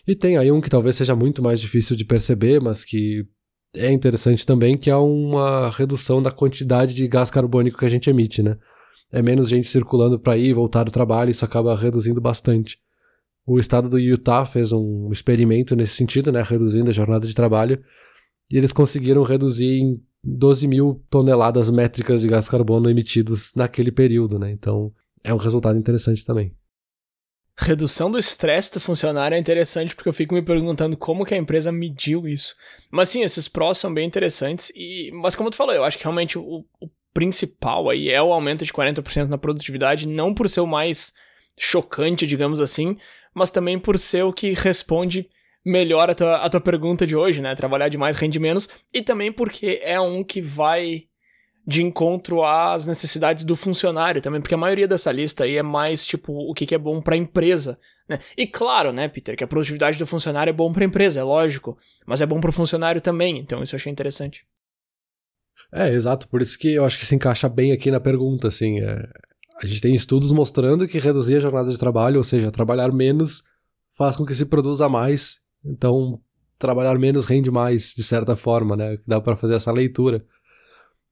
E 0.07 0.15
tem 0.15 0.37
aí 0.39 0.53
um 0.53 0.61
que 0.61 0.71
talvez 0.71 0.95
seja 0.95 1.17
muito 1.17 1.43
mais 1.43 1.61
difícil 1.61 1.97
de 1.97 2.05
perceber, 2.05 2.61
mas 2.61 2.85
que 2.85 3.27
é 3.75 3.91
interessante 3.91 4.47
também, 4.47 4.79
que 4.79 4.89
é 4.89 4.95
uma 4.95 5.69
redução 5.71 6.23
da 6.23 6.31
quantidade 6.31 6.95
de 6.95 7.09
gás 7.09 7.29
carbônico 7.29 7.79
que 7.79 7.85
a 7.85 7.89
gente 7.89 8.09
emite, 8.09 8.41
né? 8.41 8.57
É 9.11 9.21
menos 9.21 9.49
gente 9.49 9.69
circulando 9.69 10.17
para 10.17 10.37
ir 10.37 10.51
e 10.51 10.53
voltar 10.53 10.85
do 10.85 10.93
trabalho, 10.93 11.31
isso 11.31 11.45
acaba 11.45 11.77
reduzindo 11.77 12.21
bastante. 12.21 12.79
O 13.47 13.59
estado 13.59 13.89
do 13.89 13.99
Utah 13.99 14.47
fez 14.47 14.73
um 14.73 15.11
experimento 15.13 15.77
nesse 15.77 15.95
sentido, 15.95 16.33
né, 16.33 16.43
reduzindo 16.43 16.89
a 16.89 16.93
jornada 16.93 17.27
de 17.27 17.35
trabalho, 17.35 17.83
e 18.51 18.57
eles 18.57 18.73
conseguiram 18.73 19.23
reduzir 19.23 19.81
em 19.81 20.03
12 20.23 20.67
mil 20.67 21.05
toneladas 21.11 21.71
métricas 21.71 22.23
de 22.23 22.29
gás 22.29 22.49
carbono 22.49 22.89
emitidos 22.89 23.53
naquele 23.55 23.93
período, 23.93 24.39
né? 24.39 24.51
Então 24.51 24.93
é 25.23 25.35
um 25.35 25.39
resultado 25.39 25.79
interessante 25.79 26.25
também. 26.25 26.55
Redução 27.57 28.11
do 28.11 28.19
estresse 28.19 28.73
do 28.73 28.81
funcionário 28.81 29.37
é 29.37 29.39
interessante 29.39 29.95
porque 29.95 30.09
eu 30.09 30.13
fico 30.13 30.35
me 30.35 30.43
perguntando 30.43 30.97
como 30.97 31.25
que 31.25 31.35
a 31.35 31.39
empresa 31.39 31.71
mediu 31.71 32.27
isso. 32.27 32.57
Mas 32.91 33.11
sim, 33.11 33.23
esses 33.23 33.49
prós 33.49 33.79
são 33.79 33.93
bem 33.93 34.07
interessantes 34.07 34.73
e 34.75 35.11
mas 35.13 35.37
como 35.37 35.51
tu 35.51 35.57
falou, 35.57 35.75
eu 35.75 35.85
acho 35.85 35.97
que 35.97 36.05
realmente 36.05 36.37
o, 36.39 36.65
o 36.81 36.91
principal 37.13 37.89
aí 37.89 38.09
é 38.09 38.21
o 38.21 38.33
aumento 38.33 38.65
de 38.65 38.73
40% 38.73 39.29
na 39.29 39.39
produtividade, 39.39 40.09
não 40.09 40.35
por 40.35 40.49
ser 40.49 40.61
o 40.61 40.67
mais 40.67 41.13
chocante, 41.57 42.27
digamos 42.27 42.59
assim, 42.59 42.97
mas 43.35 43.51
também 43.51 43.79
por 43.79 43.99
ser 43.99 44.23
o 44.23 44.33
que 44.33 44.53
responde 44.53 45.29
melhor 45.65 46.11
a 46.11 46.15
tua, 46.15 46.37
a 46.37 46.49
tua 46.49 46.61
pergunta 46.61 47.07
de 47.07 47.17
hoje, 47.17 47.41
né? 47.41 47.55
Trabalhar 47.55 47.89
demais 47.89 48.17
rende 48.17 48.39
menos. 48.39 48.69
E 48.93 49.03
também 49.03 49.33
porque 49.33 49.81
é 49.83 49.99
um 49.99 50.23
que 50.23 50.41
vai 50.41 51.05
de 51.67 51.83
encontro 51.83 52.45
às 52.45 52.87
necessidades 52.87 53.45
do 53.45 53.57
funcionário 53.57 54.21
também, 54.21 54.41
porque 54.41 54.55
a 54.55 54.59
maioria 54.59 54.87
dessa 54.87 55.11
lista 55.11 55.45
aí 55.45 55.57
é 55.57 55.63
mais 55.63 56.05
tipo 56.05 56.33
o 56.33 56.53
que, 56.53 56.67
que 56.67 56.75
é 56.75 56.79
bom 56.79 57.01
para 57.01 57.15
a 57.15 57.19
empresa, 57.19 57.79
né? 58.07 58.19
E 58.37 58.47
claro, 58.47 58.93
né, 58.93 59.09
Peter, 59.09 59.35
que 59.35 59.45
a 59.45 59.47
produtividade 59.47 59.99
do 59.99 60.07
funcionário 60.07 60.51
é 60.51 60.53
bom 60.53 60.73
para 60.73 60.85
a 60.85 60.87
empresa, 60.87 61.21
é 61.21 61.23
lógico, 61.23 61.79
mas 62.07 62.21
é 62.21 62.27
bom 62.27 62.39
para 62.39 62.51
o 62.51 62.53
funcionário 62.53 63.01
também, 63.01 63.39
então 63.39 63.63
isso 63.63 63.75
eu 63.75 63.79
achei 63.79 63.91
interessante. 63.91 64.45
É, 65.73 65.89
exato, 65.89 66.29
por 66.29 66.43
isso 66.43 66.59
que 66.59 66.75
eu 66.75 66.85
acho 66.85 66.99
que 66.99 67.07
se 67.07 67.15
encaixa 67.15 67.49
bem 67.49 67.73
aqui 67.73 67.91
na 67.91 67.99
pergunta, 67.99 68.49
assim, 68.49 68.81
é... 68.81 69.03
a 69.63 69.67
gente 69.67 69.81
tem 69.81 69.95
estudos 69.95 70.33
mostrando 70.33 70.87
que 70.87 70.99
reduzir 70.99 71.37
a 71.37 71.41
jornada 71.41 71.71
de 71.71 71.79
trabalho, 71.79 72.19
ou 72.19 72.25
seja, 72.25 72.51
trabalhar 72.51 72.93
menos, 72.93 73.43
faz 73.97 74.17
com 74.17 74.25
que 74.25 74.35
se 74.35 74.47
produza 74.47 74.89
mais 74.89 75.45
então, 75.65 76.21
trabalhar 76.59 76.99
menos 76.99 77.25
rende 77.25 77.51
mais, 77.51 77.95
de 77.97 78.03
certa 78.03 78.37
forma, 78.37 78.77
né? 78.77 78.99
Dá 79.07 79.21
para 79.21 79.37
fazer 79.37 79.55
essa 79.55 79.73
leitura. 79.73 80.25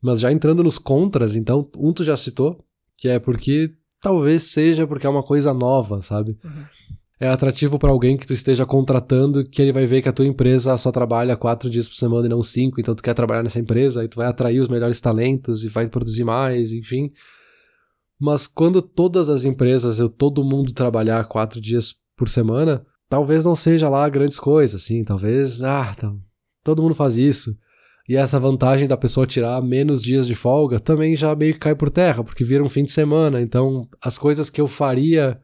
Mas 0.02 0.20
já 0.20 0.30
entrando 0.30 0.62
nos 0.62 0.78
contras, 0.78 1.34
então, 1.34 1.68
um 1.76 1.92
tu 1.92 2.04
já 2.04 2.16
citou, 2.16 2.62
que 2.96 3.08
é 3.08 3.18
porque 3.18 3.72
talvez 4.00 4.44
seja 4.44 4.86
porque 4.86 5.06
é 5.06 5.10
uma 5.10 5.22
coisa 5.22 5.54
nova, 5.54 6.02
sabe? 6.02 6.36
Uhum. 6.44 6.64
É 7.20 7.28
atrativo 7.28 7.78
para 7.78 7.90
alguém 7.90 8.16
que 8.16 8.26
tu 8.26 8.32
esteja 8.32 8.66
contratando, 8.66 9.44
que 9.44 9.62
ele 9.62 9.72
vai 9.72 9.86
ver 9.86 10.02
que 10.02 10.08
a 10.08 10.12
tua 10.12 10.26
empresa 10.26 10.76
só 10.76 10.90
trabalha 10.90 11.36
quatro 11.36 11.70
dias 11.70 11.86
por 11.86 11.94
semana 11.94 12.26
e 12.26 12.28
não 12.28 12.42
cinco, 12.42 12.80
então 12.80 12.96
tu 12.96 13.02
quer 13.02 13.14
trabalhar 13.14 13.44
nessa 13.44 13.60
empresa, 13.60 14.00
aí 14.00 14.08
tu 14.08 14.16
vai 14.16 14.26
atrair 14.26 14.58
os 14.58 14.66
melhores 14.66 15.00
talentos 15.00 15.62
e 15.62 15.68
vai 15.68 15.86
produzir 15.86 16.24
mais, 16.24 16.72
enfim. 16.72 17.12
Mas 18.22 18.46
quando 18.46 18.80
todas 18.80 19.28
as 19.28 19.44
empresas, 19.44 19.98
eu 19.98 20.08
todo 20.08 20.44
mundo 20.44 20.72
trabalhar 20.72 21.24
quatro 21.24 21.60
dias 21.60 21.92
por 22.16 22.28
semana, 22.28 22.86
talvez 23.08 23.44
não 23.44 23.56
seja 23.56 23.88
lá 23.88 24.08
grandes 24.08 24.38
coisas, 24.38 24.80
assim, 24.80 25.02
talvez, 25.02 25.60
ah, 25.60 25.92
tá, 25.92 26.14
todo 26.62 26.80
mundo 26.80 26.94
faz 26.94 27.18
isso. 27.18 27.58
E 28.08 28.14
essa 28.14 28.38
vantagem 28.38 28.86
da 28.86 28.96
pessoa 28.96 29.26
tirar 29.26 29.60
menos 29.60 30.00
dias 30.00 30.24
de 30.24 30.36
folga 30.36 30.78
também 30.78 31.16
já 31.16 31.34
meio 31.34 31.54
que 31.54 31.58
cai 31.58 31.74
por 31.74 31.90
terra, 31.90 32.22
porque 32.22 32.44
vira 32.44 32.62
um 32.62 32.68
fim 32.68 32.84
de 32.84 32.92
semana. 32.92 33.40
Então, 33.40 33.88
as 34.00 34.16
coisas 34.16 34.48
que 34.48 34.60
eu 34.60 34.68
faria 34.68 35.36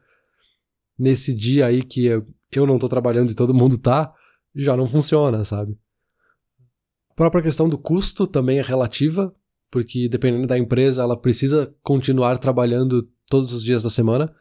nesse 0.97 1.35
dia 1.35 1.65
aí 1.65 1.83
que 1.83 2.05
eu, 2.05 2.65
não 2.65 2.79
tô 2.79 2.87
trabalhando 2.87 3.29
e 3.29 3.35
todo 3.35 3.53
mundo 3.53 3.77
tá, 3.77 4.13
já 4.55 4.77
não 4.77 4.87
funciona, 4.87 5.43
sabe? 5.43 5.77
A 7.11 7.13
própria 7.13 7.43
questão 7.43 7.67
do 7.67 7.77
custo 7.77 8.25
também 8.25 8.57
é 8.57 8.61
relativa, 8.61 9.35
porque 9.71 10.07
dependendo 10.09 10.47
da 10.47 10.57
empresa, 10.57 11.01
ela 11.01 11.19
precisa 11.19 11.73
continuar 11.81 12.37
trabalhando 12.37 13.07
todos 13.27 13.53
os 13.53 13.63
dias 13.63 13.83
da 13.83 13.89
semana. 13.89 14.33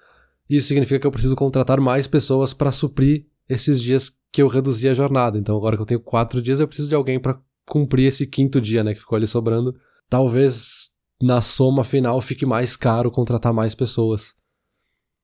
Isso 0.49 0.69
significa 0.69 1.01
que 1.01 1.07
eu 1.07 1.11
preciso 1.11 1.37
contratar 1.37 1.81
mais 1.81 2.07
pessoas 2.07 2.55
para 2.55 2.73
suprir 2.73 3.27
esses 3.49 3.83
dias 3.83 4.11
que 4.33 4.43
eu 4.43 4.49
reduzi 4.49 4.89
a 4.89 4.95
jornada. 4.95 5.39
Então, 5.39 5.57
agora 5.57 5.77
que 5.77 5.83
eu 5.83 5.87
tenho 5.87 6.01
quatro 6.01 6.41
dias, 6.41 6.61
eu 6.61 6.67
preciso 6.67 6.89
de 6.89 6.95
alguém 6.95 7.21
para 7.21 7.41
cumprir 7.67 8.07
esse 8.07 8.27
quinto 8.27 8.61
dia, 8.61 8.83
né, 8.83 8.95
que 8.95 9.01
ficou 9.01 9.17
ali 9.17 9.27
sobrando. 9.27 9.75
Talvez 10.09 10.91
na 11.21 11.43
soma 11.43 11.85
final 11.85 12.21
fique 12.21 12.47
mais 12.47 12.77
caro 12.77 13.11
contratar 13.11 13.53
mais 13.53 13.75
pessoas. 13.75 14.35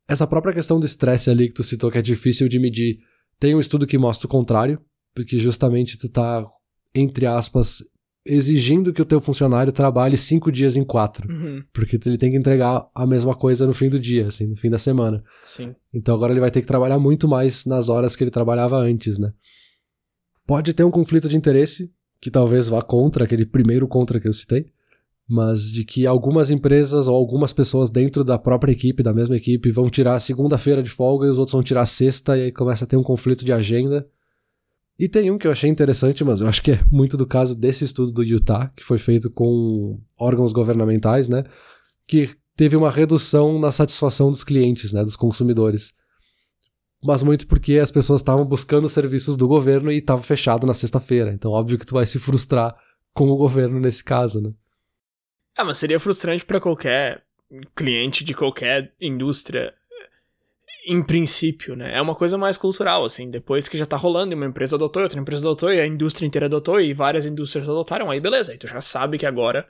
Essa 0.07 0.27
própria 0.27 0.53
questão 0.53 0.79
do 0.79 0.85
estresse 0.85 1.31
ali 1.31 1.49
que 1.49 1.55
tu 1.55 1.62
citou 1.62 1.90
que 1.90 1.99
é 1.99 2.03
difícil 2.03 2.49
de 2.49 2.59
medir, 2.59 2.99
tem 3.38 3.55
um 3.55 3.61
estudo 3.61 3.87
que 3.87 3.97
mostra 3.97 4.27
o 4.27 4.31
contrário, 4.31 4.81
porque 5.14 5.38
justamente 5.38 5.97
tu 5.97 6.09
tá, 6.09 6.47
entre 6.95 7.25
aspas, 7.27 7.83
exigindo 8.25 8.93
que 8.93 9.03
o 9.03 9.05
teu 9.05 9.21
funcionário 9.21 9.73
trabalhe 9.73 10.17
cinco 10.17 10.51
dias 10.51 10.77
em 10.77 10.85
quatro. 10.85 11.31
Uhum. 11.31 11.63
Porque 11.73 11.99
ele 12.07 12.17
tem 12.17 12.31
que 12.31 12.39
entregar 12.39 12.89
a 12.95 13.07
mesma 13.07 13.35
coisa 13.35 13.67
no 13.67 13.75
fim 13.75 13.89
do 13.89 13.99
dia, 13.99 14.27
assim, 14.29 14.47
no 14.47 14.57
fim 14.57 14.71
da 14.71 14.79
semana. 14.79 15.23
Sim. 15.43 15.75
Então 15.93 16.15
agora 16.15 16.33
ele 16.33 16.41
vai 16.41 16.51
ter 16.51 16.61
que 16.61 16.67
trabalhar 16.67 16.99
muito 16.99 17.29
mais 17.29 17.65
nas 17.65 17.89
horas 17.89 18.17
que 18.17 18.25
ele 18.25 18.31
trabalhava 18.31 18.79
antes, 18.79 19.19
né? 19.19 19.33
Pode 20.47 20.73
ter 20.75 20.85
um 20.85 20.91
conflito 20.91 21.29
de 21.29 21.37
interesse, 21.37 21.93
que 22.21 22.31
talvez 22.31 22.69
vá 22.69 22.83
contra 22.83 23.25
aquele 23.25 23.45
primeiro 23.45 23.87
contra 23.87 24.19
que 24.19 24.29
eu 24.29 24.33
citei, 24.33 24.67
mas 25.29 25.73
de 25.73 25.85
que 25.85 26.07
algumas 26.07 26.51
empresas 26.51 27.09
ou 27.09 27.17
algumas 27.17 27.53
pessoas 27.53 27.91
dentro 27.91 28.23
da 28.23 28.39
própria 28.39 28.73
equipe, 28.73 29.03
da 29.03 29.13
mesma 29.13 29.37
equipe, 29.37 29.71
vão 29.71 29.89
tirar 29.89 30.21
segunda-feira 30.21 30.83
de 30.83 30.91
folga 30.91 31.27
e 31.27 31.31
os 31.31 31.39
outros 31.39 31.53
vão 31.53 31.63
tirar 31.63 31.87
sexta, 31.87 32.37
e 32.37 32.43
aí 32.43 32.53
começa 32.53 32.85
a 32.85 32.89
ter 32.89 32.97
um 32.97 33.03
conflito 33.03 33.45
de 33.45 33.53
agenda. 33.53 34.07
E 34.98 35.09
tem 35.09 35.30
um 35.30 35.38
que 35.38 35.46
eu 35.46 35.52
achei 35.52 35.68
interessante, 35.68 36.22
mas 36.22 36.40
eu 36.40 36.48
acho 36.48 36.62
que 36.62 36.72
é 36.72 36.80
muito 36.90 37.16
do 37.16 37.26
caso 37.26 37.54
desse 37.57 37.85
estudo 37.85 38.12
do 38.12 38.22
Utah, 38.22 38.70
que 38.76 38.85
foi 38.85 38.98
feito 38.98 39.28
com 39.30 40.00
órgãos 40.16 40.52
governamentais, 40.52 41.26
né? 41.28 41.44
Que 42.07 42.30
teve 42.54 42.76
uma 42.76 42.90
redução 42.90 43.59
na 43.59 43.72
satisfação 43.72 44.30
dos 44.30 44.44
clientes, 44.44 44.92
né? 44.92 45.02
Dos 45.02 45.16
consumidores 45.16 45.92
mas 47.04 47.22
muito 47.22 47.46
porque 47.46 47.74
as 47.74 47.90
pessoas 47.90 48.22
estavam 48.22 48.46
buscando 48.46 48.88
serviços 48.88 49.37
do 49.37 49.46
governo 49.46 49.92
e 49.92 49.98
estava 49.98 50.22
fechado 50.22 50.66
na 50.66 50.72
sexta-feira. 50.72 51.33
Então, 51.33 51.52
óbvio 51.52 51.78
que 51.78 51.85
tu 51.85 51.92
vai 51.92 52.07
se 52.07 52.18
frustrar 52.18 52.74
com 53.12 53.28
o 53.28 53.37
governo 53.37 53.78
nesse 53.78 54.02
caso, 54.02 54.40
né? 54.40 54.50
Ah, 55.54 55.64
mas 55.64 55.76
seria 55.76 56.00
frustrante 56.00 56.44
para 56.44 56.59
qualquer 56.59 57.22
cliente 57.76 58.24
de 58.24 58.33
qualquer 58.33 58.94
indústria, 58.98 59.74
em 60.87 61.03
princípio, 61.03 61.75
né? 61.75 61.97
É 61.97 62.01
uma 62.01 62.14
coisa 62.14 62.37
mais 62.37 62.57
cultural, 62.57 63.05
assim. 63.05 63.31
Depois 63.31 63.68
que 63.68 63.79
já 63.79 63.87
tá 63.87 63.97
rolando 63.97 64.35
uma 64.35 64.47
empresa 64.47 64.77
adotou, 64.77 65.03
outra 65.03 65.18
empresa 65.18 65.47
adotou, 65.47 65.73
e 65.73 65.81
a 65.81 65.87
indústria 65.87 66.27
inteira 66.27 66.47
adotou, 66.47 66.81
e 66.81 66.92
várias 66.92 67.25
indústrias 67.25 67.68
adotaram, 67.68 68.11
aí 68.11 68.20
beleza, 68.20 68.53
aí 68.53 68.59
tu 68.59 68.66
já 68.66 68.81
sabe 68.81 69.18
que 69.18 69.27
agora 69.27 69.66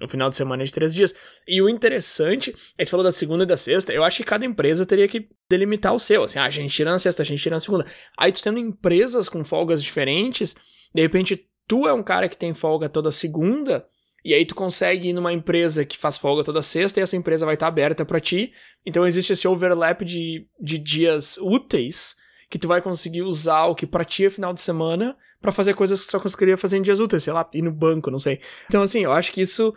no 0.00 0.08
final 0.08 0.28
de 0.28 0.36
semana 0.36 0.64
de 0.64 0.72
três 0.72 0.94
dias. 0.94 1.14
E 1.46 1.60
o 1.62 1.68
interessante, 1.68 2.54
a 2.78 2.82
gente 2.82 2.90
falou 2.90 3.04
da 3.04 3.12
segunda 3.12 3.44
e 3.44 3.46
da 3.46 3.56
sexta, 3.56 3.92
eu 3.92 4.02
acho 4.02 4.18
que 4.18 4.24
cada 4.24 4.44
empresa 4.44 4.84
teria 4.84 5.06
que 5.06 5.28
delimitar 5.48 5.94
o 5.94 5.98
seu. 5.98 6.24
Assim, 6.24 6.38
ah, 6.38 6.44
a 6.44 6.50
gente 6.50 6.74
tira 6.74 6.90
na 6.90 6.98
sexta, 6.98 7.22
a 7.22 7.24
gente 7.24 7.42
tira 7.42 7.56
na 7.56 7.60
segunda. 7.60 7.86
Aí 8.18 8.32
tu 8.32 8.42
tendo 8.42 8.58
empresas 8.58 9.28
com 9.28 9.44
folgas 9.44 9.82
diferentes, 9.82 10.56
de 10.94 11.02
repente 11.02 11.46
tu 11.66 11.86
é 11.86 11.92
um 11.92 12.02
cara 12.02 12.28
que 12.28 12.36
tem 12.36 12.52
folga 12.54 12.88
toda 12.88 13.10
segunda, 13.10 13.86
e 14.24 14.32
aí 14.32 14.46
tu 14.46 14.54
consegue 14.54 15.08
ir 15.08 15.12
numa 15.12 15.32
empresa 15.32 15.84
que 15.84 15.98
faz 15.98 16.16
folga 16.16 16.42
toda 16.42 16.62
sexta 16.62 16.98
e 16.98 17.02
essa 17.02 17.16
empresa 17.16 17.44
vai 17.44 17.54
estar 17.54 17.66
tá 17.66 17.68
aberta 17.68 18.04
para 18.06 18.20
ti. 18.20 18.52
Então 18.86 19.06
existe 19.06 19.34
esse 19.34 19.46
overlap 19.46 20.02
de, 20.02 20.46
de 20.58 20.78
dias 20.78 21.36
úteis 21.38 22.16
que 22.48 22.58
tu 22.58 22.66
vai 22.66 22.80
conseguir 22.80 23.22
usar 23.22 23.66
o 23.66 23.74
que 23.74 23.86
pra 23.86 24.04
ti 24.04 24.24
é 24.24 24.30
final 24.30 24.54
de 24.54 24.60
semana 24.60 25.16
para 25.44 25.52
fazer 25.52 25.74
coisas 25.74 26.02
que 26.02 26.10
só 26.10 26.18
conseguiria 26.18 26.56
fazer 26.56 26.78
em 26.78 26.82
dias 26.82 27.00
úteis, 27.00 27.22
sei 27.22 27.32
lá, 27.34 27.46
ir 27.52 27.60
no 27.60 27.70
banco, 27.70 28.10
não 28.10 28.18
sei. 28.18 28.40
Então, 28.66 28.80
assim, 28.80 29.04
eu 29.04 29.12
acho 29.12 29.30
que 29.30 29.42
isso. 29.42 29.74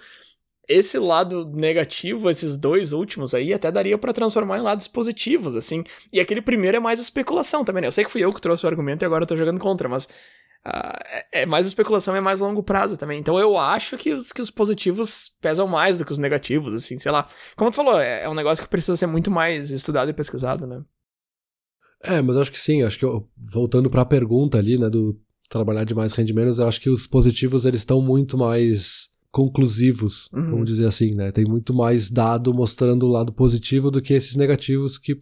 Esse 0.66 0.98
lado 0.98 1.46
negativo, 1.46 2.30
esses 2.30 2.58
dois 2.58 2.92
últimos 2.92 3.34
aí, 3.34 3.54
até 3.54 3.72
daria 3.72 3.98
para 3.98 4.12
transformar 4.12 4.60
em 4.60 4.62
lados 4.62 4.88
positivos, 4.88 5.56
assim. 5.56 5.84
E 6.12 6.20
aquele 6.20 6.42
primeiro 6.42 6.78
é 6.78 6.80
mais 6.80 7.00
especulação 7.00 7.66
também, 7.66 7.82
né? 7.82 7.88
Eu 7.88 7.92
sei 7.92 8.06
que 8.06 8.12
fui 8.12 8.22
eu 8.22 8.34
que 8.34 8.42
trouxe 8.42 8.66
o 8.66 8.70
argumento 8.70 9.02
e 9.02 9.06
agora 9.06 9.24
eu 9.24 9.28
tô 9.28 9.36
jogando 9.36 9.60
contra, 9.60 9.90
mas. 9.90 10.08
Uh, 10.68 11.00
é, 11.06 11.42
é 11.44 11.46
mais 11.46 11.66
especulação 11.66 12.14
é 12.14 12.20
mais 12.20 12.42
longo 12.42 12.62
prazo 12.62 12.98
também. 12.98 13.20
Então 13.20 13.40
eu 13.40 13.58
acho 13.58 13.96
que 13.96 14.12
os, 14.12 14.34
que 14.34 14.42
os 14.42 14.52
positivos 14.52 15.32
pesam 15.40 15.66
mais 15.66 15.98
do 15.98 16.06
que 16.06 16.12
os 16.12 16.18
negativos, 16.18 16.74
assim, 16.74 16.98
sei 16.98 17.12
lá. 17.12 17.26
Como 17.56 17.72
tu 17.72 17.76
falou, 17.76 17.98
é, 17.98 18.24
é 18.24 18.30
um 18.30 18.34
negócio 18.34 18.64
que 18.64 18.70
precisa 18.70 18.98
ser 18.98 19.08
muito 19.08 19.32
mais 19.32 19.72
estudado 19.72 20.10
e 20.10 20.14
pesquisado, 20.14 20.68
né? 20.68 20.82
É, 22.04 22.22
mas 22.22 22.36
eu 22.36 22.42
acho 22.42 22.52
que 22.52 22.60
sim, 22.60 22.84
acho 22.84 23.00
que 23.00 23.06
eu, 23.06 23.28
voltando 23.38 23.90
para 23.90 24.02
a 24.02 24.06
pergunta 24.06 24.58
ali, 24.58 24.78
né, 24.78 24.90
do 24.90 25.20
trabalhar 25.50 25.86
de 25.86 25.96
mais 25.96 26.12
rende 26.12 26.34
menos, 26.34 26.60
eu 26.60 26.68
acho 26.68 26.82
que 26.82 26.90
os 26.90 27.08
positivos 27.08 27.66
eles 27.66 27.82
estão 27.82 28.02
muito 28.02 28.38
mais 28.38 29.10
conclusivos, 29.32 30.30
uhum. 30.34 30.52
vamos 30.52 30.66
dizer 30.66 30.86
assim, 30.86 31.16
né? 31.16 31.32
Tem 31.32 31.46
muito 31.46 31.74
mais 31.74 32.10
dado 32.10 32.54
mostrando 32.54 33.06
o 33.06 33.10
lado 33.10 33.32
positivo 33.32 33.90
do 33.90 34.02
que 34.02 34.14
esses 34.14 34.36
negativos 34.36 34.98
que 34.98 35.22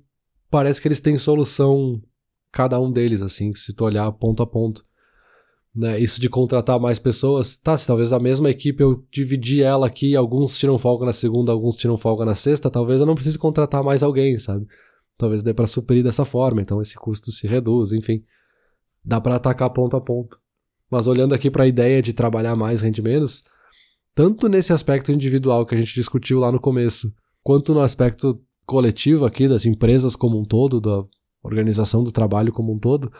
parece 0.49 0.81
que 0.81 0.87
eles 0.87 0.99
têm 0.99 1.17
solução 1.17 2.01
cada 2.51 2.79
um 2.79 2.91
deles, 2.91 3.21
assim, 3.21 3.53
se 3.53 3.73
tu 3.73 3.83
olhar 3.85 4.11
ponto 4.13 4.41
a 4.41 4.47
ponto. 4.47 4.83
Né, 5.75 5.99
isso 5.99 6.21
de 6.21 6.29
contratar 6.29 6.79
mais 6.79 6.99
pessoas, 6.99 7.57
tá, 7.57 7.75
se 7.75 7.85
talvez 7.85 8.13
a 8.13 8.19
mesma 8.19 8.49
equipe 8.49 8.81
eu 8.81 9.03
dividir 9.11 9.61
ela 9.61 9.87
aqui, 9.87 10.15
alguns 10.15 10.57
tiram 10.57 10.77
folga 10.77 11.05
na 11.05 11.11
segunda, 11.11 11.51
alguns 11.51 11.75
tiram 11.75 11.97
folga 11.97 12.23
na 12.23 12.33
sexta, 12.33 12.69
talvez 12.69 13.01
eu 13.01 13.05
não 13.05 13.13
precise 13.13 13.37
contratar 13.37 13.83
mais 13.83 14.01
alguém, 14.01 14.39
sabe? 14.39 14.65
Talvez 15.17 15.43
dê 15.43 15.53
para 15.53 15.67
suprir 15.67 16.01
dessa 16.01 16.23
forma, 16.23 16.61
então 16.61 16.81
esse 16.81 16.95
custo 16.95 17.29
se 17.29 17.45
reduz, 17.45 17.91
enfim 17.91 18.23
dá 19.05 19.21
para 19.21 19.35
atacar 19.35 19.69
ponto 19.69 19.95
a 19.95 20.01
ponto. 20.01 20.39
Mas 20.89 21.07
olhando 21.07 21.35
aqui 21.35 21.51
para 21.51 21.63
a 21.63 21.67
ideia 21.67 22.01
de 22.01 22.13
trabalhar 22.13 22.55
mais, 22.55 22.81
rende 22.81 23.01
menos, 23.01 23.43
tanto 24.13 24.49
nesse 24.49 24.73
aspecto 24.73 25.11
individual 25.11 25.65
que 25.65 25.75
a 25.75 25.77
gente 25.77 25.93
discutiu 25.93 26.39
lá 26.39 26.51
no 26.51 26.59
começo, 26.59 27.13
quanto 27.43 27.73
no 27.73 27.81
aspecto 27.81 28.41
coletivo 28.65 29.25
aqui 29.25 29.47
das 29.47 29.65
empresas 29.65 30.15
como 30.15 30.39
um 30.39 30.45
todo, 30.45 30.81
da 30.81 31.03
organização 31.43 32.03
do 32.03 32.11
trabalho 32.11 32.51
como 32.51 32.73
um 32.73 32.79
todo, 32.79 33.11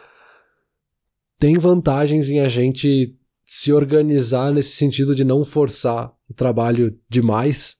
tem 1.38 1.58
vantagens 1.58 2.28
em 2.30 2.40
a 2.40 2.48
gente 2.48 3.16
se 3.44 3.72
organizar 3.72 4.52
nesse 4.52 4.76
sentido 4.76 5.14
de 5.14 5.24
não 5.24 5.44
forçar 5.44 6.12
o 6.28 6.34
trabalho 6.34 6.98
demais 7.08 7.76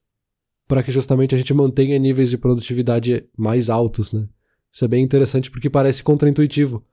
para 0.69 0.83
que 0.83 0.93
justamente 0.93 1.35
a 1.35 1.39
gente 1.39 1.55
mantenha 1.55 1.99
níveis 1.99 2.31
de 2.31 2.39
produtividade 2.39 3.29
mais 3.37 3.71
altos, 3.71 4.13
né? 4.13 4.29
Isso 4.73 4.85
é 4.85 4.89
bem 4.89 5.03
interessante 5.03 5.51
porque 5.51 5.71
parece 5.71 6.03
contraintuitivo. 6.03 6.85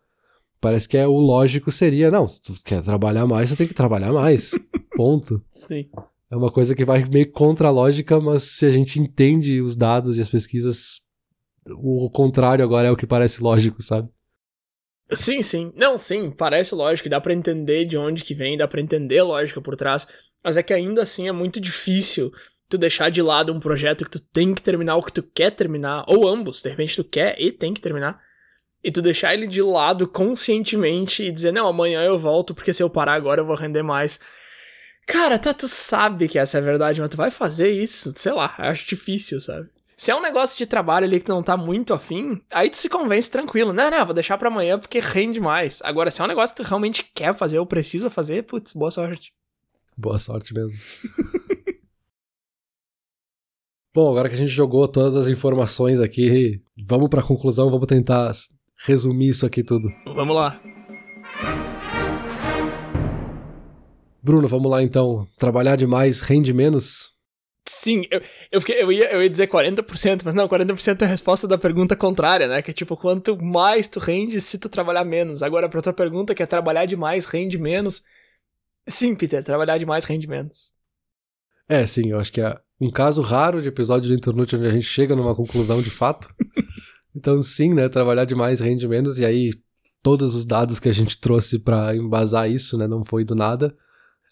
Parece 0.61 0.88
que 0.88 0.97
é 0.97 1.05
o 1.05 1.18
lógico 1.18 1.72
seria, 1.72 2.09
não, 2.09 2.28
se 2.28 2.41
tu 2.41 2.53
quer 2.64 2.82
trabalhar 2.82 3.28
mais, 3.28 3.49
você 3.49 3.55
tem 3.55 3.68
que 3.68 3.74
trabalhar 3.74 4.14
mais. 4.14 4.51
Ponto. 4.95 5.43
Sim. 5.51 5.89
É 6.32 6.36
uma 6.38 6.51
coisa 6.51 6.74
que 6.74 6.86
vai 6.86 7.03
meio 7.05 7.30
contra 7.32 7.68
a 7.68 7.72
lógica, 7.72 8.20
mas 8.22 8.43
se 8.43 8.66
a 8.66 8.72
gente 8.72 8.99
entende 8.99 9.61
os 9.61 9.76
dados 9.76 10.18
e 10.18 10.22
as 10.22 10.30
pesquisas, 10.30 11.01
o 11.78 12.09
contrário 12.09 12.64
agora 12.64 12.88
é 12.88 12.91
o 12.91 12.95
que 12.95 13.05
parece 13.05 13.43
lógico, 13.43 13.84
sabe? 13.84 14.09
Sim, 15.12 15.41
sim. 15.41 15.72
Não, 15.76 15.99
sim, 15.99 16.32
parece 16.32 16.74
lógico, 16.74 17.10
dá 17.10 17.20
para 17.20 17.34
entender 17.34 17.86
de 17.86 17.97
onde 17.97 18.24
que 18.24 18.34
vem, 18.34 18.58
dá 18.58 18.68
para 18.68 18.82
entender 18.82 19.20
a 19.20 19.24
lógica 19.24 19.62
por 19.62 19.76
trás, 19.76 20.08
mas 20.43 20.58
é 20.58 20.64
que 20.64 20.74
ainda 20.74 21.04
assim 21.04 21.28
é 21.28 21.32
muito 21.32 21.60
difícil 21.60 22.32
tu 22.68 22.78
deixar 22.78 23.10
de 23.12 23.22
lado 23.22 23.54
um 23.54 23.60
projeto 23.60 24.06
que 24.06 24.12
tu 24.12 24.20
tem 24.20 24.56
que 24.56 24.62
terminar 24.62 24.95
o 24.95 25.04
que 25.04 25.14
tu 25.14 25.22
quer 25.22 25.51
terminar, 25.51 26.04
ou 26.08 26.28
ambos, 26.28 26.62
de 26.62 26.70
repente 26.70 26.95
tu 26.95 27.04
quer 27.04 27.39
e 27.39 27.51
tem 27.51 27.74
que 27.74 27.82
terminar 27.82 28.20
e 28.84 28.91
tu 28.91 29.01
deixar 29.01 29.34
ele 29.34 29.47
de 29.47 29.62
lado 29.62 30.08
conscientemente 30.08 31.24
e 31.24 31.32
dizer, 31.32 31.54
não, 31.54 31.68
amanhã 31.68 32.04
eu 32.04 32.20
volto, 32.20 32.54
porque 32.54 32.74
se 32.74 32.84
eu 32.84 32.89
parar 32.89 33.14
agora 33.14 33.41
eu 33.41 33.45
vou 33.45 33.56
render 33.56 33.82
mais. 33.82 34.20
Cara, 35.08 35.39
tá, 35.39 35.54
tu 35.54 35.68
sabe 35.68 36.28
que 36.28 36.38
essa 36.38 36.58
é 36.58 36.62
a 36.62 36.64
verdade, 36.64 36.99
mas 36.99 37.10
tu 37.10 37.18
vai 37.18 37.32
fazer 37.32 37.70
isso, 37.72 38.14
sei 38.16 38.34
lá, 38.34 38.54
acho 38.58 38.88
difícil, 38.88 39.39
sabe? 39.39 39.70
Se 39.95 40.11
é 40.11 40.15
um 40.15 40.21
negócio 40.21 40.57
de 40.57 40.65
trabalho 40.65 41.05
ali 41.05 41.19
que 41.19 41.25
tu 41.25 41.33
não 41.33 41.43
tá 41.43 41.55
muito 41.55 41.93
afim, 41.93 42.41
aí 42.51 42.69
tu 42.69 42.77
se 42.77 42.89
convence 42.89 43.29
tranquilo. 43.29 43.73
Não, 43.73 43.89
não, 43.91 44.05
vou 44.05 44.13
deixar 44.13 44.37
pra 44.37 44.49
amanhã 44.49 44.77
porque 44.79 44.99
rende 44.99 45.39
mais. 45.39 45.81
Agora, 45.83 46.11
se 46.11 46.21
é 46.21 46.23
um 46.23 46.27
negócio 46.27 46.55
que 46.55 46.63
tu 46.63 46.67
realmente 46.67 47.09
quer 47.13 47.35
fazer 47.35 47.59
ou 47.59 47.65
precisa 47.65 48.09
fazer, 48.09 48.43
putz, 48.43 48.73
boa 48.73 48.91
sorte. 48.91 49.33
Boa 49.95 50.17
sorte 50.17 50.53
mesmo. 50.53 50.77
Bom, 53.93 54.09
agora 54.09 54.27
que 54.27 54.33
a 54.33 54.37
gente 54.37 54.49
jogou 54.49 54.87
todas 54.87 55.15
as 55.15 55.27
informações 55.27 55.99
aqui, 55.99 56.59
vamos 56.75 57.09
para 57.09 57.19
a 57.19 57.23
conclusão, 57.23 57.69
vamos 57.69 57.85
tentar 57.85 58.31
resumir 58.87 59.29
isso 59.29 59.45
aqui 59.45 59.63
tudo. 59.63 59.87
Vamos 60.15 60.35
lá. 60.35 60.59
Bruno, 64.21 64.47
vamos 64.47 64.71
lá 64.71 64.81
então. 64.81 65.27
Trabalhar 65.37 65.75
demais 65.75 66.21
rende 66.21 66.51
menos? 66.53 67.12
Sim, 67.68 68.03
eu, 68.11 68.22
eu, 68.51 68.59
fiquei, 68.59 68.82
eu, 68.82 68.91
ia, 68.91 69.11
eu 69.11 69.24
ia 69.24 69.30
dizer 69.30 69.47
40%, 69.47 70.24
mas 70.26 70.36
não, 70.36 70.49
40% 70.49 71.01
é 71.01 71.05
a 71.05 71.07
resposta 71.07 71.47
da 71.47 71.57
pergunta 71.57 71.95
contrária, 71.95 72.47
né? 72.47 72.61
Que 72.61 72.72
é 72.72 72.74
tipo, 72.74 72.97
quanto 72.97 73.41
mais 73.41 73.88
tu 73.88 73.99
rende 73.99 74.41
se 74.41 74.57
tu 74.57 74.68
trabalhar 74.68 75.05
menos. 75.05 75.41
Agora, 75.41 75.70
pra 75.70 75.82
tua 75.82 75.93
pergunta, 75.93 76.36
que 76.36 76.43
é 76.43 76.45
trabalhar 76.45 76.86
demais 76.86 77.26
rende 77.26 77.57
menos. 77.57 78.03
Sim, 78.86 79.16
Peter, 79.16 79.43
trabalhar 79.43 79.78
demais 79.78 80.03
rende 80.03 80.28
menos. 80.28 80.74
É, 81.70 81.88
sim, 81.88 82.11
eu 82.11 82.20
acho 82.20 82.34
que 82.34 82.41
é 82.41 82.59
um 82.82 82.91
caso 82.91 83.22
raro 83.22 83.61
de 83.61 83.70
episódio 83.70 84.09
do 84.09 84.16
Internute 84.16 84.57
onde 84.57 84.68
a 84.68 84.72
gente 84.72 84.86
chega 84.86 85.16
numa 85.16 85.34
conclusão 85.34 85.82
de 85.82 85.89
fato. 85.89 86.28
então, 87.16 87.41
sim, 87.41 87.74
né? 87.74 87.88
Trabalhar 87.88 88.26
demais 88.26 88.59
rende 88.59 88.86
menos, 88.88 89.20
e 89.20 89.26
aí 89.26 89.53
todos 90.01 90.36
os 90.36 90.43
dados 90.43 90.82
que 90.82 90.89
a 90.89 90.93
gente 90.93 91.18
trouxe 91.18 91.59
para 91.59 91.95
embasar 91.95 92.51
isso, 92.51 92.78
né? 92.78 92.88
Não 92.88 93.05
foi 93.05 93.24
do 93.24 93.36
nada. 93.36 93.74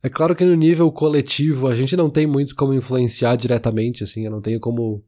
É 0.04 0.10
claro 0.10 0.36
que 0.36 0.44
no 0.44 0.56
nível 0.56 0.92
coletivo 0.92 1.68
a 1.68 1.76
gente 1.76 1.96
não 1.96 2.10
tem 2.10 2.26
muito 2.26 2.56
como 2.56 2.74
influenciar 2.74 3.36
diretamente, 3.36 4.04
assim, 4.04 4.26
eu 4.26 4.32
não 4.32 4.42
tenho 4.42 4.60
como 4.60 5.04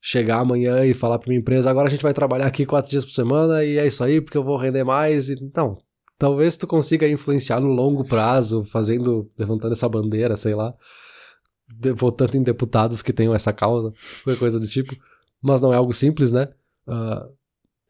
chegar 0.00 0.40
amanhã 0.40 0.84
e 0.84 0.94
falar 0.94 1.18
para 1.18 1.28
minha 1.28 1.40
empresa, 1.40 1.70
agora 1.70 1.88
a 1.88 1.90
gente 1.90 2.02
vai 2.02 2.12
trabalhar 2.12 2.46
aqui 2.46 2.64
quatro 2.66 2.90
dias 2.90 3.04
por 3.04 3.12
semana 3.12 3.64
e 3.64 3.78
é 3.78 3.86
isso 3.86 4.02
aí 4.02 4.20
porque 4.20 4.36
eu 4.36 4.44
vou 4.44 4.56
render 4.56 4.84
mais. 4.84 5.28
E, 5.28 5.36
não, 5.54 5.78
talvez 6.18 6.56
tu 6.56 6.66
consiga 6.66 7.08
influenciar 7.08 7.60
no 7.60 7.68
longo 7.68 8.04
prazo, 8.04 8.64
fazendo, 8.64 9.28
levantando 9.38 9.72
essa 9.72 9.88
bandeira, 9.88 10.36
sei 10.36 10.54
lá, 10.54 10.74
votando 11.96 12.36
em 12.36 12.42
deputados 12.42 13.02
que 13.02 13.12
tenham 13.12 13.34
essa 13.34 13.52
causa, 13.52 13.92
qualquer 14.24 14.38
coisa 14.38 14.58
do 14.58 14.66
tipo. 14.66 14.96
Mas 15.40 15.60
não 15.60 15.72
é 15.72 15.76
algo 15.76 15.92
simples, 15.92 16.32
né? 16.32 16.48
Uh, 16.86 17.37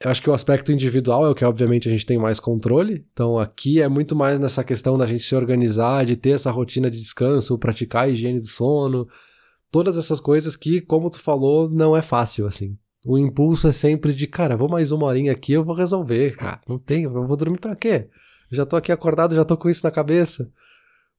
eu 0.01 0.11
acho 0.11 0.23
que 0.23 0.31
o 0.31 0.33
aspecto 0.33 0.71
individual 0.71 1.27
é 1.27 1.31
o 1.31 1.35
que, 1.35 1.45
obviamente, 1.45 1.89
a 1.89 1.91
gente 1.91 2.07
tem 2.07 2.17
mais 2.17 2.39
controle. 2.39 3.05
Então, 3.13 3.37
aqui 3.37 3.81
é 3.81 3.89
muito 3.89 4.15
mais 4.15 4.39
nessa 4.39 4.63
questão 4.63 4.97
da 4.97 5.07
gente 5.07 5.25
se 5.25 5.35
organizar, 5.35 6.07
de 6.07 6.17
ter 6.17 6.31
essa 6.31 6.53
rotina 6.53 6.89
de 6.89 7.01
descanso, 7.01 7.59
praticar 7.59 8.05
a 8.05 8.09
higiene 8.09 8.39
do 8.39 8.47
sono, 8.47 9.09
todas 9.73 9.99
essas 9.99 10.21
coisas 10.21 10.55
que, 10.55 10.81
como 10.81 11.11
tu 11.11 11.21
falou, 11.21 11.69
não 11.69 11.97
é 11.97 12.03
fácil, 12.03 12.47
assim. 12.47 12.79
O 13.05 13.19
impulso 13.19 13.67
é 13.67 13.73
sempre 13.73 14.13
de, 14.13 14.29
cara, 14.29 14.57
vou 14.57 14.69
mais 14.69 14.93
uma 14.93 15.07
horinha 15.07 15.33
aqui, 15.33 15.53
eu 15.53 15.65
vou 15.65 15.75
resolver, 15.75 16.37
cara. 16.37 16.61
Não 16.69 16.79
tenho, 16.79 17.13
eu 17.17 17.27
vou 17.27 17.37
dormir 17.37 17.59
para 17.59 17.75
quê? 17.75 18.09
Eu 18.51 18.57
já 18.57 18.65
tô 18.65 18.77
aqui 18.77 18.93
acordado, 18.93 19.35
já 19.35 19.45
tô 19.45 19.57
com 19.57 19.69
isso 19.69 19.85
na 19.85 19.91
cabeça. 19.91 20.49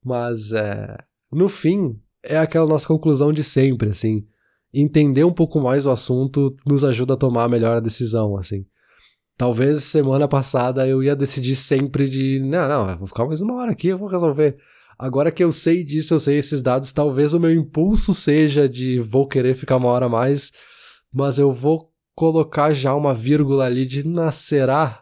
Mas, 0.03 0.53
é, 0.53 0.95
no 1.29 1.49
fim, 1.49 1.99
é 2.23 2.37
aquela 2.37 2.65
nossa 2.65 2.87
conclusão 2.87 3.33
de 3.33 3.43
sempre, 3.43 3.89
assim 3.89 4.25
entender 4.73 5.23
um 5.23 5.33
pouco 5.33 5.59
mais 5.59 5.85
o 5.85 5.91
assunto 5.91 6.55
nos 6.65 6.83
ajuda 6.83 7.13
a 7.13 7.17
tomar 7.17 7.45
a 7.45 7.49
melhor 7.49 7.81
decisão, 7.81 8.37
assim. 8.37 8.65
Talvez 9.37 9.83
semana 9.83 10.27
passada 10.27 10.87
eu 10.87 11.01
ia 11.01 11.15
decidir 11.15 11.55
sempre 11.55 12.09
de, 12.09 12.39
não, 12.41 12.67
não, 12.67 12.97
vou 12.97 13.07
ficar 13.07 13.25
mais 13.25 13.41
uma 13.41 13.55
hora 13.55 13.71
aqui, 13.71 13.87
eu 13.87 13.97
vou 13.97 14.07
resolver. 14.07 14.57
Agora 14.97 15.31
que 15.31 15.41
eu 15.41 15.51
sei 15.51 15.81
disso, 15.81 16.13
eu 16.13 16.19
sei 16.19 16.37
esses 16.37 16.61
dados, 16.61 16.91
talvez 16.91 17.33
o 17.33 17.39
meu 17.39 17.51
impulso 17.51 18.13
seja 18.13 18.67
de 18.67 18.99
vou 18.99 19.25
querer 19.25 19.55
ficar 19.55 19.77
uma 19.77 19.87
hora 19.87 20.07
a 20.07 20.09
mais, 20.09 20.51
mas 21.11 21.39
eu 21.39 21.53
vou 21.53 21.89
colocar 22.13 22.73
já 22.73 22.93
uma 22.93 23.13
vírgula 23.13 23.65
ali 23.65 23.85
de 23.85 24.05
nascerá, 24.05 25.01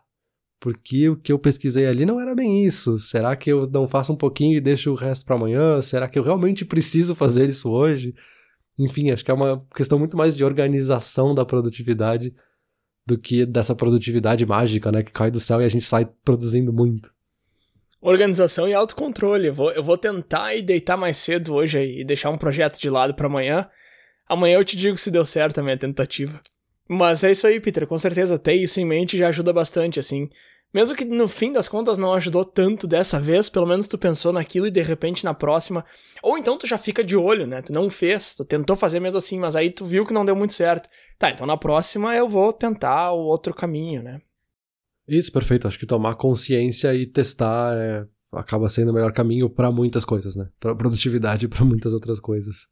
porque 0.59 1.09
o 1.09 1.15
que 1.15 1.31
eu 1.31 1.39
pesquisei 1.39 1.87
ali 1.87 2.05
não 2.05 2.21
era 2.21 2.35
bem 2.35 2.63
isso. 2.63 2.99
Será 2.99 3.35
que 3.35 3.51
eu 3.51 3.67
não 3.67 3.87
faço 3.87 4.13
um 4.13 4.15
pouquinho 4.15 4.55
e 4.55 4.61
deixo 4.61 4.91
o 4.91 4.95
resto 4.95 5.25
para 5.25 5.35
amanhã? 5.35 5.81
Será 5.81 6.07
que 6.07 6.19
eu 6.19 6.23
realmente 6.23 6.63
preciso 6.63 7.15
fazer 7.15 7.49
isso 7.49 7.71
hoje? 7.71 8.13
Enfim, 8.77 9.11
acho 9.11 9.25
que 9.25 9.31
é 9.31 9.33
uma 9.33 9.65
questão 9.75 9.97
muito 9.97 10.15
mais 10.15 10.37
de 10.37 10.43
organização 10.43 11.33
da 11.33 11.45
produtividade 11.45 12.33
do 13.05 13.17
que 13.17 13.45
dessa 13.45 13.73
produtividade 13.73 14.45
mágica, 14.45 14.91
né? 14.91 15.01
Que 15.01 15.11
cai 15.11 15.31
do 15.31 15.39
céu 15.39 15.61
e 15.61 15.65
a 15.65 15.69
gente 15.69 15.85
sai 15.85 16.05
produzindo 16.23 16.73
muito. 16.73 17.11
Organização 18.01 18.67
e 18.67 18.73
autocontrole. 18.73 19.47
Eu 19.47 19.55
vou, 19.55 19.71
eu 19.71 19.83
vou 19.83 19.97
tentar 19.97 20.53
ir 20.53 20.61
deitar 20.61 20.97
mais 20.97 21.17
cedo 21.17 21.55
hoje 21.55 21.79
e 21.79 22.03
deixar 22.03 22.29
um 22.29 22.37
projeto 22.37 22.79
de 22.79 22.89
lado 22.89 23.13
para 23.13 23.27
amanhã. 23.27 23.67
Amanhã 24.27 24.57
eu 24.57 24.65
te 24.65 24.75
digo 24.75 24.97
se 24.97 25.09
deu 25.09 25.25
certo 25.25 25.59
a 25.59 25.63
minha 25.63 25.77
tentativa. 25.77 26.39
Mas 26.87 27.23
é 27.23 27.31
isso 27.31 27.47
aí, 27.47 27.59
Peter. 27.59 27.87
Com 27.87 27.97
certeza 27.97 28.37
ter 28.37 28.53
isso 28.53 28.79
em 28.79 28.85
mente 28.85 29.17
já 29.17 29.29
ajuda 29.29 29.51
bastante, 29.51 29.99
assim. 29.99 30.29
Mesmo 30.77 30.95
que 30.95 31.05
no 31.05 31.27
fim 31.27 31.51
das 31.51 31.67
contas 31.67 31.97
não 31.97 32.13
ajudou 32.13 32.45
tanto 32.45 32.85
dessa 32.85 33.19
vez, 33.19 33.49
pelo 33.49 33.65
menos 33.65 33.87
tu 33.87 33.97
pensou 33.97 34.31
naquilo 34.31 34.67
e 34.67 34.71
de 34.71 34.83
repente 34.83 35.25
na 35.25 35.33
próxima. 35.33 35.83
Ou 36.21 36.37
então 36.37 36.55
tu 36.55 36.67
já 36.67 36.77
fica 36.77 37.03
de 37.03 37.17
olho, 37.17 37.47
né? 37.47 37.63
Tu 37.63 37.73
não 37.73 37.89
fez, 37.89 38.35
tu 38.35 38.45
tentou 38.45 38.75
fazer 38.75 38.99
mesmo 38.99 39.17
assim, 39.17 39.39
mas 39.39 39.55
aí 39.55 39.71
tu 39.71 39.83
viu 39.83 40.05
que 40.05 40.13
não 40.13 40.23
deu 40.23 40.35
muito 40.35 40.53
certo. 40.53 40.87
Tá, 41.17 41.31
então 41.31 41.47
na 41.47 41.57
próxima 41.57 42.15
eu 42.15 42.29
vou 42.29 42.53
tentar 42.53 43.11
o 43.11 43.21
outro 43.21 43.55
caminho, 43.55 44.03
né? 44.03 44.21
Isso, 45.07 45.31
perfeito. 45.31 45.67
Acho 45.67 45.79
que 45.79 45.87
tomar 45.87 46.13
consciência 46.13 46.93
e 46.93 47.07
testar 47.07 47.75
é, 47.75 48.05
acaba 48.31 48.69
sendo 48.69 48.91
o 48.91 48.93
melhor 48.93 49.11
caminho 49.11 49.49
para 49.49 49.71
muitas 49.71 50.05
coisas, 50.05 50.35
né? 50.35 50.47
Para 50.59 50.75
produtividade 50.75 51.47
e 51.47 51.49
para 51.49 51.65
muitas 51.65 51.91
outras 51.91 52.19
coisas. 52.19 52.67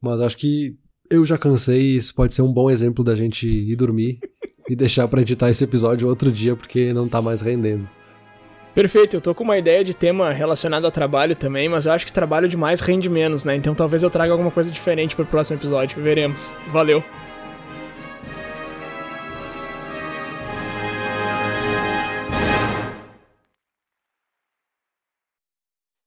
Mas 0.00 0.20
acho 0.20 0.36
que 0.36 0.78
eu 1.10 1.24
já 1.24 1.36
cansei 1.36 1.96
isso 1.96 2.14
pode 2.14 2.32
ser 2.32 2.42
um 2.42 2.52
bom 2.52 2.70
exemplo 2.70 3.02
da 3.02 3.16
gente 3.16 3.48
ir 3.48 3.74
dormir 3.74 4.20
e 4.70 4.76
deixar 4.76 5.08
para 5.08 5.20
editar 5.20 5.50
esse 5.50 5.64
episódio 5.64 6.06
outro 6.06 6.30
dia 6.30 6.54
porque 6.54 6.92
não 6.92 7.08
tá 7.08 7.20
mais 7.20 7.42
rendendo. 7.42 7.88
Perfeito, 8.72 9.16
eu 9.16 9.20
tô 9.20 9.34
com 9.34 9.42
uma 9.42 9.58
ideia 9.58 9.82
de 9.82 9.92
tema 9.92 10.30
relacionado 10.30 10.84
ao 10.84 10.92
trabalho 10.92 11.34
também, 11.34 11.68
mas 11.68 11.86
eu 11.86 11.92
acho 11.92 12.06
que 12.06 12.12
trabalho 12.12 12.48
demais 12.48 12.80
rende 12.80 13.10
menos, 13.10 13.44
né? 13.44 13.56
Então 13.56 13.74
talvez 13.74 14.04
eu 14.04 14.10
traga 14.10 14.30
alguma 14.30 14.52
coisa 14.52 14.70
diferente 14.70 15.16
pro 15.16 15.26
próximo 15.26 15.58
episódio. 15.58 16.00
Veremos. 16.00 16.54
Valeu. 16.68 17.02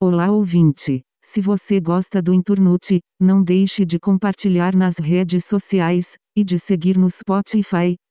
Olá 0.01 0.31
ouvinte. 0.31 1.01
Se 1.21 1.41
você 1.41 1.81
gosta 1.81 2.21
do 2.21 2.33
Inturnute, 2.33 2.99
não 3.19 3.43
deixe 3.43 3.83
de 3.83 3.99
compartilhar 3.99 4.73
nas 4.73 4.97
redes 4.99 5.43
sociais 5.43 6.15
e 6.33 6.45
de 6.45 6.57
seguir 6.57 6.97
no 6.97 7.09
Spotify 7.09 7.95